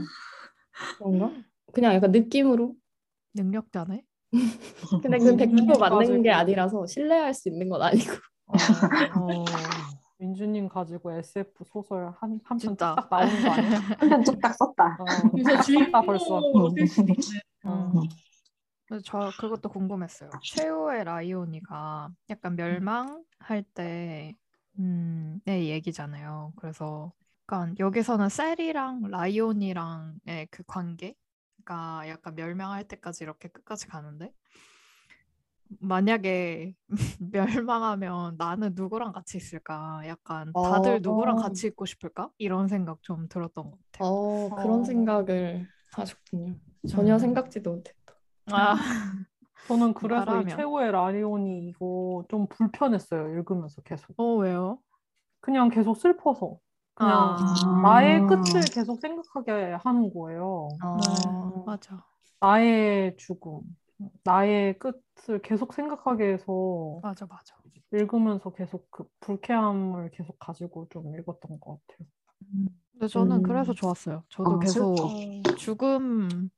[0.98, 1.32] 그런가?
[1.74, 2.74] 그냥 약간 느낌으로.
[3.34, 4.04] 능력자네.
[5.02, 6.22] 근데 그100% 맞는.
[6.24, 8.12] 게 아니라서 신뢰할 수 있는 건 아니고.
[8.48, 9.46] 어.
[10.20, 12.94] 민주님 가지고 SF 소설 한 한편 진짜.
[12.94, 13.80] 딱 나오는 거 아니야?
[14.00, 14.98] 한편 뚝딱 썼다.
[15.00, 16.42] 어, 그래서 주인공 벌써.
[19.04, 20.30] 저 그것도 궁금했어요.
[20.44, 24.36] 최후의 라이오니가 약간 멸망할 때,
[24.80, 26.54] 음, 의 얘기잖아요.
[26.58, 27.14] 그래서
[27.44, 34.32] 약간 여기서는 셀이랑 라이온이랑의 그 관계가 약간 멸망할 때까지 이렇게 끝까지 가는데
[35.80, 36.76] 만약에
[37.32, 40.02] 멸망하면 나는 누구랑 같이 있을까?
[40.08, 41.38] 약간 다들 누구랑 어.
[41.38, 42.30] 같이 있고 싶을까?
[42.38, 44.08] 이런 생각 좀 들었던 것 같아요.
[44.08, 44.84] 어, 그런 어.
[44.84, 46.56] 생각을 하셨군요.
[46.88, 47.20] 전혀 음.
[47.20, 47.99] 생각지도 못했다.
[48.52, 48.74] 아,
[49.68, 50.48] 저는 그래서 이.
[50.48, 53.30] 최후의 라리온이 이거 좀 불편했어요.
[53.30, 54.14] 읽으면서 계속.
[54.20, 54.80] 어 왜요?
[55.42, 56.58] 그냥 계속 슬퍼서.
[56.96, 57.82] 그냥 아.
[57.82, 60.68] 나의 끝을 계속 생각하게 하는 거예요.
[60.82, 62.04] 아, 네, 맞아.
[62.42, 63.62] 나의 죽음,
[64.24, 67.56] 나의 끝을 계속 생각하게 해서 맞아, 맞아.
[67.94, 72.08] 읽으면서 계속 그 불쾌함을 계속 가지고 좀 읽었던 것 같아요.
[72.92, 73.44] 근데 저는 음.
[73.44, 74.24] 그래서 좋았어요.
[74.30, 75.56] 저도 아, 계속 슬퍼.
[75.56, 76.50] 죽음,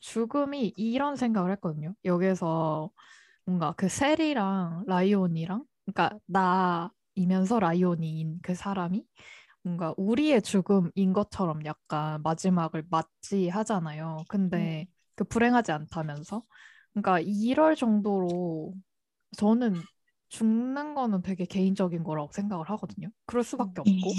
[0.00, 1.94] 죽음이 이런 생각을 했거든요.
[2.04, 2.90] 여기서
[3.44, 9.04] 뭔가 그 셀이랑 라이온이랑, 그러니까 나이면서 라이온인 그 사람이
[9.62, 14.24] 뭔가 우리의 죽음인 것처럼 약간 마지막을 맞이하잖아요.
[14.28, 16.42] 근데 그 불행하지 않다면서.
[16.92, 18.74] 그러니까 이럴 정도로
[19.36, 19.74] 저는
[20.30, 23.08] 죽는 거는 되게 개인적인 거라고 생각을 하거든요.
[23.26, 24.12] 그럴 수밖에 없고.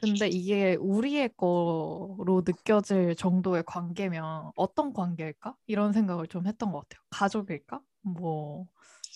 [0.00, 5.56] 근데 이게 우리의 거로 느껴질 정도의 관계면 어떤 관계일까?
[5.66, 7.02] 이런 생각을 좀 했던 것 같아요.
[7.10, 7.80] 가족일까?
[8.02, 8.66] 뭐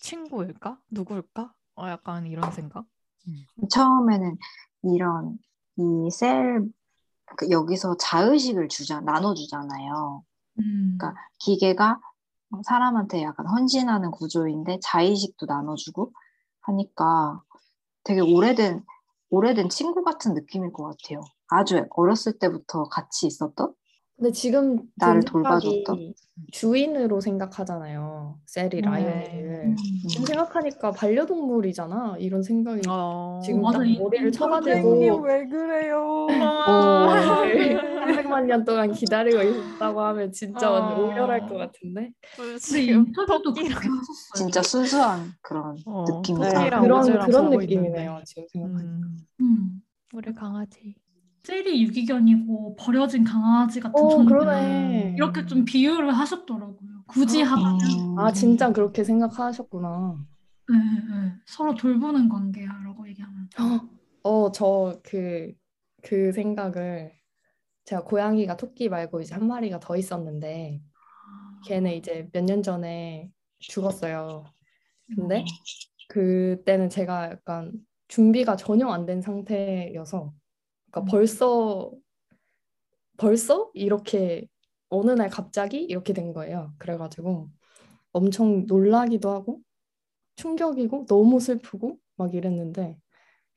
[0.02, 0.78] 친구일까?
[0.90, 1.52] 누구일까?
[1.76, 2.86] 어, 약간 이런 생각.
[3.70, 4.36] 처음에는
[4.82, 5.38] 이런
[5.76, 6.64] 이셀
[7.36, 10.24] 그 여기서 자의식을 주자 나눠 주잖아요.
[10.58, 10.96] 음.
[10.98, 12.00] 그러니까 기계가
[12.64, 16.12] 사람한테 약간 헌신하는 구조인데 자의식도 나눠주고
[16.62, 17.42] 하니까
[18.04, 18.84] 되게 오래된
[19.30, 21.22] 오래된 친구 같은 느낌일 것 같아요.
[21.48, 23.74] 아주 어렸을 때부터 같이 있었던
[24.20, 26.12] 근데 지금 든 나를 돌봐줬던?
[26.52, 28.38] 주인으로 생각하잖아요.
[28.44, 29.64] 셀이 음, 라이언을.
[29.64, 29.76] 음.
[30.08, 32.16] 지금 생각하니까 반려동물이잖아.
[32.18, 33.40] 이런 생각이 어...
[33.42, 36.26] 지금 맞아, 딱 이- 머리를 이 쳐가지고 왜 그래요?
[36.32, 37.44] 아.
[37.46, 41.06] 300만 년 동안 기다리고 있었다고 하면 진짜 완전 어.
[41.08, 42.10] 오열할 것 같은데.
[42.60, 43.54] 지금 인터뷰도.
[44.36, 46.80] 진짜 순수한 그런 어, 느낌이다.
[46.82, 48.20] 그런 그런 느낌이네요.
[48.26, 48.90] 지금 생각하니까.
[48.90, 49.82] 음, 음.
[50.12, 50.94] 우리 강아지.
[51.42, 54.28] 셀이 유기견이고 버려진 강아지 같은 어, 존재.
[54.28, 55.14] 그러네.
[55.16, 57.04] 이렇게 좀 비유를 하셨더라고요.
[57.06, 57.46] 굳이 아.
[57.52, 57.78] 하자면
[58.14, 58.18] 음.
[58.18, 60.16] 아 진짜 그렇게 생각하셨구나.
[60.68, 61.32] 네, 네.
[61.46, 63.48] 서로 돌보는 관계야라고 얘기하면.
[64.22, 65.52] 어, 저 그,
[66.02, 67.12] 그 생각을
[67.84, 70.80] 제가 고양이가 토끼 말고 이제 한 마리가 더 있었는데
[71.66, 74.44] 걔는 이제 몇 년 전에 죽었어요.
[75.16, 75.44] 근데
[76.08, 77.72] 그때는 제가 약간
[78.08, 80.32] 준비가 전혀 안 된 상태여서
[80.90, 81.04] 그러니까 음.
[81.06, 81.92] 벌써
[83.16, 84.46] 벌써 이렇게
[84.88, 86.74] 어느 날 갑자기 이렇게 된 거예요.
[86.78, 87.50] 그래가지고
[88.12, 89.60] 엄청 놀라기도 하고
[90.36, 92.98] 충격이고 너무 슬프고 막 이랬는데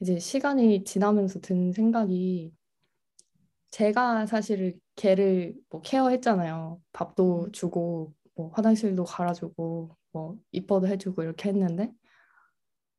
[0.01, 2.53] 이제 시간이 지나면서 든 생각이
[3.71, 6.79] 제가 사실 걔를 뭐 케어했잖아요.
[6.91, 11.91] 밥도 주고 뭐 화장실도 갈아주고 뭐 이뻐도 해주고 이렇게 했는데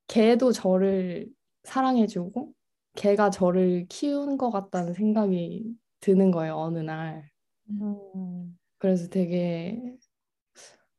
[0.09, 1.29] 걔도 저를
[1.65, 2.53] 사랑해주고
[2.95, 7.31] 걔가 저를 키운 것 같다는 생각이 드는 거예요 어느 날.
[7.71, 8.59] 음.
[8.79, 9.81] 그래서 되게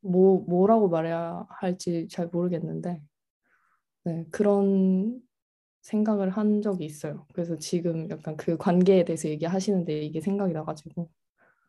[0.02, 3.02] 뭐 뭐라고 말해야 할지 잘 모르겠는데
[4.04, 5.22] 네, 그런
[5.82, 7.26] 생각을 한 적이 있어요.
[7.34, 11.10] 그래서 지금 약간 그 관계에 대해서 얘기하시는데 이게 생각이 나가지고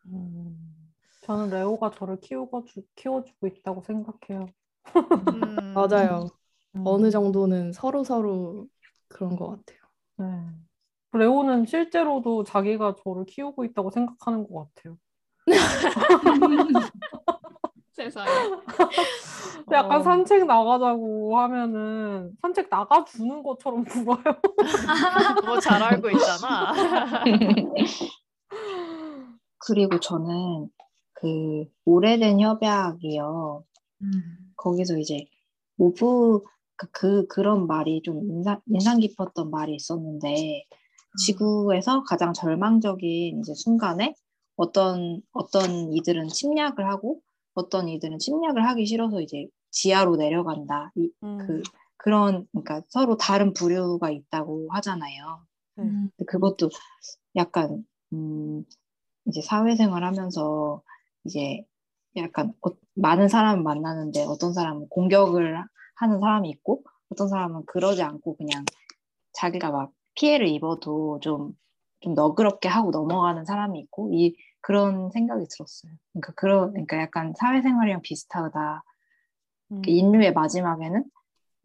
[0.07, 0.93] 음.
[1.21, 4.47] 저는 레오가 저를 키우고 주, 키워주고 있다고 생각해요.
[4.95, 5.73] 음.
[5.75, 6.29] 맞아요.
[6.75, 6.81] 음.
[6.85, 8.67] 어느 정도는 서로 서로
[9.07, 9.86] 그런 것 같아요.
[10.17, 10.25] 네.
[11.13, 14.97] 레오는 실제로도 자기가 저를 키우고 있다고 생각하는 것 같아요.
[17.93, 18.29] 세상에.
[19.71, 20.03] 약간 어.
[20.03, 24.21] 산책 나가자고 하면은 산책 나가주는 것처럼 굴어요.
[25.45, 26.73] 뭐 잘 알고 있잖아.
[29.57, 30.69] 그리고 저는
[31.13, 33.63] 그 오래된 협약이요.
[34.03, 34.53] 음.
[34.55, 35.25] 거기서 이제
[35.79, 36.41] 오브
[36.77, 40.63] 그, 그 그런 말이 좀 인상 인상 깊었던 말이 있었는데
[41.25, 44.13] 지구에서 가장 절망적인 이제 순간에
[44.55, 47.21] 어떤 어떤 이들은 침략을 하고
[47.53, 50.91] 어떤 이들은 침략을 하기 싫어서 이제 지하로 내려간다.
[50.95, 51.37] 이, 음.
[51.39, 51.63] 그
[51.97, 55.45] 그런 그러니까 서로 다른 부류가 있다고 하잖아요.
[55.79, 56.09] 음.
[56.15, 56.69] 근데 그것도
[57.35, 58.63] 약간 음
[59.25, 60.81] 이제 사회생활 하면서
[61.25, 61.63] 이제
[62.15, 65.63] 약간 어- 많은 사람을 만나는데 어떤 사람은 공격을
[65.97, 68.65] 하는 사람이 있고 어떤 사람은 그러지 않고 그냥
[69.33, 71.53] 자기가 막 피해를 입어도 좀,
[71.99, 75.91] 좀 너그럽게 하고 넘어가는 사람이 있고 이 그런 생각이 들었어요.
[76.13, 78.83] 그러니까 그런 그러니까 약간 사회생활이랑 비슷하다.
[79.71, 79.81] 음.
[79.85, 81.03] 인류의 마지막에는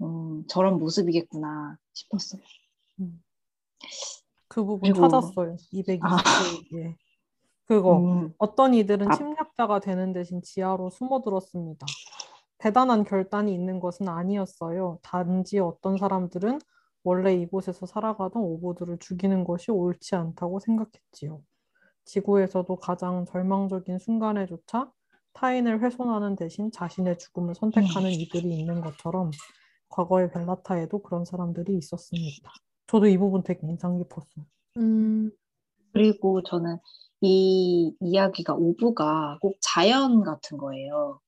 [0.03, 2.43] 음, 저런 모습이겠구나 싶었어요.
[4.49, 5.57] 그 부분 그리고- 찾았어요.
[5.73, 6.93] 220페이지에.
[6.93, 6.97] 아.
[7.67, 9.17] 그거 음, 어떤 이들은 아.
[9.17, 11.87] 침략자가 되는 대신 지하로 숨어들었습니다.
[12.63, 15.01] 대단한 결단이 있는 것은 아니었어요.
[15.03, 16.61] 단지 어떤 사람들은
[17.03, 21.43] 원래 이곳에서 살아가던 오보들을 죽이는 것이 옳지 않다고 생각했지요.
[22.05, 24.93] 지구에서도 가장 절망적인 순간에조차
[25.33, 29.33] 타인을 훼손하는 대신 자신의 죽음을 선택하는 이들이 있는 것처럼
[29.89, 32.53] 과거의 벨라타에도 그런 사람들이 있었습니다.
[32.87, 34.47] 저도 이 부분 되게 인상 깊었어요.
[34.77, 35.33] 음,
[35.93, 36.79] 그리고 저는
[37.23, 41.22] 이 이야기가 오브가 꼭 자연 같은 거예요.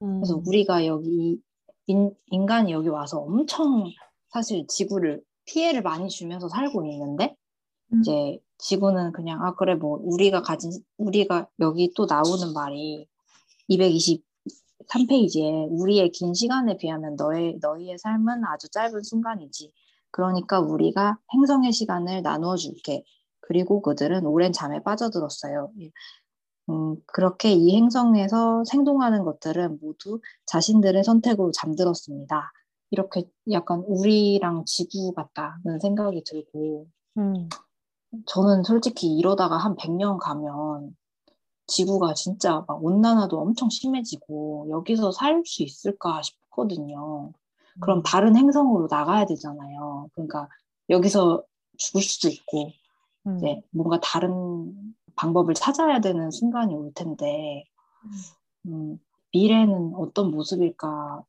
[0.00, 1.38] 그래서 음, 우리가 여기
[1.86, 3.84] 인, 인간이 여기 와서 엄청
[4.30, 7.36] 사실 지구를 피해를 많이 주면서 살고 있는데
[7.92, 8.00] 음.
[8.00, 13.06] 이제 지구는 그냥 아 그래 뭐 우리가 가진 우리가 여기 또 나오는 말이
[13.68, 19.72] 223페이지에 우리의 긴 시간에 비하면 너의 너희의 삶은 아주 짧은 순간이지.
[20.12, 23.04] 그러니까 우리가 행성의 시간을 나누어 줄게.
[23.40, 25.72] 그리고 그들은 오랜 잠에 빠져들었어요.
[26.68, 32.52] 음, 그렇게 이 행성에서 생동하는 것들은 모두 자신들의 선택으로 잠들었습니다.
[32.90, 36.86] 이렇게 약간 우리랑 지구 같다는 생각이 들고,
[37.18, 37.48] 음,
[38.26, 40.96] 저는 솔직히 이러다가 한 100년 가면
[41.66, 47.32] 지구가 진짜 막 온난화도 엄청 심해지고 여기서 살 수 있을까 싶거든요.
[47.80, 48.02] 그럼 음.
[48.04, 50.08] 다른 행성으로 나가야 되잖아요.
[50.14, 50.48] 그러니까
[50.88, 51.42] 여기서
[51.78, 52.70] 죽을 수도 있고,
[53.26, 53.36] 음.
[53.38, 57.64] 이제 뭔가 다른 방법을 찾아야 되는 순간이 올 텐데,
[58.66, 58.98] 음,
[59.32, 61.24] 미래는 어떤 모습일까?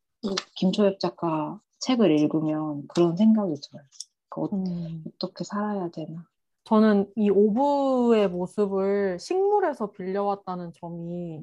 [0.56, 3.84] 김초엽 작가 책을 읽으면 그런 생각이 들어요.
[4.30, 5.04] 그 어, 음.
[5.08, 6.26] 어떻게 살아야 되나?
[6.64, 11.42] 저는 이 오브의 모습을 식물에서 빌려왔다는 점이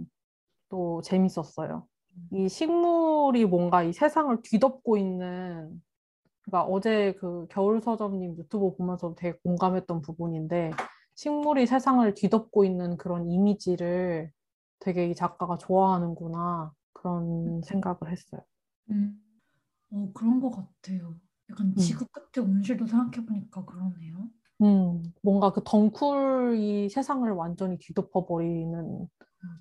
[0.69, 1.87] 또 재밌었어요.
[2.33, 5.83] 이 식물이 뭔가 이 세상을 뒤덮고 있는,
[6.43, 10.71] 그러니까 어제 그 겨울 서점님 유튜브 보면서 되게 공감했던 부분인데,
[11.19, 14.31] 식물이 세상을 뒤덮고 있는 그런 이미지를
[14.79, 18.41] 되게 이 작가가 좋아하는구나, 그런 생각을 했어요.
[18.93, 19.21] 음.
[19.91, 21.17] 어, 그런 것 같아요.
[21.51, 24.29] 약간 지구 끝에 온실도 생각해보니까 그러네요.
[24.63, 29.09] 음, 뭔가 그 덩쿨이 세상을 완전히 뒤덮어버리는,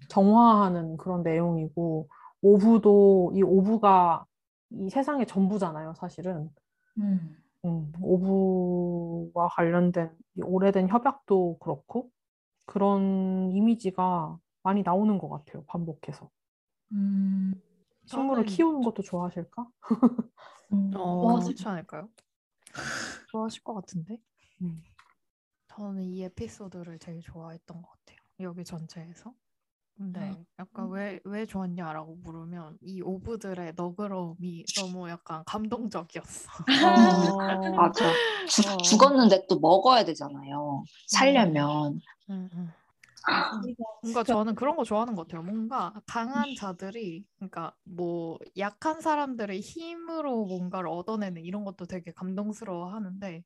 [0.09, 2.07] 정화하는 그런 내용이고,
[2.43, 4.25] 오브도, 이 오브가
[4.73, 6.51] 이 세상의 전부잖아요, 사실은.
[6.99, 7.35] 음.
[7.65, 12.11] 음, 오브와 관련된 이 오래된 협약도 그렇고,
[12.65, 16.29] 그런 이미지가 많이 나오는 것 같아요, 반복해서.
[16.91, 17.53] 음.
[18.05, 19.67] 식물을 저는 키우는 것도 좋아하실까?
[20.71, 21.39] 음, 어.
[21.39, 22.09] 그렇지 않을까요?
[23.27, 24.21] 좋아하실 것 같은데?
[24.61, 24.81] 음.
[25.67, 28.17] 저는 이 에피소드를 제일 좋아했던 것 같아요.
[28.39, 29.33] 여기 전체에서.
[29.97, 36.51] 근데 약간 왜 왜 좋았냐라고 물으면 이 오브들의 너그러움이 너무 약간 감동적이었어.
[36.79, 38.19] 어, 맞아.
[38.49, 38.77] 죽, 어.
[38.83, 40.83] 죽었는데 또 먹어야 되잖아요.
[41.07, 41.99] 살려면.
[42.29, 42.73] 응, 응.
[44.01, 45.43] 뭔가 저는 그런 거 좋아하는 것 같아요.
[45.43, 53.43] 뭔가 강한 자들이, 그러니까 뭐 약한 사람들의 힘으로 뭔가를 얻어내는 이런 것도 되게 감동스러워 하는데,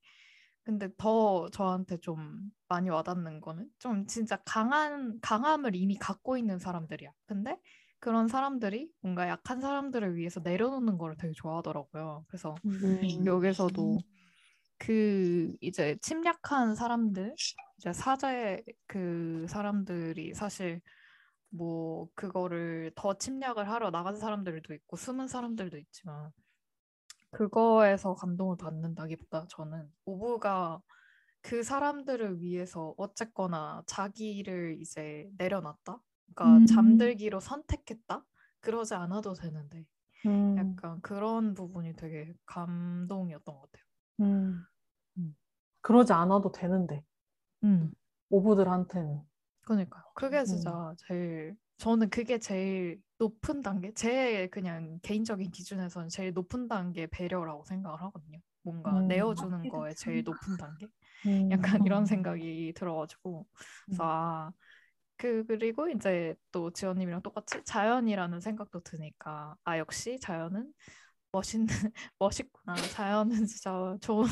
[0.63, 7.11] 근데 더 저한테 좀 많이 와닿는 거는 좀 진짜 강한, 강함을 이미 갖고 있는 사람들이야.
[7.25, 7.59] 근데
[7.99, 12.23] 그런 사람들이 뭔가 약한 사람들을 위해서 내려놓는 거를 되게 좋아하더라고요.
[12.27, 13.25] 그래서 음.
[13.25, 13.99] 여기서도
[14.77, 17.35] 그 이제 침략한 사람들,
[17.77, 20.81] 이제 사제 그 사람들이 사실
[21.49, 26.31] 뭐 그거를 더 침략을 하러 나간 사람들도 있고 숨은 사람들도 있지만
[27.31, 30.81] 그거에서 감동을 받는다기보다 저는 오브가
[31.41, 35.99] 그 사람들을 위해서 어쨌거나 자기를 이제 내려놨다.
[36.33, 36.65] 그러니까 음.
[36.65, 38.25] 잠들기로 선택했다.
[38.59, 39.85] 그러지 않아도 되는데
[40.27, 43.83] 음, 약간 그런 부분이 되게 감동이었던 것 같아요.
[44.21, 44.63] 음.
[45.17, 45.35] 음.
[45.81, 47.03] 그러지 않아도 되는데
[47.63, 47.91] 음.
[48.29, 49.21] 오브들한테는
[49.63, 50.03] 그러니까요.
[50.13, 57.07] 그게 진짜 제일 저는 그게 제일 높은 단계, 제 그냥 개인적인 기준에서는 제일 높은 단계
[57.07, 58.39] 배려라고 생각을 하거든요.
[58.61, 59.07] 뭔가 음.
[59.07, 60.87] 내어주는 이게 거에 제일 높은 단계?
[61.25, 62.05] 음, 약간 이런 음.
[62.05, 63.45] 생각이 들어가지고
[63.85, 64.07] 그래서 음.
[64.09, 64.51] 아,
[65.17, 70.73] 그 그리고 이제 또 지연님이랑 똑같이 자연이라는 생각도 드니까 아 역시 자연은
[71.31, 71.67] 멋있는
[72.19, 72.75] 멋있구나.
[72.75, 74.25] 자연은 진짜 좋은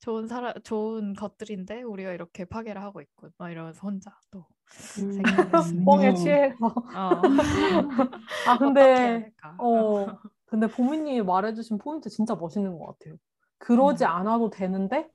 [0.00, 3.30] 좋은 사람 좋은 것들인데 우리가 이렇게 파괴를 하고 있군.
[3.38, 4.46] 막 이러면서 혼자 또.
[5.84, 6.14] 뻥에 음.
[6.14, 7.22] 취해서 어.
[8.46, 9.30] 아 근데?
[9.58, 10.06] 어
[10.46, 13.16] 근데 보미님이 말해주신 포인트 진짜 멋있는 것 같아요.
[13.58, 14.08] 그러지 음.
[14.10, 15.08] 않아도 되는데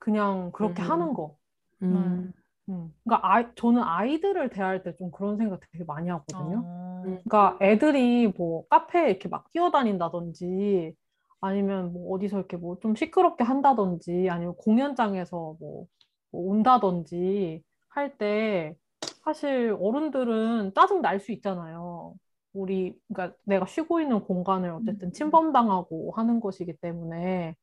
[0.00, 0.90] 그냥 그렇게 음.
[0.90, 1.36] 하는 거.
[1.82, 2.32] 음.
[2.70, 2.94] 음.
[3.04, 6.66] 그러니까 아이, 저는 아이들을 대할 때 좀 그런 생각 되게 많이 하거든요.
[6.66, 7.02] 어.
[7.24, 10.94] 그러니까 애들이 뭐 카페에 이렇게 막 뛰어다닌다든지
[11.42, 15.86] 아니면 뭐 어디서 이렇게 뭐 좀 시끄럽게 한다든지 아니면 공연장에서 뭐,
[16.32, 18.76] 뭐 온다든지 할 때
[19.24, 22.14] 사실 어른들은 짜증 날 수 있잖아요.
[22.54, 27.54] 우리 그러니까 내가 쉬고 있는 공간을 어쨌든 침범당하고 하는 것이기 때문에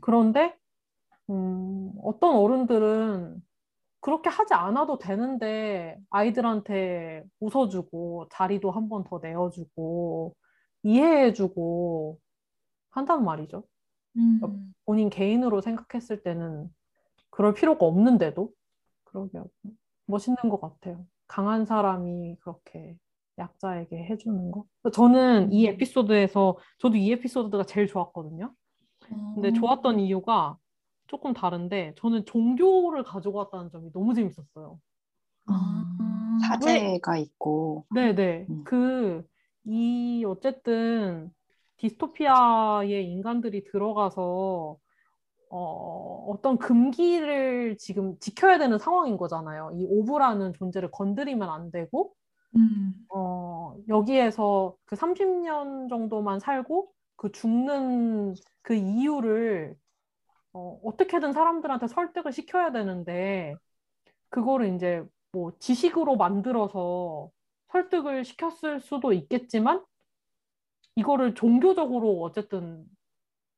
[0.00, 0.56] 그런데
[1.30, 3.42] 음, 어떤 어른들은
[4.00, 10.34] 그렇게 하지 않아도 되는데 아이들한테 웃어주고 자리도 한 번 더 내어주고
[10.84, 12.18] 이해해주고
[12.90, 13.64] 한단 말이죠.
[14.16, 14.72] 음.
[14.84, 16.68] 본인 개인으로 생각했을 때는
[17.30, 18.50] 그럴 필요가 없는데도
[19.04, 19.46] 그러게요.
[20.06, 21.04] 멋있는 것 같아요.
[21.26, 22.96] 강한 사람이 그렇게
[23.38, 24.64] 약자에게 해주는 거.
[24.92, 28.52] 저는 이 에피소드에서 저도 이 에피소드가 제일 좋았거든요.
[29.34, 29.52] 근데 어.
[29.52, 30.56] 좋았던 이유가
[31.06, 34.78] 조금 다른데 저는 종교를 가지고 왔다는 점이 너무 재밌었어요.
[35.46, 36.38] 아.
[36.46, 37.86] 사제가 있고.
[37.94, 38.46] 네네.
[38.50, 38.64] 음.
[38.64, 39.26] 그,
[39.64, 41.30] 이, 어쨌든,
[41.78, 44.76] 디스토피아의 인간들이 들어가서,
[45.50, 49.72] 어, 어떤 금기를 지금 지켜야 되는 상황인 거잖아요.
[49.74, 52.14] 이 오브라는 존재를 건드리면 안 되고,
[52.56, 52.94] 음.
[53.12, 59.76] 어, 여기에서 그 30년 정도만 살고, 그 죽는 그 이유를,
[60.56, 63.54] 어, 어떻게든 사람들한테 설득을 시켜야 되는데,
[64.30, 67.30] 그거를 이제 뭐 지식으로 만들어서
[67.68, 69.84] 설득을 시켰을 수도 있겠지만,
[70.94, 72.86] 이거를 종교적으로 어쨌든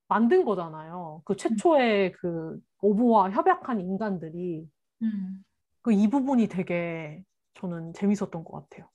[0.08, 1.22] 만든 거잖아요.
[1.24, 4.68] 그 최초의 그 오브와 협약한 인간들이.
[5.02, 5.44] 음.
[5.82, 7.22] 그이 부분이 되게
[7.54, 8.88] 저는 재밌었던 것 같아요.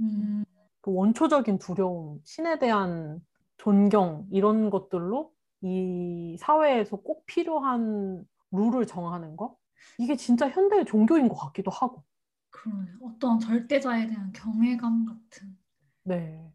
[0.00, 0.44] 음.
[0.82, 3.20] 그 원초적인 두려움, 신에 대한
[3.56, 5.32] 존경, 이런 것들로
[5.62, 9.56] 이 사회에서 꼭 필요한 룰을 정하는 거?
[9.98, 12.02] 이게 진짜 현대의 종교인 것 같기도 하고.
[12.50, 12.96] 그러네요.
[13.02, 15.56] 어떤 절대자에 대한 경외감 같은.
[16.04, 16.50] 네.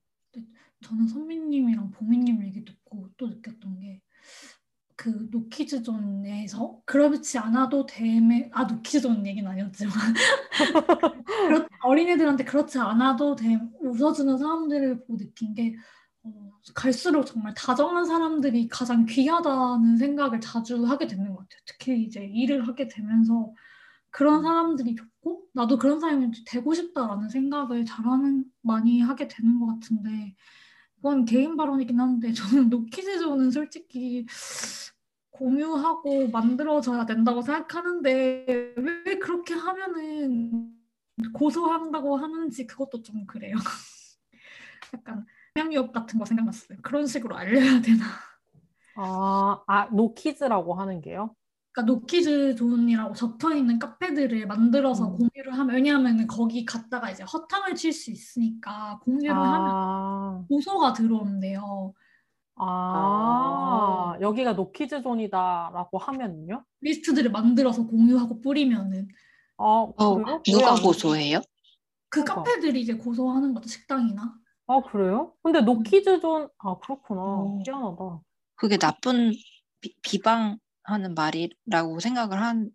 [0.83, 4.01] 저는 선미님이랑 보미님 얘기 듣고 또 느꼈던 게
[4.97, 9.91] 그 노키즈존에서 그렇지 않아도 됨에 아 노키즈존 얘기는 아니었지만
[11.47, 15.75] 그렇- 어린애들한테 그렇지 않아도 됨 웃어주는 사람들을 보고 느낀 게
[16.23, 21.61] 어, 갈수록 정말 다정한 사람들이 가장 귀하다는 생각을 자주 하게 되는 것 같아요.
[21.65, 23.53] 특히 이제 일을 하게 되면서
[24.11, 30.35] 그런 사람들이 좋고 나도 그런 사람이 되고 싶다라는 생각을 잘하는 많이 하게 되는 것 같은데
[30.95, 34.27] 그건 개인 발언이긴 한데 저는 노키즈존은 솔직히
[35.31, 40.75] 공유하고 만들어져야 된다고 생각하는데 왜 그렇게 하면은
[41.33, 43.55] 고소한다고 하는지 그것도 좀 그래요.
[44.93, 46.79] 약간 남양유업 같은 거 생각났어요.
[46.81, 48.05] 그런 식으로 알려야 되나?
[48.95, 51.35] 아, 아, no kids라고 하는 게요?
[51.71, 55.17] 그러니까 no kids zone이라고 적혀 있는 카페들을 만들어서 음.
[55.17, 61.93] 공유를 하면 왜냐하면 거기 갔다가 이제 허탕을 칠 수 있으니까 공유를 하면 아, 고소가 들어온대요.
[62.57, 66.65] 아, 여기가 no kids zone이다라고 하면요?
[66.81, 69.07] 리스트들을 만들어서 공유하고 뿌리면은
[69.57, 70.41] 아, 어, 그래요?
[70.45, 70.75] 누가?
[70.75, 71.39] 고소해요?
[72.09, 72.35] 그 그러니까.
[72.35, 74.33] 카페들이 이제 고소하는 거죠 식당이나.
[74.67, 75.33] 아, 그래요?
[75.43, 77.21] 근데 no kids zone, 아, 그렇구나.
[77.21, 77.59] 어.
[77.65, 78.21] 희한하다.
[78.55, 79.31] 그게 나쁜
[79.81, 80.59] 비, 비방하는
[81.15, 82.69] 말이라고 생각을 한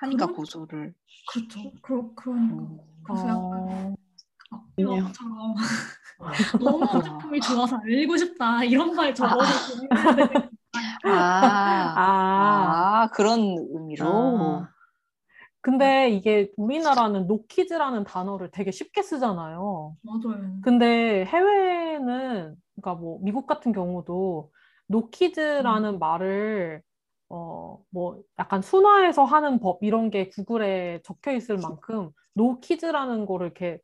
[0.00, 0.94] 하니까 그런- 고소를.
[1.32, 1.72] 그렇죠.
[1.82, 2.54] 그러, 그러니까.
[2.56, 2.78] 음.
[3.04, 3.96] 그래서 약간
[4.50, 5.54] 아, 악플처럼
[6.60, 10.50] 너무 제품이 좋아서 알고 싶다 이런 말 적어서 공유해야 되는
[11.04, 14.06] 아, 아, 아, 그런 의미로.
[14.06, 14.73] 아,
[15.64, 19.96] 근데 이게 우리나라는 노키즈라는 단어를 되게 쉽게 쓰잖아요.
[20.02, 20.50] 맞아요.
[20.60, 24.52] 근데 해외는, 그러니까 뭐, 미국 같은 경우도
[24.88, 26.82] 노키즈라는 말을,
[27.30, 33.80] 어, 뭐, 약간 순화해서 하는 법, 이런 게 구글에 적혀 있을 만큼, 노키즈라는 거를 이렇게,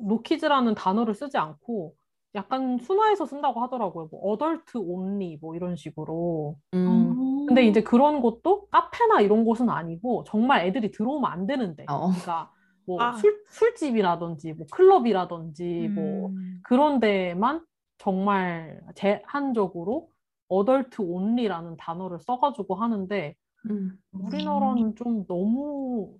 [0.00, 1.94] 노키즈라는 단어를 쓰지 않고,
[2.34, 4.08] 약간 순화해서 쓴다고 하더라고요.
[4.10, 6.56] 뭐, 어덜트 온리, 뭐, 이런 식으로.
[6.74, 11.84] 음, 근데 이제 그런 곳도 카페나 이런 곳은 아니고, 정말 애들이 들어오면 안 되는데.
[11.88, 12.08] 어.
[12.08, 12.52] 그러니까,
[12.86, 13.12] 뭐, 아.
[13.14, 16.60] 술, 술집이라든지, 뭐, 클럽이라든지, 뭐, 음.
[16.62, 17.64] 그런 데만
[17.96, 20.10] 정말 제한적으로
[20.48, 23.34] 어덜트 온리라는 단어를 써가지고 하는데
[23.68, 26.16] 음, 우리나라는 좀 너무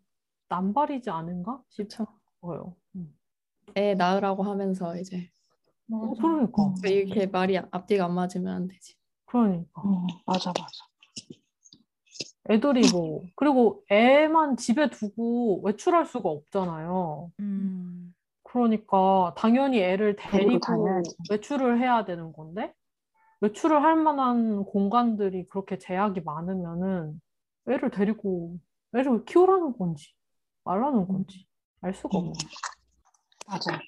[0.49, 1.63] 남발이지 않은가.
[1.69, 2.75] 싶어요.
[2.97, 3.15] 음.
[3.77, 5.31] 애 낳으라고 하면서 이제
[5.91, 6.23] 어, 맞아.
[6.23, 8.95] 그러니까, 이렇게 말이 앞뒤가 안 맞으면 안 되지.
[9.27, 9.83] 그러니까.
[9.83, 10.89] 음, 맞아, 맞아.
[12.51, 17.31] 애들이 뭐, 그리고 애만 집에 두고 외출할 수가 없잖아요.
[17.41, 18.15] 음.
[18.43, 21.03] 그러니까 당연히 애를 데리고.
[21.31, 22.73] 외출을 해야 되는 건데
[23.41, 27.21] 외출을 할 만한 공간들이 그렇게 제약이 많으면은
[27.69, 28.59] 애를 데리고
[28.95, 30.15] 애를 키우라는 건지
[30.65, 31.47] 말라는 건지
[31.83, 32.29] 알 수가 음.
[32.29, 32.39] 없네.
[33.47, 33.79] 맞아.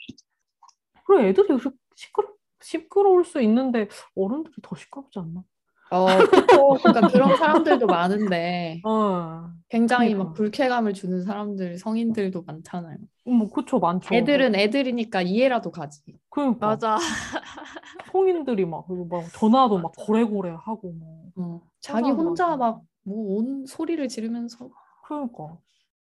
[1.07, 2.29] 그리고 애들이 그렇게 시끄러
[2.63, 5.43] 시끄러울 수 있는데 어른들이 더 시끄럽지 않나?
[5.91, 6.79] 어, 그쵸.
[6.83, 10.25] 그러니까 그런 사람들도 많은데 어, 굉장히 그러니까.
[10.31, 12.99] 막 불쾌감을 주는 사람들, 성인들도 많잖아요.
[13.25, 14.15] 뭐 그쵸 많죠.
[14.15, 16.03] 애들은 애들이니까 이해라도 가지.
[16.31, 16.97] 그러니까 맞아.
[18.13, 22.57] 성인들이 막 그리고 막 전화도 막 고래고래 하고 뭐 어, 자기 혼자.
[22.57, 24.69] 막 뭐 온 소리를 지르면서
[25.05, 25.57] 그러니까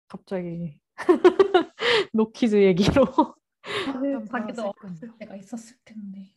[0.08, 0.80] 갑자기
[2.14, 3.06] 노키즈 얘기로
[4.12, 4.74] 좀 자기도.
[4.82, 6.34] 어렸을 때가 있었을 텐데.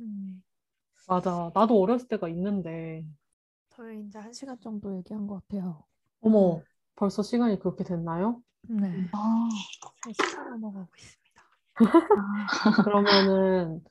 [0.00, 0.42] 음.
[1.06, 3.04] 맞아 나도 어렸을 때가 있는데
[3.70, 5.84] 저희 이제 한 시간 정도 얘기한 것 같아요.
[6.20, 6.62] 어머
[6.96, 8.40] 벌써 시간이 그렇게 됐나요?
[8.62, 8.90] 네.
[9.12, 9.48] 아,
[10.02, 11.42] 3시간 넘어가고 있습니다.
[12.84, 13.84] 그러면은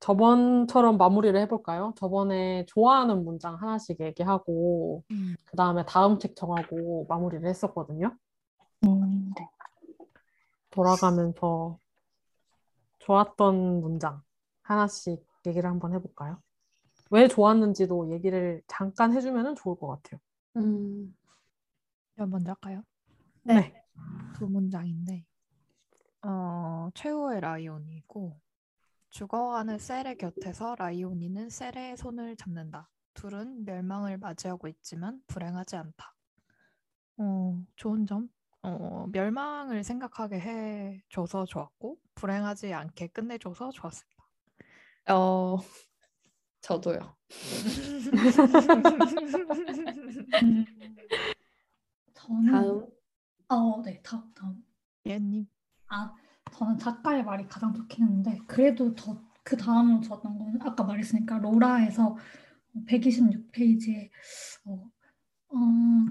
[0.00, 1.94] 저번처럼 마무리를 해볼까요?
[1.96, 5.36] 저번에 좋아하는 문장 하나씩 얘기하고 음.
[5.44, 8.16] 그 다음에 다음 책 정하고 마무리를 했었거든요.
[8.84, 9.48] 음, 네.
[10.70, 11.78] 돌아가면서
[13.06, 14.20] 좋았던 문장
[14.62, 16.42] 하나씩 얘기를 한번 해볼까요?
[17.12, 20.20] 왜 좋았는지도 얘기를 잠깐 해주면 좋을 것 같아요.
[20.56, 21.16] 음,
[22.16, 22.82] 제가 먼저 할까요?
[23.44, 23.80] 네.
[24.34, 25.24] 두 문장인데
[26.22, 28.40] 어, 최후의 라이오니고
[29.10, 32.90] 죽어가는 셀의 곁에서 라이오니는 셀의 손을 잡는다.
[33.14, 36.12] 둘은 멸망을 맞이하고 있지만 불행하지 않다.
[37.18, 38.28] 어, 좋은 점?
[38.66, 44.24] 어, 멸망을 생각하게 해줘서 좋았고 불행하지 않게 끝내줘서 좋았습니다.
[45.10, 45.56] 어,
[46.60, 47.16] 저도요.
[50.42, 50.64] 음,
[52.12, 52.86] 저는 다음.
[53.48, 54.64] 어, 네, 다음 다음.
[55.04, 55.46] 예님.
[55.88, 56.12] 아,
[56.52, 62.16] 저는 작가의 말이 가장 좋긴 했는데 그래도 더 그 다음으로 좋았던 건 아까 말했으니까 로라에서
[62.88, 64.10] 126페이지에
[64.64, 64.90] 어,
[65.48, 65.56] 어,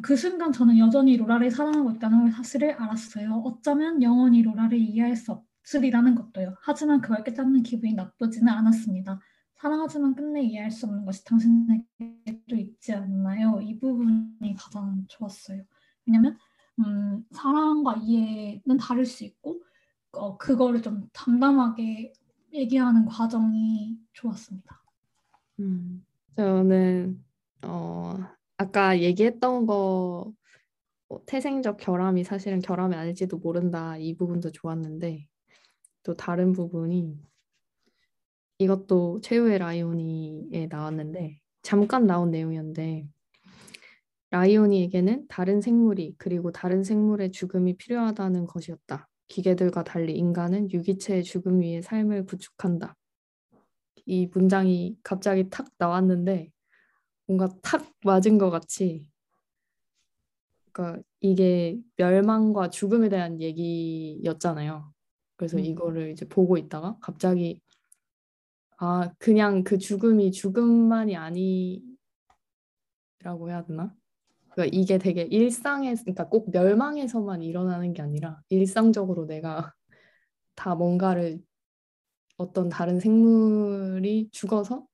[0.02, 3.42] 그 순간 저는 여전히 로라를 사랑하고 있다는 사실을 알았어요.
[3.46, 6.56] 어쩌면 영원히 로라를 이해할 수 없으리라는 것도요.
[6.62, 9.20] 하지만 그걸 깨닫는 기분이 나쁘지는 않았습니다.
[9.56, 13.60] 사랑하지만 끝내 이해할 수 없는 것이 당신에게도 있지 않나요?
[13.62, 15.64] 이 부분이 가장 좋았어요.
[16.06, 16.38] 왜냐면
[16.80, 19.62] 음, 사랑과 이해는 다를 수 있고
[20.12, 22.14] 어, 그거를 좀 담담하게
[22.54, 24.82] 얘기하는 과정이 좋았습니다.
[25.60, 26.06] 음,
[26.36, 27.24] 저는
[27.64, 28.18] 어,
[28.58, 30.34] 아까 얘기했던 거
[31.10, 35.28] 어, 태생적 결함이 사실은 결함이 아닐지도 모른다 이 부분도 좋았는데
[36.04, 37.18] 또 다른 부분이
[38.60, 43.08] 이것도 최후의 라이오니에 나왔는데 잠깐 나온 내용이었는데
[44.32, 49.08] 라이오니에게는 다른 생물이 그리고 다른 생물의 죽음이 필요하다는 것이었다.
[49.28, 52.96] 기계들과 달리 인간은 유기체의 죽음 위에 삶을 구축한다.
[54.06, 56.52] 이 문장이 갑자기 탁 나왔는데
[57.28, 59.10] 뭔가 탁 맞은 것 같이
[60.76, 64.92] 그러니까 이게 멸망과 죽음에 대한 얘기였잖아요.
[65.38, 65.64] 그래서 음.
[65.64, 67.62] 이거를 이제 보고 있다가 갑자기
[68.78, 71.90] 아 그냥 그 죽음이 죽음만이 아니라고
[73.48, 73.96] 해야 되나?
[74.52, 79.74] 그러니까 이게 되게 일상에 그러니까 꼭 멸망에서만 일어나는 게 아니라 일상적으로 내가
[80.56, 81.42] 다 뭔가를
[82.38, 84.86] 어떤 다른 생물이 죽어서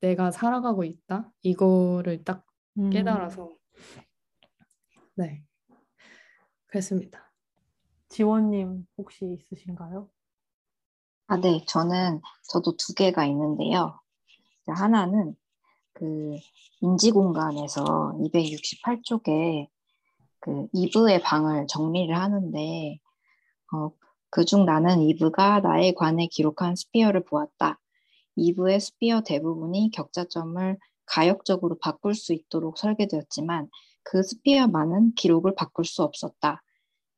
[0.00, 2.44] 내가 살아가고 있다 이거를 딱
[2.78, 2.90] 음.
[2.90, 3.50] 깨달아서
[5.16, 5.42] 네
[6.68, 7.32] 그랬습니다.
[8.08, 10.08] 지원님 혹시 있으신가요?
[11.26, 11.64] 아, 네.
[11.66, 12.20] 저는,
[12.50, 14.00] 저도 두 개가 있는데요.
[14.66, 15.34] 하나는
[15.92, 16.36] 그
[16.80, 19.68] 인지공간에서 268쪽에
[20.40, 22.98] 그 이브의 방을 정리를 하는데,
[23.74, 23.90] 어,
[24.30, 27.78] 그중 나는 이브가 나에 관해 기록한 sphere를 보았다.
[28.38, 33.68] 이브의 sphere 대부분이 격자점을 가역적으로 바꿀 수 있도록 설계되었지만
[34.02, 36.62] 그 sphere만은 기록을 바꿀 수 없었다.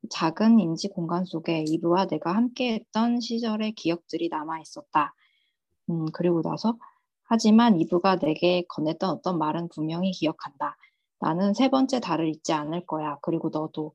[0.09, 5.15] 작은 인지 공간 속에 이브와 내가 함께했던 시절의 기억들이 남아 있었다.
[5.91, 6.77] 음, 그리고 나서
[7.25, 10.77] 하지만 이브가 내게 건넸던 어떤 말은 분명히 기억한다.
[11.21, 13.19] 나는 세 번째 달을 잊지 않을 거야.
[13.23, 13.93] 그리고 너도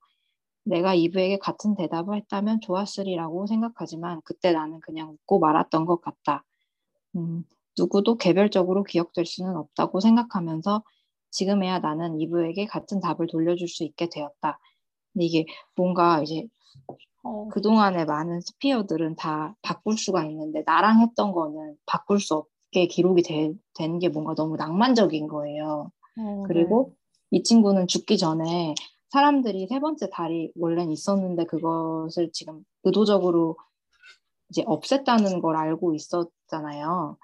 [0.64, 6.44] 내가 이브에게 같은 대답을 했다면 좋았으리라고 생각하지만 그때 나는 그냥 웃고 말았던 것 같다.
[7.16, 7.44] 음,
[7.78, 10.84] 누구도 개별적으로 기억될 수는 없다고 생각하면서
[11.32, 14.60] 지금에야 나는 이브에게 같은 답을 돌려줄 수 있게 되었다.
[15.14, 15.46] 근데 이게
[15.76, 16.48] 뭔가 이제
[17.24, 23.24] 어, 그동안의 많은 스피어들은 다 바꿀 수가 있는데 나랑 했던 거는 바꿀 수 없게 기록이
[23.24, 25.92] 된 게 뭔가 너무 낭만적인 거예요.
[26.18, 26.94] 어, 그리고
[27.32, 28.76] 이 친구는 죽기 전에
[29.10, 33.58] 사람들이 세 번째 달이 원래는 있었는데 그것을 지금 의도적으로
[34.50, 37.18] 이제 없앴다는 걸 알고 있었잖아요.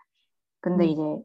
[0.62, 0.90] 근데 음.
[0.90, 1.24] 이제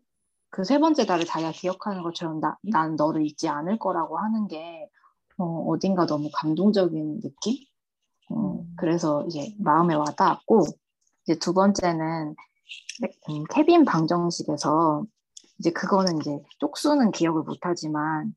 [0.50, 4.88] 그 세 번째 달을 자기가 기억하는 것처럼 나, 난 너를 잊지 않을 거라고 하는 게
[5.36, 7.56] 어, 어딘가 너무 감동적인 느낌?
[8.30, 8.74] 어, 음.
[8.76, 10.64] 그래서 이제 마음에 와닿았고
[11.24, 12.34] 이제 두 번째는
[13.28, 15.04] 음, 케빈 방정식에서
[15.58, 18.34] 이제 그거는 이제 쪽수는 기억을 못하지만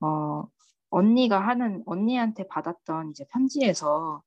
[0.00, 0.44] 어,
[0.90, 4.22] 언니가 하는 언니한테 받았던 이제 편지에서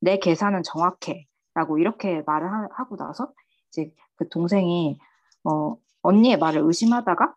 [0.00, 3.32] 내 계산은 정확해 라고 이렇게 말을 하, 하고 나서
[3.70, 4.98] 이제 그 동생이
[5.44, 7.34] 어, 언니의 말을 의심하다가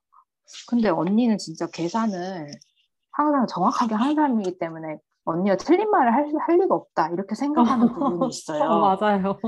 [0.67, 2.51] 근데 언니는 진짜 계산을
[3.11, 8.27] 항상 정확하게 하는 사람이기 때문에 언니가 틀린 말을 할, 할 리가 없다 이렇게 생각하는 부분이
[8.27, 8.63] 있어요.
[8.63, 9.39] 어, 맞아요.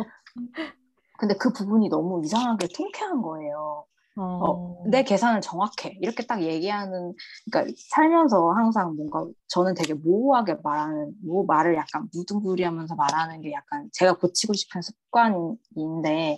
[1.19, 3.85] 근데 그 부분이 너무 이상하게 통쾌한 거예요.
[4.21, 5.97] 어, 어, 내 계산은 정확해.
[6.01, 7.13] 이렇게 딱 얘기하는,
[7.51, 13.89] 그러니까 살면서 항상 뭔가 저는 되게 모호하게 말하는, 모 말을 약간 무등부리하면서 말하는 게 약간
[13.93, 16.37] 제가 고치고 싶은 습관인데,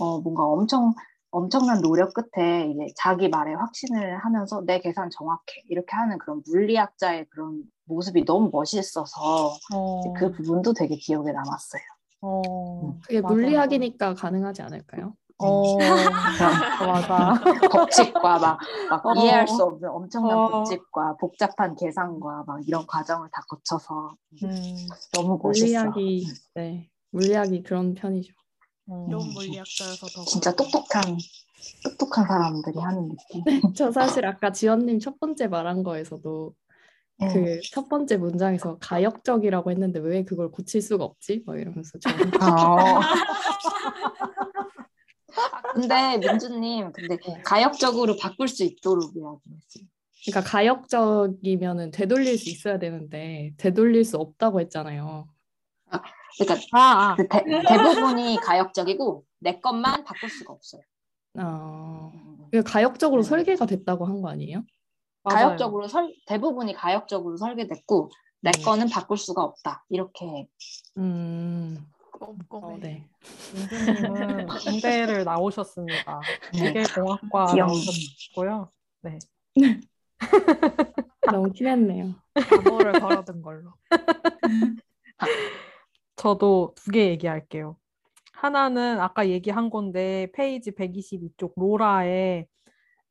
[0.00, 0.94] 어, 뭔가 엄청,
[1.30, 5.62] 엄청난 노력 끝에 이제 자기 말에 확신을 하면서 내 계산 정확해.
[5.68, 11.82] 이렇게 하는 그런 물리학자의 그런 모습이 너무 멋있어서 어, 그 부분도 되게 기억에 남았어요.
[12.20, 13.34] 어, 그게 맞아.
[13.34, 15.14] 물리학이니까 가능하지 않을까요?
[15.44, 15.78] 어,
[16.86, 17.34] 맞아.
[17.70, 18.58] 법칙과 막,
[18.90, 19.14] 막 어.
[19.16, 20.48] 이해할 수 없는 엄청난 어.
[20.48, 25.64] 법칙과 복잡한 계산과 막 이런 과정을 다 거쳐서 음, 너무 멋있어.
[25.64, 28.32] 물리학이 네 물리학이 그런 편이죠.
[28.88, 29.06] 어.
[29.08, 31.02] 이런 물리학자여서 더 진짜 똑똑한
[31.84, 33.44] 똑똑한 사람들이 하는 느낌.
[33.76, 36.54] 저 사실 아까 지연님 첫 번째 말한 거에서도
[37.22, 37.28] 음.
[37.32, 41.44] 그첫 번째 문장에서 가역적이라고 했는데 왜 그걸 고칠 수가 없지?
[41.46, 43.00] 막 이러면서 저는 어.
[43.00, 43.00] 아,
[45.74, 49.84] 근데 민주님, 근데 가역적으로 바꿀 수 있도록 이야기했어요.
[50.24, 55.28] 그러니까 가역적이면은 되돌릴 수 있어야 되는데 되돌릴 수 없다고 했잖아요.
[56.38, 60.82] 그러니까 아, 아, 그 대, 대부분이 가역적이고 내 것만 바꿀 수가 없어요.
[61.38, 62.12] 어,
[62.50, 63.28] 그러니까 가역적으로 네.
[63.28, 64.62] 설계가 됐다고 한 거 아니에요?
[65.24, 65.46] 맞아요.
[65.48, 68.62] 가역적으로 설 대부분이 가역적으로 설계됐고 내 네.
[68.62, 69.84] 거는 바꿀 수가 없다.
[69.88, 70.46] 이렇게
[70.98, 71.78] 음,
[72.26, 72.74] 꼼꼼해.
[72.74, 73.08] 어, 네.
[73.54, 76.20] 민주님은 공대를 나오셨습니다.
[76.54, 76.72] 네.
[76.72, 77.68] 기계공학과 귀여운.
[77.72, 78.70] 나오셨고요.
[79.02, 79.18] 네.
[81.32, 82.14] 너무 티냈네요.
[82.34, 83.72] 암호를 걸어둔 걸로.
[86.16, 87.76] 저도 두 개 얘기할게요.
[88.32, 92.46] 하나는 아까 얘기한 건데 페이지 122쪽 로라에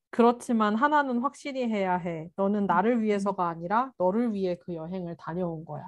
[0.10, 2.30] 그렇지만 하나는 확실히 해야 해.
[2.36, 5.84] 너는 나를 위해서가 아니라 너를 위해 그 여행을 다녀온 거야.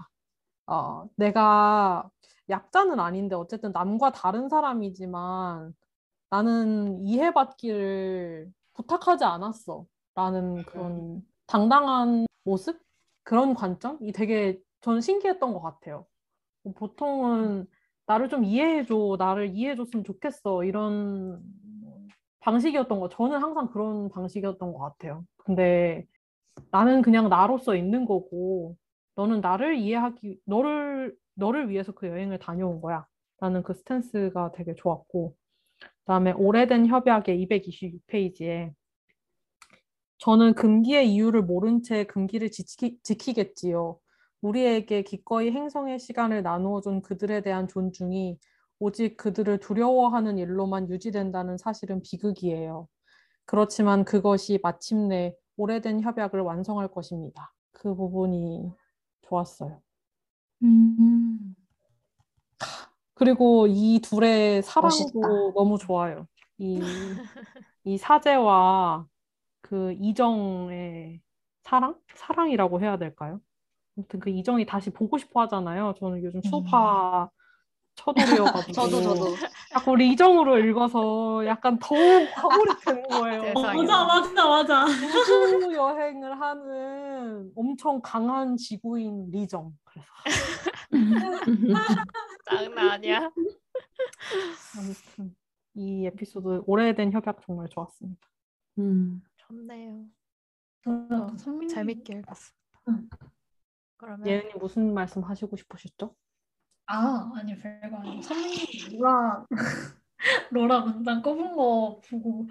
[0.68, 2.10] 어, 내가
[2.54, 5.74] 약자는 아닌데 어쨌든 남과 다른 사람이지만
[6.30, 9.86] 나는 이해받기를 부탁하지 않았어.
[10.16, 12.80] 라는 그런 당당한 모습?
[13.24, 16.06] 그런 관점이 되게 저는 신기했던 것 같아요.
[16.64, 17.68] 뭐 보통은
[18.06, 21.42] 나를 좀 이해해줘, 나를 이해해줬으면 좋겠어, 이런
[22.42, 23.10] 방식이었던 거.
[23.10, 25.24] 저는 항상 그런 방식이었던 것 같아요.
[25.38, 26.06] 근데
[26.70, 28.76] 나는 그냥 나로서 있는 거고,
[29.16, 33.06] 너는 나를 이해하기, 너를, 너를 위해서 그 여행을 다녀온 거야.
[33.40, 35.36] 라는 그 스탠스가 되게 좋았고,
[35.80, 38.74] 그 다음에 오래된 협약의 226페이지에
[40.20, 44.00] 저는 금기의 이유를 모른 채 금기를 지키, 지키겠지요.
[44.42, 48.38] 우리에게 기꺼이 행성의 시간을 나누어 준 그들에 대한 존중이
[48.80, 52.88] 오직 그들을 두려워하는 일로만 유지된다는 사실은 비극이에요.
[53.46, 57.54] 그렇지만 그것이 마침내 오래된 협약을 완성할 것입니다.
[57.72, 58.72] 그 부분이
[59.24, 59.82] 좋았어요.
[60.64, 61.56] 음.
[63.16, 65.20] 그리고 이 둘의 사랑도 멋있다.
[65.56, 66.28] 너무 좋아요.
[66.58, 66.82] 이,
[67.84, 69.06] 이 사제와
[69.62, 71.22] 그 이정의
[71.64, 71.96] 사랑?
[72.16, 73.40] 사랑이라고 해야 될까요?
[73.98, 75.94] 아무튼 그 이정이 다시 보고 싶어 하잖아요.
[76.00, 77.30] 저는 요즘 수우파
[77.96, 79.36] 쳐돌이여가지고 저도 저도
[79.72, 82.00] 자꾸 우리 이정으로 읽어서 약간 더욱
[82.36, 83.42] 과몰입되는 거예요.
[83.42, 83.82] 어, 세상에.
[83.84, 84.86] 맞아, 맞아, 맞아.
[84.86, 89.74] 우주 여행을 하는 엄청 강한 지구인 리정.
[89.84, 90.08] 그래서
[92.50, 93.30] 장난 아니야.
[94.78, 95.36] 아무튼
[95.76, 98.28] 이 에피소드 오래된 협약 정말 좋았습니다.
[98.80, 99.22] 음.
[99.38, 100.06] 좋네요.
[101.38, 102.58] 선민님 재밌게 읽었습니다.
[102.90, 103.10] 응.
[103.98, 106.14] 그러면 예은이 무슨 말씀 하시고 싶으셨죠?
[106.88, 109.46] 아, 아니 별거 아니고 선민님 로라
[110.52, 112.48] 로라 문장 꼽은 거 보고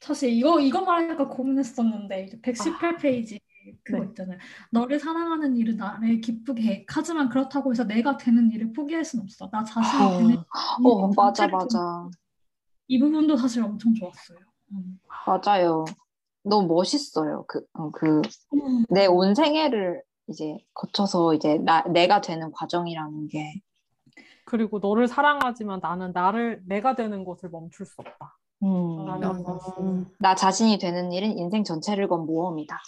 [0.00, 3.40] 사실 이거 이거 말할까 고민했었는데 이제 118페이지
[3.84, 4.06] 그거 네.
[4.08, 4.38] 있잖아요.
[4.72, 6.84] 너를 사랑하는 일은 나를 기쁘게 해.
[6.88, 9.48] 하지만 그렇다고 해서 내가 되는 일을 포기할 순 없어.
[9.50, 10.18] 나 자신이 어.
[10.18, 12.08] 되는 일어 맞아 좀- 맞아
[12.88, 14.38] 이 부분도 사실 엄청 좋았어요.
[14.72, 14.98] 음.
[15.26, 15.84] 맞아요
[16.42, 18.22] 너무 멋있어요 그그
[18.54, 18.84] 음.
[18.90, 23.60] 내온 생애를 이제 거쳐서 이제 나 내가 되는 과정이라는 게
[24.44, 28.38] 그리고 너를 사랑하지만 나는 나를 내가 되는 것을 멈출 수 없다.
[28.62, 30.06] 음, 말씀.
[30.18, 32.78] 나 자신이 되는 일은 인생 전체를 건 모험이다.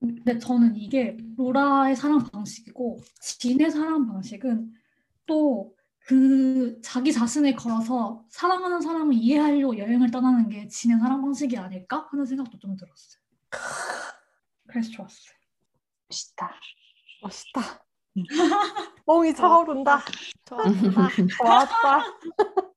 [0.00, 4.72] 근데 저는 이게 로라의 사랑 방식이고 진의 사랑 방식은
[5.26, 5.72] 또
[6.06, 12.26] 그 자기 자신을 걸어서 사랑하는 사람을 이해하려고 여행을 떠나는 게 진의 사랑 방식이 아닐까 하는
[12.26, 13.22] 생각도 좀 들었어요.
[14.72, 15.34] 그래서 좋았어요.
[16.08, 16.50] 멋있다.
[17.22, 17.84] 멋있다.
[19.06, 19.98] 멍이 차오른다.
[20.46, 21.08] 좋았다.
[21.36, 22.04] 좋았다.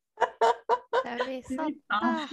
[1.04, 2.28] 재밌었다.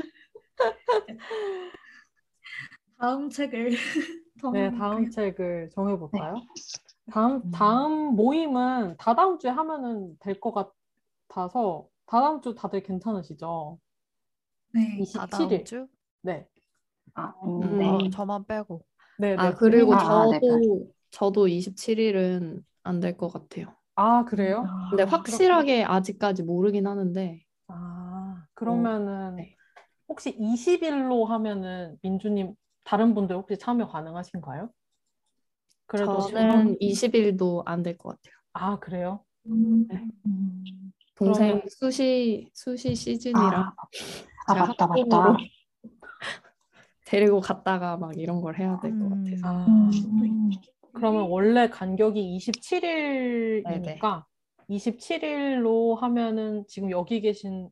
[2.98, 3.70] 다음 책을
[4.34, 4.78] 네, 정해볼까요?
[4.78, 6.34] 다음 책을 정해볼까요?
[7.12, 7.50] 다음, 음.
[7.52, 10.52] 다음 모임은 다다음 주에 하면은 될 것
[11.28, 13.78] 같아서 다다음 주 다들 괜찮으시죠?
[14.74, 14.98] 네.
[15.00, 15.64] 27일.
[15.64, 15.86] 주?
[16.22, 16.48] 네.
[17.14, 17.62] 아, 음.
[17.62, 17.88] 음, 네.
[17.88, 18.84] 어, 저만 빼고.
[19.22, 19.56] 네, 아 네.
[19.56, 23.76] 그리고 아, 네, 저도 저도 27일은 안 될 것 같아요.
[23.94, 24.66] 아, 그래요?
[24.90, 29.54] 근데 아, 확실하게 아직까지 모르긴 하는데 아, 그러면은 네.
[30.08, 32.54] 혹시 20일로 하면은 민주님
[32.84, 34.70] 다른 분들 혹시 참여 가능하신가요?
[35.86, 38.34] 그래도 저는 20일도 안 될 것 같아요.
[38.54, 39.24] 아, 그래요?
[39.46, 39.86] 음.
[40.26, 40.64] 음.
[41.14, 43.74] 동생 그러면- 수시 수시 시즌이라 아,
[44.48, 45.44] 아 제가 맞다 학부모로 맞다.
[47.12, 49.24] 데리고 갔다가 막 이런 걸 해야 될것 음.
[49.24, 49.46] 같아서.
[49.46, 50.50] 아, 음.
[50.94, 52.38] 그러면 원래 간격이 네네.
[52.38, 54.24] 27일이니까
[54.70, 57.68] 27일로 하면은 지금 여기 계신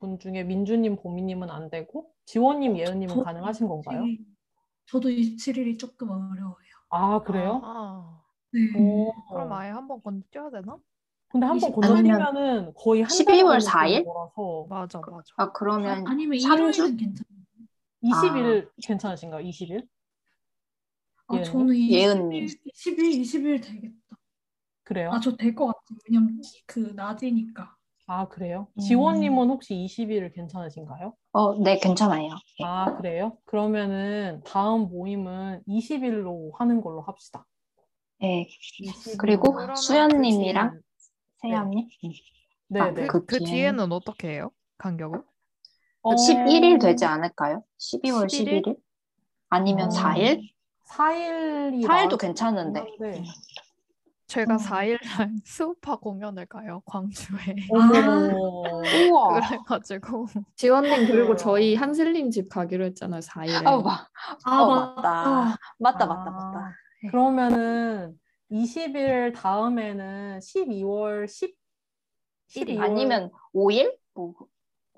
[0.00, 4.02] 분 중에 민주님, 보미님은 안 되고 지원님, 예은님은 저- 가능하신 건가요?
[4.86, 6.54] 저도 27일이 조금 어려워요.
[6.90, 7.62] 아, 그래요?
[7.64, 8.20] 아,
[8.52, 8.60] 네.
[8.78, 9.10] 오.
[9.30, 10.76] 그럼 아예 한 번 건너뛰어야 되나?
[11.30, 14.04] 근데 한번20 건너뛰면은 거의 한 12월 달에 4일?
[14.04, 15.22] 거라서 맞아, 맞아.
[15.38, 16.82] 아 그러면 아니면 삼 주?
[16.82, 17.43] 일요일은 괜찮아요.
[18.04, 19.44] 20일 괜찮으신가요?
[19.44, 19.86] 20일?
[21.26, 21.52] 아, 예은님?
[21.52, 22.46] 저는 20일, 예은님.
[22.46, 23.94] 20일, 20일 되겠다.
[24.84, 25.10] 그래요?
[25.12, 25.98] 아, 저 될 것 같아요.
[26.08, 27.74] 왜냐면 그 낮이니까.
[28.06, 28.68] 아, 그래요?
[28.74, 28.80] 음.
[28.80, 31.14] 지원님은 혹시 20일 괜찮으신가요?
[31.32, 32.28] 어, 네 괜찮아요.
[32.28, 32.64] 네.
[32.64, 33.38] 아, 그래요?
[33.46, 37.46] 그러면은 다음 모임은 20일로 하는 걸로 합시다.
[38.20, 38.46] 네.
[38.82, 39.16] 20일.
[39.18, 40.80] 그리고 그러면 수연님이랑 네.
[41.40, 41.88] 세연님
[42.68, 43.06] 네, 아, 네.
[43.06, 44.50] 그, 그그 뒤에는- 뒤에는 어떻게 해요?
[44.78, 45.22] 간격을?
[46.04, 47.64] 어, 11일 되지 않을까요?
[47.80, 48.62] 12월 11일?
[48.62, 48.76] 11일?
[49.48, 49.88] 아니면 어.
[49.88, 50.52] 4일?
[50.90, 52.80] 4일이 4일도 괜찮은데.
[52.80, 53.24] 한데.
[54.26, 54.56] 제가 어.
[54.58, 57.38] 4일 날 수우파 공연을 가요, 광주에.
[57.70, 58.36] 어머.
[59.10, 59.40] 우와.
[59.48, 60.26] 그래가지고
[60.56, 61.36] 지원님 그리고 그래요.
[61.36, 63.20] 저희 한슬님 집 가기로 했잖아요.
[63.20, 63.66] 4일에.
[63.66, 64.06] 아, 마,
[64.44, 64.66] 아, 어,
[64.96, 65.02] 맞다.
[65.02, 65.58] 맞다.
[65.78, 66.76] 맞다, 맞다, 아, 맞다.
[67.10, 68.18] 그러면은
[68.50, 71.54] 20일 다음에는 12월 10,
[72.50, 73.96] 12월 아니면 5일?
[74.14, 74.34] 뭐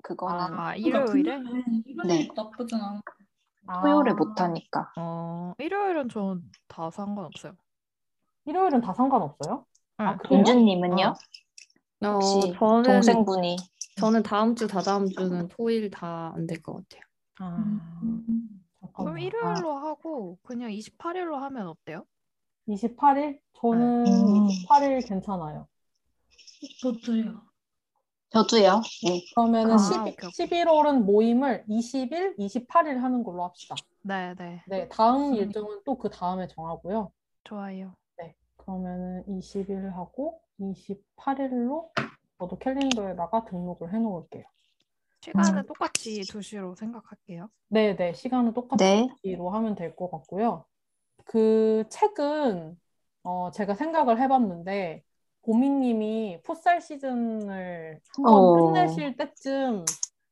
[0.03, 1.39] 그거는 아, 그러니까 일요일에?
[2.05, 2.27] 네.
[2.35, 3.01] 나쁘진 않아.
[3.81, 4.91] 토요일에 아, 못 하니까.
[4.97, 7.53] 어, 일요일은 전 다 상관없어요.
[8.45, 9.65] 일요일은 다 상관없어요?
[9.97, 10.17] 아.
[10.17, 10.43] 그래요?
[10.43, 11.13] 민주님은요?
[12.03, 13.55] 어, 혹시 저는 동생분이
[13.97, 17.01] 저는 다음 주 다다음 주는 토일 다 안 될 것 같아요.
[17.39, 18.63] 아, 음.
[18.95, 19.17] 그럼.
[19.17, 22.05] 일요일로 하고 그냥 28일로 하면 어때요?
[22.67, 23.39] 28일?
[23.59, 24.47] 저는 음.
[24.47, 25.67] 28일 괜찮아요.
[26.81, 27.41] 저도요.
[28.29, 28.81] 저도요.
[29.07, 29.21] 네.
[29.33, 30.29] 그러면은 아, 10, 오케이, 오케이.
[30.31, 33.75] 11월은 모임을 20일, 28일 하는 걸로 합시다.
[34.01, 34.61] 네, 네.
[34.67, 35.33] 네, 다음 음.
[35.35, 37.11] 일정은 또 그 다음에 정하고요.
[37.45, 37.95] 좋아요.
[38.17, 41.89] 네, 그러면은 20일 하고 28일로
[42.39, 44.43] 저도 캘린더에다가 등록을 해 놓을게요.
[45.21, 47.49] 시간은 똑같이 2시로 생각할게요.
[47.69, 48.83] 네, 네, 시간은 똑같이
[49.23, 49.35] 네.
[49.35, 50.65] 로 하면 될 것 같고요.
[51.25, 52.79] 그 책은
[53.23, 55.03] 어, 제가 생각을 해봤는데
[55.47, 58.53] 보미님이 풋살 시즌을 한번 어.
[58.73, 59.85] 끝내실 때쯤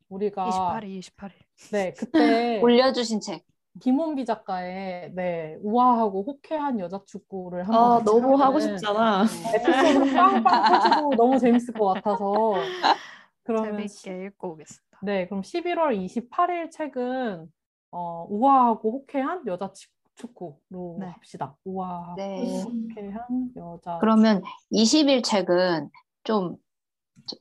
[0.10, 1.32] 우리가 28일, 28일.
[1.72, 3.46] 네 그때 올려주신 책.
[3.82, 9.24] 김원비 작가의 네 우아하고 호쾌한 여자 축구를 한번 아, 너무 하고 싶잖아.
[9.54, 12.56] 에피소드 빵빵 터지고 너무 재밌을 것 같아서
[13.44, 15.00] 그러면 재밌게 읽고 오겠습니다.
[15.04, 17.48] 네, 그럼 11월 28일 책은
[17.92, 21.08] 어, 우아하고 호쾌한 여자 치- 축구로 네.
[21.08, 21.56] 합시다.
[21.64, 22.64] 우아하고 네.
[22.64, 25.90] 호쾌한 여자 그러면 20일 책은
[26.24, 26.56] 좀
[27.28, 27.38] 저-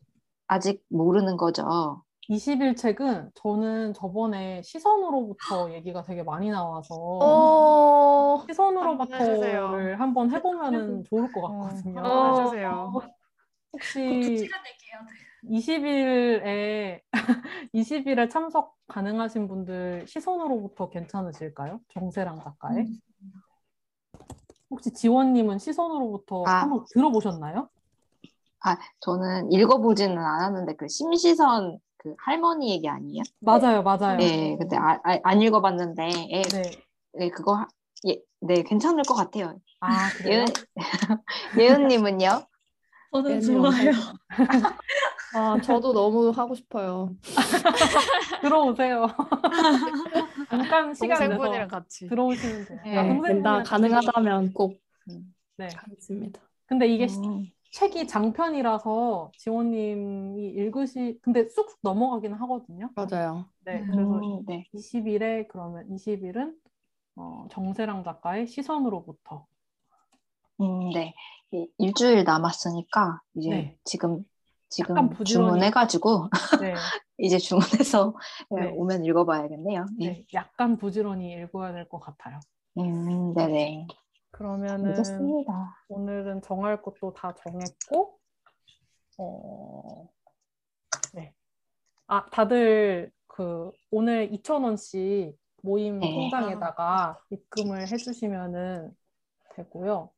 [0.47, 2.03] 아직 모르는 거죠.
[2.29, 8.45] 20일 책은 저는 저번에 시선으로부터 얘기가 되게 많이 나와서 어.
[8.47, 12.03] 시선으로부터를 한번 해보면은 좋을 것 어, 같거든요.
[12.03, 13.09] 그
[13.75, 14.49] 혹시 돼.
[15.51, 17.03] 20일에
[17.73, 21.81] 20일에 참석 가능하신 분들 시선으로부터 괜찮으실까요?
[21.93, 22.87] 정세랑 작가의?
[24.71, 26.62] 혹시 지원님은 시선으로부터 아.
[26.62, 27.69] 한번 들어보셨나요?
[28.65, 33.23] 아, 저는 읽어보지는 않았는데 그 심시선 그 할머니 얘기 아니에요?
[33.41, 34.16] 맞아요, 맞아요.
[34.16, 36.62] 네, 근데 아, 아, 안 읽어봤는데 예, 네.
[37.12, 37.69] 네, 그거 하-
[38.09, 39.59] 예, 네, 괜찮을 것 같아요.
[39.81, 40.45] 아, 그래요?
[40.45, 40.47] 예은
[41.59, 42.47] 예은님은요?
[43.15, 43.91] 저는 좋아요.
[45.32, 47.16] 아, 저도 너무 하고 싶어요.
[48.43, 49.07] 들어오세요.
[50.51, 52.09] 잠깐 시간 내서 같이.
[52.09, 52.81] 들어오시면 돼요.
[52.85, 54.81] 네, 아, 나 가능하다면 꼭
[55.57, 55.69] 네.
[55.77, 56.41] 가겠습니다.
[56.66, 62.91] 근데 이게 시- 음, 책이 장편이라서 지원님이 읽으시, 근데 쑥쑥 넘어가기는 하거든요.
[62.95, 63.49] 맞아요.
[63.65, 63.91] 네, 음.
[63.91, 64.66] 그래서 음, 네.
[64.73, 66.57] 20일에 그러면 20일은
[67.16, 69.47] 어, 정세랑 작가의 시선으로부터.
[70.60, 71.14] 음, 네.
[71.52, 73.78] 이- 일주일 남았으니까 이제 네.
[73.85, 74.24] 지금
[74.68, 76.28] 지금 주문해가지고
[76.62, 76.74] 네,
[77.18, 78.14] 이제 주문해서
[78.51, 78.70] 네.
[78.70, 79.86] 오면 읽어봐야겠네요.
[79.98, 80.06] 네.
[80.06, 82.40] 네, 약간 부지런히 읽어야 될 것 같아요.
[82.78, 83.86] 음, 네네.
[84.32, 85.76] 그러면은 읽었습니다.
[85.89, 88.18] 오늘은 정할 것도 다 정했고,
[89.18, 90.09] 어,
[91.12, 91.32] 네.
[92.09, 96.12] 아, 다들 그 오늘 2,000원씩 모임 네.
[96.12, 98.90] 통장에다가 입금을 해주시면은
[99.56, 100.10] 되고요.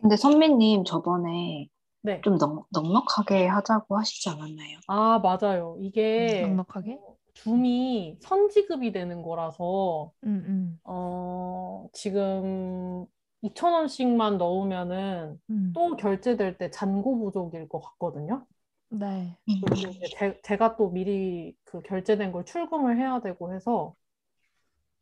[0.00, 1.68] 근데 선배님 저번에
[2.02, 2.20] 네.
[2.22, 4.78] 좀 넉, 넉넉하게 하자고 하시지 않았나요?
[4.88, 5.76] 아, 맞아요.
[5.80, 6.98] 이게 넉넉하게?
[7.02, 10.78] 어, 줌이 선지급이 되는 거라서 응, 응.
[10.84, 13.06] 어, 지금
[13.42, 15.72] 2,000원씩만 넣으면은 응.
[15.74, 18.46] 또 결제될 때 잔고 부족일 것 같거든요.
[18.90, 19.36] 네.
[19.46, 23.94] 그리고 제, 제가 또 미리 그 결제된 걸 출금을 해야 되고 해서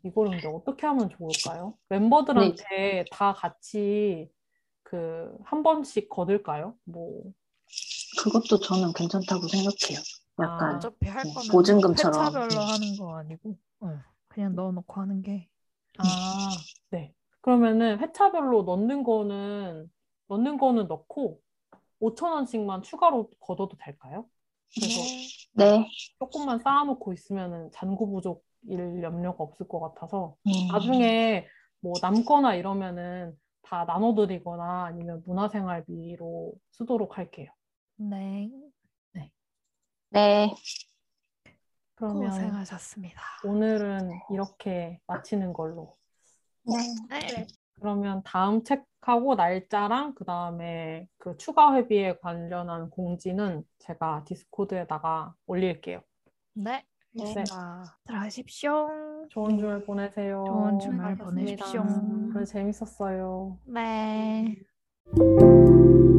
[0.05, 1.77] 이걸 근데 어떻게 하면 좋을까요?
[1.89, 4.31] 멤버들한테 다 같이
[4.85, 6.77] 그 한 번씩 거둘까요?
[6.85, 7.33] 뭐
[8.23, 10.01] 그것도 저는 괜찮다고 생각해요.
[10.41, 11.93] 약간 아, 어차피 할 네, 거면 보증금처럼.
[11.97, 15.49] 회차별로 하는 거 아니고 어, 그냥 넣어놓고 하는 게
[15.99, 16.57] 아,
[16.91, 17.15] 네.
[17.41, 19.91] 그러면은 회차별로 넣는 거는
[20.29, 21.43] 넣는 거는 넣고
[22.01, 24.29] 5천 원씩만 추가로 걷어도 될까요?
[24.75, 25.13] 그래서
[25.53, 25.87] 네.
[26.19, 31.47] 조금만 쌓아놓고 있으면은 잔고 부족 일 염려가 없을 것 같아서 음, 나중에
[31.81, 37.51] 뭐 남거나 이러면은 다 나눠드리거나 아니면 문화생활비로 쓰도록 할게요.
[37.97, 38.51] 네.
[40.11, 40.55] 네.
[41.95, 43.21] 그러면 고생하셨습니다.
[43.45, 45.97] 오늘은 이렇게 마치는 걸로.
[46.63, 47.47] 네.
[47.75, 56.01] 그러면 다음 책하고 날짜랑 그 다음에 그 추가 회비에 관련한 공지는 제가 디스코드에다가 올릴게요.
[56.55, 56.85] 네.
[57.13, 57.25] 네.
[57.25, 57.99] 알겠습니다.
[58.05, 58.89] 들어가십시오.
[59.31, 60.45] 좋은 주말 보내세요.
[60.47, 61.25] 좋은 주말 알겠습니다.
[61.65, 61.81] 보내십시오.
[61.83, 63.59] 오늘 재밌었어요.
[63.67, 64.55] 네.
[65.15, 66.18] 네.